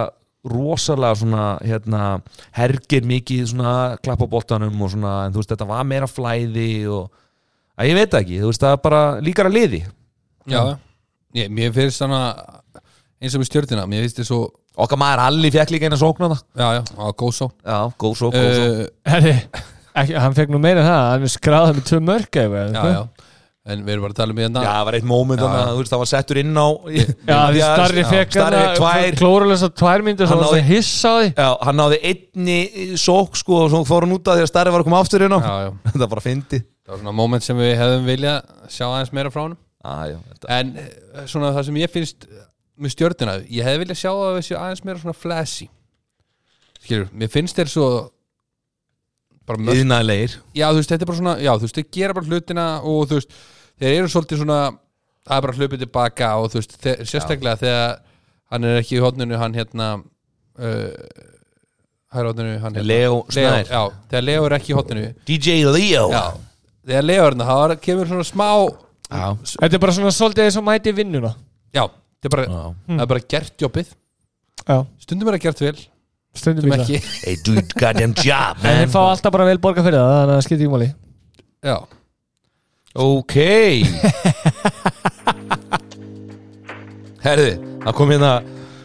[0.53, 2.21] rosalega svona, hérna,
[2.57, 3.73] hergir mikið svona
[4.03, 7.09] klappa á boltanum og svona, en þú veist, þetta var meira flæði og,
[7.79, 9.83] að ég veit það ekki, þú veist, það er bara líkara liði.
[10.51, 10.63] já.
[11.33, 12.59] Ég, mér finnst þannig
[13.23, 14.41] eins og með stjórnina, mér finnst þið svo
[14.83, 16.39] Okkar maður Alli fekk líka eina sókn á það.
[16.57, 18.79] já, já, á góð svo Já, góð sókn, góð sókn.
[18.81, 19.33] uh, Herri,
[20.01, 22.93] ekki, hann fekk nú meira en það, hann skráðið með tvö mörg eða já, eitthvað.
[22.93, 23.27] já,
[23.73, 25.61] en við erum bara að tala um hérna Já, það var eitt moment Já, þannig
[25.63, 29.19] að þú veist, það var settur inn á Já, því starri fekk Starri fekk tvær
[29.21, 32.59] klórulösa tvær myndir Hann svo náði- það hissa á því Já, hann náði einni
[33.05, 35.25] sók sko og svo fór hann út af því að starri var að koma aftur
[35.29, 38.09] inn á já, já, Þetta var bara fyndi það var svona moment sem við hefðum
[38.09, 40.49] viljað sjá aðeins meira frá hann ah, já, þetta.
[40.57, 42.27] en eh, svona það sem ég finnst
[42.73, 45.67] með stjórnina, ég hefði viljað sjá að séu aðeins meira svona flashy.
[46.83, 47.87] Skilur, mér finnst þeir svo
[49.47, 52.15] bara mörg Íðnaðlegir já, þú veist, þetta er bara svona, já, þú veist, þeir gera
[52.17, 53.35] bara hlutina og þú veist,
[53.81, 54.61] þeir eru svolítið svona
[55.23, 57.93] það er bara hlupið tilbaka og þú veist, þeir, sérstaklega þegar
[58.53, 60.89] hann er ekki í hodninu, hann hérna uh,
[62.13, 63.67] hæra hodninu, hann hérna Leo Snær.
[63.67, 66.07] já, þegar Leo er ekki í hodninu DJ Leo.
[66.13, 66.23] Já,
[66.87, 68.47] þegar hérna, þá kemur svona smá.
[69.53, 71.31] Þetta er bara svona svolítið eins og mæti vinnuna.
[71.75, 72.45] Já, það er bara,
[72.87, 73.87] það er bara gert jobbið.
[74.63, 75.75] Já, stundum er það gert vel,
[76.37, 77.17] stundum stundum ekki ekki.
[77.25, 78.79] Hey dude, goddamn job En man.
[78.83, 80.89] þeir fá alltaf bara vel borga fyrir það, þannig að það skiptir í máli.
[81.63, 81.77] Já,
[82.93, 83.35] Ok.
[87.23, 87.53] Herði,
[87.85, 88.31] það kom hérna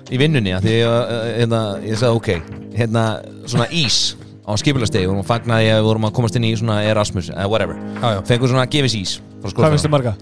[0.08, 2.30] í vinnunni að því að hérna, ég sagði ok.
[2.78, 3.02] Hérna
[3.50, 3.98] svona ís
[4.48, 7.76] á skipulastegi og fagnaði að við vorum að komast inn í svona Erasmus eða whatever.
[8.00, 9.12] Já, já, fengur svona gefis ís
[9.44, 10.14] Hvað finnst þið marga?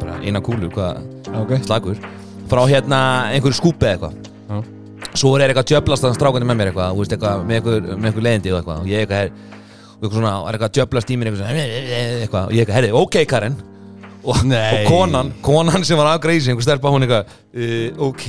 [0.00, 1.52] bara eina kúlu, hvað Já, ok.
[1.66, 2.00] slagur
[2.46, 2.98] frá hérna
[3.34, 4.72] einhverju skúpi eða eitthvað.
[5.16, 8.26] Svo er eitthvað djöblast að strákandi með mér eitthvað veist eitthvað með einhver, með einhver
[8.26, 8.82] leiðindi og eitthvað.
[8.82, 9.30] Og ég eitthvað
[9.96, 11.72] og eitthvað svona er eitthvað djöblast í mér eitthvað,
[12.22, 12.44] eitthvað.
[12.46, 13.58] Og ég eitthvað herri ok Karen
[14.26, 18.24] og, og konan, konan sem var afgreisi einhver stelpa hún eitthvað uh, ok.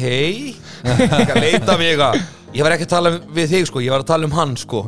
[0.85, 2.19] Eitthvað leita mig eitthvað.
[2.55, 4.85] Ég var ekki að tala við þig sko, ég var að tala um hann sko.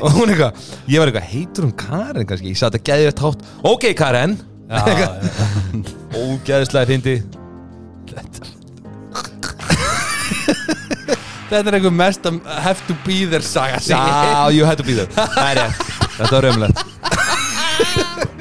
[0.00, 2.26] Og hún eitthvað, ég var eitthvað, heitur hún Karen?
[2.28, 2.52] Kannski?
[2.52, 3.46] Ég satt að geði þetta hátt.
[3.70, 4.36] Ok Karen.
[6.24, 7.18] Ógeðislega hindi
[11.50, 12.24] Þetta er einhver mest
[12.64, 15.10] have to be there saga Já, you had to be there.
[15.36, 15.60] Er
[16.16, 16.78] þetta var raumlegt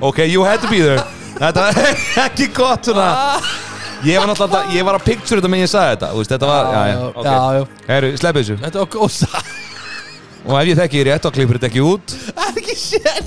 [0.00, 1.02] Ok, you had to be there.
[1.40, 1.74] Þetta var
[2.26, 3.08] ekki gott svona.
[4.04, 6.08] Ég var náttúrulega, ég var að picture þetta með ég sagði þetta.
[6.14, 7.24] Þú veist, Þetta var, já, já, ok.
[7.26, 7.64] já, já.
[7.90, 8.56] Heru, sleppið þessu.
[8.64, 9.42] Þetta var góð saga.
[10.40, 12.06] Og ef ég þekki þér rétt, þá klippur þetta ekki út.
[12.32, 13.20] Það er ekki sér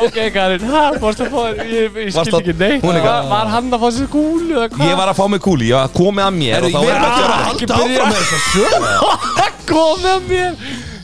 [0.00, 2.82] Ok, Karin, ha, fórstu að fá Ég, ég skil Varstu að- ekki neitt.
[2.82, 4.88] Hún er var, var hann að fá sér kúlu eða hvað?
[4.90, 6.86] Ég var að fá mig kúli, ég var komið að mér Herru, og þá Ég
[6.86, 7.10] var er ég að
[7.46, 8.08] halda áfram.
[8.08, 8.70] Með þess að sög
[9.66, 10.52] Komið að mér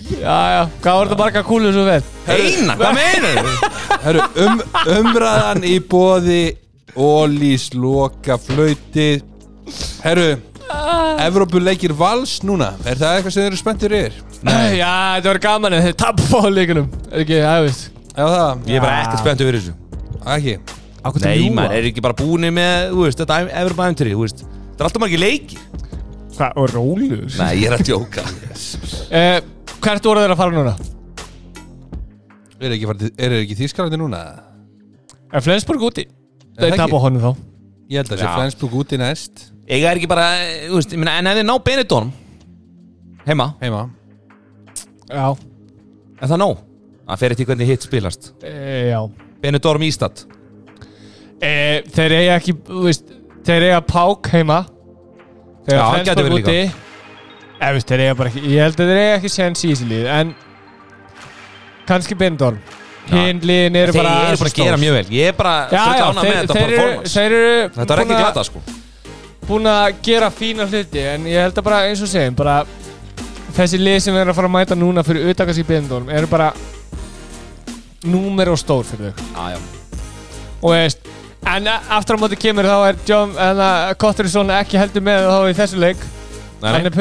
[0.02, 2.00] Já, já, hvað var þetta marga kúlu svo vel?
[2.32, 3.50] Eina, hvað meinar
[4.04, 4.62] Herru, um,
[4.98, 6.42] umræðan í bóði
[6.92, 9.14] Ólís, loka, flauti.
[10.04, 10.34] Herru
[11.22, 12.72] Evrópuleikir vals núna.
[12.88, 14.14] Er það eitthvað sem þeir eru spenntir yfir?
[14.42, 17.88] Já, þetta var gaman en þeir tappa á leikunum Er ekki, það veist.
[18.12, 19.74] Já það, Ég er bara ekkert spennt yfir þessu.
[20.36, 20.56] Ekki?
[21.22, 24.44] Nei, maður er ekki bara búin með, þú veist, þetta Evropa æfntri, þú veist.
[24.44, 25.58] Það er alltaf margir leiki
[26.32, 27.24] Hvað, og rólur?
[27.36, 28.22] Nei, ég er að djóka.
[29.12, 29.38] Eh,
[29.82, 30.74] hvert voru þeir að fara núna?
[32.62, 34.20] Er þeir ekki, farið- eru þeir ekki þýskalandi núna?
[35.32, 36.04] Er Flensborg úti?
[36.52, 37.00] Það Þeir ekki?
[37.06, 37.30] honum þá
[37.92, 38.34] Ég held að sé Já.
[38.36, 40.26] Flensburg úti næst Ég er ekki bara,
[40.68, 42.12] þú veist, ég meina, en ef þið ná Benidorm
[43.26, 43.82] Heima, Heima
[45.12, 45.26] Já,
[46.20, 46.60] er það nóg?
[47.08, 48.52] Það fer eftir hvernig hitt spilast e,
[48.92, 49.00] já
[49.42, 50.22] Benidorm Ístad
[51.42, 53.10] e, Þeir eiga ekki, þú veist
[53.48, 54.60] Þeir eiga Pák heima
[55.66, 56.81] Þeir Já, eiga hann gæti Flensborg verið úti
[57.62, 60.34] Eða, veist, þeir ekki Ég held að þeir eiga ekki séns í þessu lið En
[61.86, 62.58] kannski Bindorm
[63.12, 65.04] Hinn liðin eru Þeir bara eru svo bara að gera mjög vel.
[65.16, 68.62] Ég er bara Já, já, þeir, þeir, eru, þeir eru Þetta var ekki glata, sko.
[69.48, 72.60] búin að gera fína hluti en ég held að bara eins og segjum bara
[73.56, 76.30] þessi lið sem við erum að fara að mæta núna fyrir auðtakast í bindunum eru
[76.30, 76.52] bara
[78.06, 79.50] númer og stór fyrir þau.
[79.50, 79.58] Já
[80.62, 81.10] og veist
[81.50, 83.34] en aftur á móti kemur þá er John
[83.98, 86.04] Kotterisson ekki heldur með þá í þessu leik
[86.62, 86.94] hann er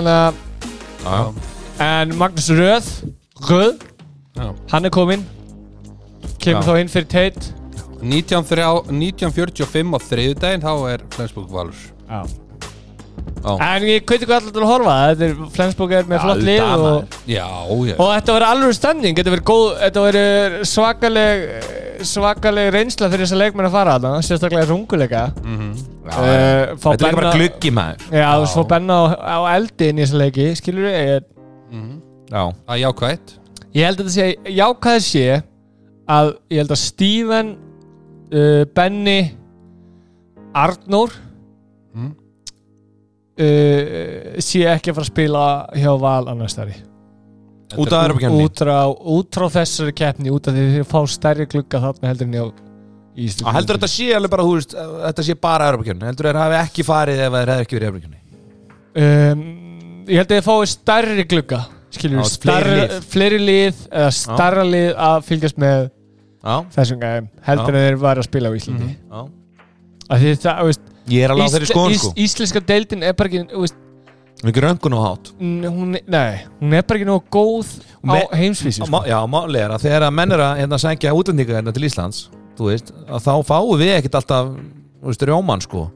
[0.00, 0.40] að
[1.04, 1.54] já, já
[1.86, 2.86] en Magnús Röð
[3.50, 3.84] Röð
[4.36, 4.48] Já.
[4.72, 5.24] hann er kominn
[6.40, 6.66] kemur Já.
[6.66, 7.08] þá inn fyrir
[8.02, 11.76] 1903 1945 á þriðudaginn þá er Flensburg valur
[12.08, 12.20] Já.
[13.46, 13.52] Já.
[13.76, 16.62] en ég kveitir hvað allir til að horfa þetta er Flensburg er með flott lið
[16.74, 17.10] og
[18.02, 21.44] Og þetta verður alveg stemning, þetta verður góð, þetta verður svakaleg,
[22.10, 25.22] svakaleg reynsla fyrir þessa leikmenn að fara þarna, sérstaklega þessa unguleika.
[25.44, 25.68] Mhm.
[26.06, 29.88] Uh, fá Þetta er líka bara gluggi maður Já, þú fá benna á, á eldi
[29.90, 30.98] inn í þessa leiki, skilur við?
[31.06, 31.24] Ég,
[31.72, 31.94] Mhm.
[32.30, 33.32] Já Það er jákvætt
[33.74, 35.42] ég held að þetta sé, jákvæð sé
[36.08, 37.56] að ég held að Steven,
[38.32, 39.20] uh, Benny,
[40.54, 41.25] Arnór Mhm.
[43.40, 46.76] Uh, sé ekki að fara að spila hjá Val annars þar í.
[47.76, 51.46] Út af Evropakefni Út frá, út frá þessari keppni, út af því þið fá stærri
[51.50, 52.44] glugga þarna heldur en hjá
[53.16, 53.48] Ísland.
[53.56, 56.84] Heldur þetta sé alveg bara, þú veist, þetta sé bara Europakefni Heldur þeir hafi ekki
[56.84, 58.18] farið ef þeir hefði ekki verið Europakefni
[59.02, 59.44] um,
[60.06, 61.60] Ég held að þið fáið stærri glugga
[61.96, 62.96] skilur Já, við, fleiri lið.
[63.14, 68.20] fleiri lið eða stærra lið að fylgjast með Já, þessum gæðum heldur en þeir var
[68.20, 69.32] að spila á Íslandi mm -hmm.
[70.10, 72.12] Það, veist, Ég er alveg á þeirri skoðun, sko.
[72.18, 76.98] íslenska deildin er bara ekki er ekki röngun og hát hún, nei, hún er bara
[76.98, 77.70] ekki nógu góð
[78.04, 79.00] á Me- heimsvísi sko.
[79.08, 82.26] Já, máli er að þegar að menn er að hérna, sækja útlendinga hérna til Íslands
[82.58, 85.86] þú veist, þá fáum við ekkert alltaf þú veist, rjóman sko.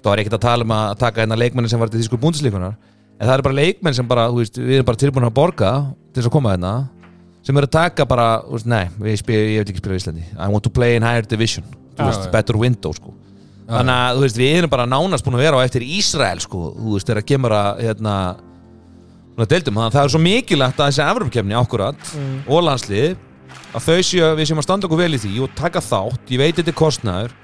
[0.00, 2.74] Þá er ekkert að tala um að taka hérna leikmenni sem var til þýsku búndislíkunar
[2.74, 5.72] en það eru bara leikmenn sem bara, við erum bara tilbúin að borga
[6.12, 6.74] til þess að koma hérna
[7.44, 8.28] sem eru að taka bara,
[8.64, 10.24] nei, við spil, ég vil ekki spila í Íslandi.
[10.36, 11.64] I want to play in higher division.
[12.00, 12.30] Já.
[12.32, 13.12] better window sko
[13.70, 16.62] þannig að, þú veist, við erum bara nánast búin að vera á eftir Ísrael sko,
[16.76, 18.14] þú veist, þegar kemur að hérna,
[19.40, 22.38] deildum, þannig að það er svo mikilvægt að þessi Evropakefni ákkurat mm.
[22.50, 23.12] og landslið
[23.70, 26.42] að þau séu, við séum að standa okkur vel í því og taka þátt, ég
[26.42, 27.36] veit þetta er kostnæður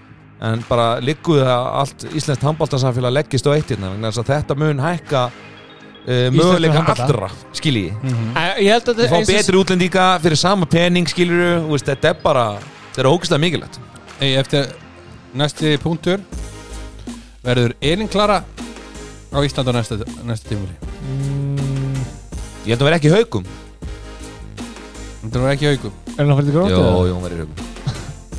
[0.47, 4.57] en bara ligguð að allt íslenskt handbóltarsamfélag leggist á eitt hérna vegna þess að þetta
[4.61, 7.93] mun hækka uh, möguleika allra, skilji.
[8.05, 11.89] En ég held að við fáum eins og- betri útlendinga fyrir sama pening skiljuru, veist,
[11.89, 12.49] þetta er bara
[12.91, 13.81] þetta er ógeðslega mikilvægt.
[14.21, 14.69] Ei, Eftir
[15.37, 16.23] næsti punktur
[17.47, 18.41] verður Elin Klara
[19.33, 20.75] á Ísland á næsta, næsta tímuli
[21.07, 21.99] Mm,
[22.67, 23.45] ég held að vera ekki í haugum
[25.23, 26.73] Þetta var ekki haugum Er hann að fara til gróti?
[26.73, 27.59] Jó, jó, hún verður í haugum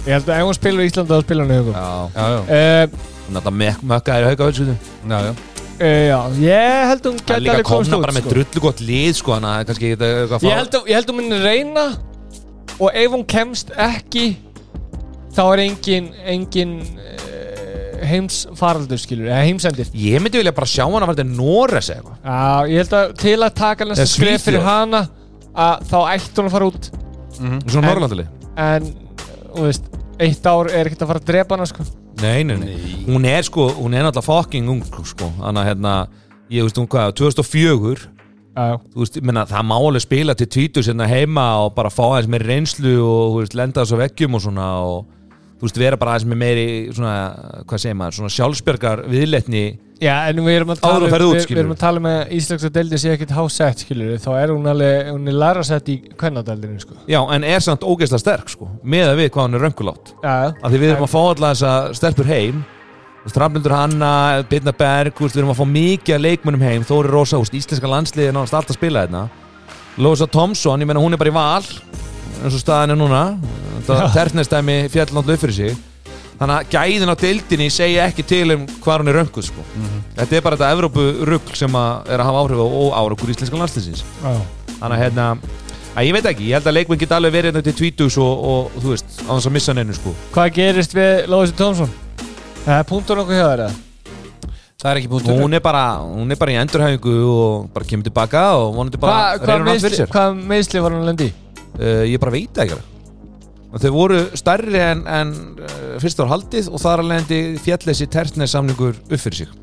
[0.08, 1.88] Ég held að ef hún spilur í Íslanda þá spilur hann í hugum Já,
[2.18, 5.32] Já, já, uh, hún er alltaf mökka er í haugavöldsveitu já, já.
[5.32, 8.26] uh, Já, ég held að hún Það er líka alveg komast komna út bara með
[8.28, 8.34] sko.
[8.36, 11.86] drullu gott lið sko, að eitthvað Ég held að, ég held að hún reyna
[12.78, 14.26] og ef hún kemst ekki
[15.38, 19.90] þá er engin engin uh, heimsfaraldur skilur, eða heimsendir.
[19.98, 22.18] Ég myndi vilja bara sjá hann að verða Norres eða eitthvað.
[22.24, 24.68] Já, ég held að til að taka næsta Eða skref fyrir Svíþjóð.
[24.72, 25.02] hana
[25.68, 26.90] að þá ætti hún að fara út.
[27.38, 28.28] Svona En- Norrlandali
[28.58, 28.86] en,
[29.54, 29.90] þú veist,
[30.26, 31.84] eitt ár er ekkert að fara að drepa hana sko.
[32.18, 35.28] Nei, nei, nei, Hún er sko, hún er náttúrulega fucking ung sko.
[35.38, 35.92] Þannig að hérna,
[36.50, 38.08] ég veist hún hvað 2004
[38.58, 41.92] Já, Þú veist, ég menna, það má alveg spila til tvítus hérna heima og bara
[41.94, 45.06] fá aðeins meiri reynslu og þú veist, lenda þessu veggjum og svona og
[45.58, 47.18] þú veist, vera bara aðeins með meiri svona,
[47.68, 49.66] hvað segir maður, svona sjálfsbjörgar viðletni
[49.98, 52.74] Já, en við erum að tala um, við, við erum að tala með Íslands og
[52.76, 56.78] deildin sé ekkert hásett skilur þá er hún alveg, hún er læra sett í kvennadeldinu
[56.84, 56.98] sko.
[57.10, 60.36] Já, en er samt ógeðslega sterk, sko með að við hvað hann er röngulátt Já,
[60.54, 62.62] af því við erum að fá alltaf þessa stelpur heim.
[63.28, 64.12] Strafnildur Hanna,
[64.48, 66.86] Birna Berg við erum að fá mikið að leikmönnum heim.
[66.88, 69.26] Þóri Rósa, íslenska landsliði er náttúrulega alltaf að spila þetta
[69.98, 72.07] Lósa Thompson, ég meina hún er bara í val
[72.42, 73.22] eins og staðan er núna
[73.88, 75.78] þetta tertnestæmi fjall náttúrulega upp fyrir sig
[76.38, 79.64] þannig að gæðin á deildinni segja ekki til um hvað hún er rönguð sko.
[80.18, 82.68] þetta er bara þetta Evrópu-rugl sem að er að hafa áhrif á
[83.02, 84.36] árakur íslenska landsliðsins já,
[84.78, 85.30] þannig að hérna
[85.98, 88.46] að ég veit ekki, ég held að leikmenn geta alveg verið hérna til tvítus og,
[88.52, 90.14] og þú veist, á þess að missa neinu sko.
[90.36, 91.90] Hvað gerist við Lóðis Tómsson?
[92.68, 93.70] Það er punktur nokkuð hjá eða?
[94.78, 98.06] Það er ekki búin hún er bara hún er bara í endurhæfingu og bara kemur
[98.06, 101.02] tilbaka og vonandi bara Hvað hva reynir hún allt fyrir sér hva meðsli var hann
[101.02, 101.30] að lendi?
[101.78, 102.94] Uh, ég bara veit það ekki.
[103.78, 108.54] Þau voru stærri en, en uh, fyrst var haldið og þar alveg endi fjallesi tertnes
[108.56, 109.56] samningur upp fyrir sig.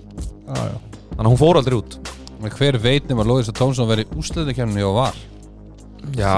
[0.44, 0.76] Já, já.
[1.14, 1.98] Þannig að hún fór aldrei út.
[2.44, 5.20] Hver veit nema Lóðis og Tómsson verið úsleðikemni og var?
[6.18, 6.34] Já,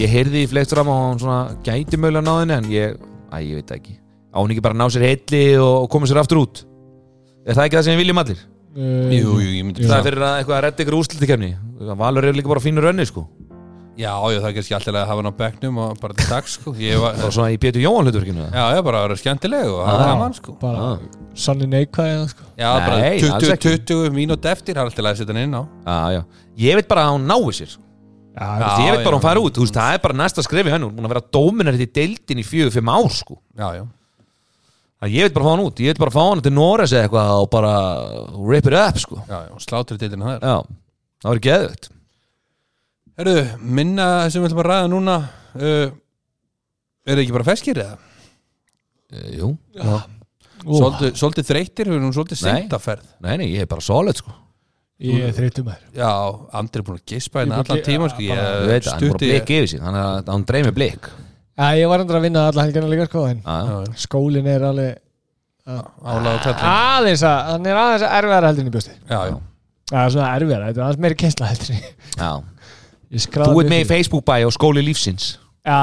[0.00, 2.96] ég heyrði í flegt fram og hún svona gæti mögulega náðinni en ég,
[3.30, 3.94] að ég veit það ekki.
[4.34, 6.64] Á hún ekki bara að ná sér heilli og koma sér aftur út?
[7.46, 8.42] Er það ekki það sem við viljum allir?
[8.74, 11.50] Uh, Jú, jú, ég myndi það er fyrir að eitthvað að redda ykkur úrslutikefni
[12.00, 13.22] Valur er líka bara fínur önni sko
[13.94, 16.54] Já, já, það er kannski alltaf að hafa hann á bekknum og bara til dags,
[16.58, 16.72] sko.
[16.82, 19.84] Ég var, og svona í Pétur Jóhann hlutverkinu Já, já, bara að vera skemmtileg og
[19.86, 20.08] hafa Já.
[20.10, 20.54] gaman, sko.
[20.58, 20.98] Bara Ah.
[21.38, 22.42] sannig neikvæði sko.
[22.58, 23.74] Já, Nei, bara alls 20, ekki.
[23.86, 25.62] 20 mínút eftir, það er alltaf að setja hann inn á.
[25.86, 26.22] Já, já.
[26.58, 27.76] Ég veit bara að hún nái sér.
[28.34, 28.70] Já, Já.
[28.82, 29.26] Ég veit bara að já.
[29.28, 31.78] fara út, þú veist, það er bara næsta skrefi hennu Hún búin að vera dóminar
[31.78, 33.38] í deildin í fjögur, fimm ár sko.
[33.56, 33.84] Já, já.
[35.04, 36.52] Það ég veit bara að fá hann út, ég veit bara að fá hann til
[36.52, 37.72] Norris eða eitthvað og bara
[38.50, 39.16] rip it up sko.
[39.28, 40.56] Já, já, slátur deildina það er Já,
[41.22, 41.88] það var geðvögt
[43.18, 45.16] Herru, minna sem við ætlum að ræða núna
[45.54, 45.90] uh,
[47.04, 47.98] Er það ekki bara feskir eða?
[49.12, 49.50] e, Jú,
[49.84, 49.98] Ó,
[50.64, 52.46] Svolítið, svolítið þreytir, við erum svolítið Nei.
[52.48, 54.32] seintaferð nei, nei, ég er bara solid sko.
[55.04, 56.08] Ég er þreytum þær Já,
[56.56, 58.28] Andri er búin að gispa Ég hérna búin að allan tíma sko.
[58.30, 60.66] bara- Þú veit það, hann er bara stutti blik yfir sig Þannig að hann dreif
[60.70, 61.08] með blik.
[61.54, 63.42] Já, ég var endur að vinna alla helgina líka sko en
[64.06, 64.96] skólinn er alveg
[65.68, 68.94] aðeins að, hann er aðeins erfiðara heldur en í bjósti.
[69.08, 69.36] Já, já.
[69.92, 71.86] Það er svona erfiðara, þetta er aðeins meiri kessla ég-
[72.16, 72.30] já.
[72.32, 72.53] ég
[73.12, 75.34] Þú ert með í Facebook bæ og skóli lífsins.
[75.64, 75.78] Já,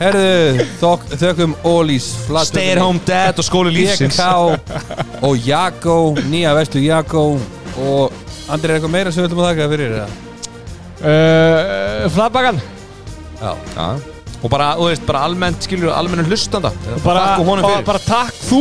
[0.00, 2.06] Herðu, þok, þökkum Ólís
[2.48, 4.16] Stay at home dad og skóli lífsins.
[4.16, 5.96] BK og Jakko
[6.30, 7.24] Nýja vestu Jakko
[7.84, 8.14] Og
[8.48, 10.10] Andri er eitthvað meira sem við ætlum að þakka fyrir það
[11.04, 12.62] uh, Flatbakan
[13.42, 13.86] Já, Já.
[14.44, 16.68] Og bara, þú veist, bara almennt, skilur, almennu hlustanda.
[17.00, 17.86] Bara, Takk og honum bara, fyrir.
[17.88, 18.58] bara takk þú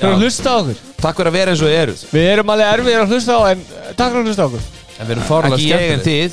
[0.00, 0.78] fyrir að hlusta á okkur.
[1.02, 2.00] Takk fyrir að vera eins og þið eruð.
[2.12, 3.66] Við erum alveg erfiðir að hlusta á en
[3.96, 4.62] takk fyrir að hlusta á okkur.
[4.96, 6.30] En við erum fárlega Ekki ég en skemmtileg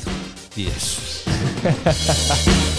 [0.54, 0.86] Yes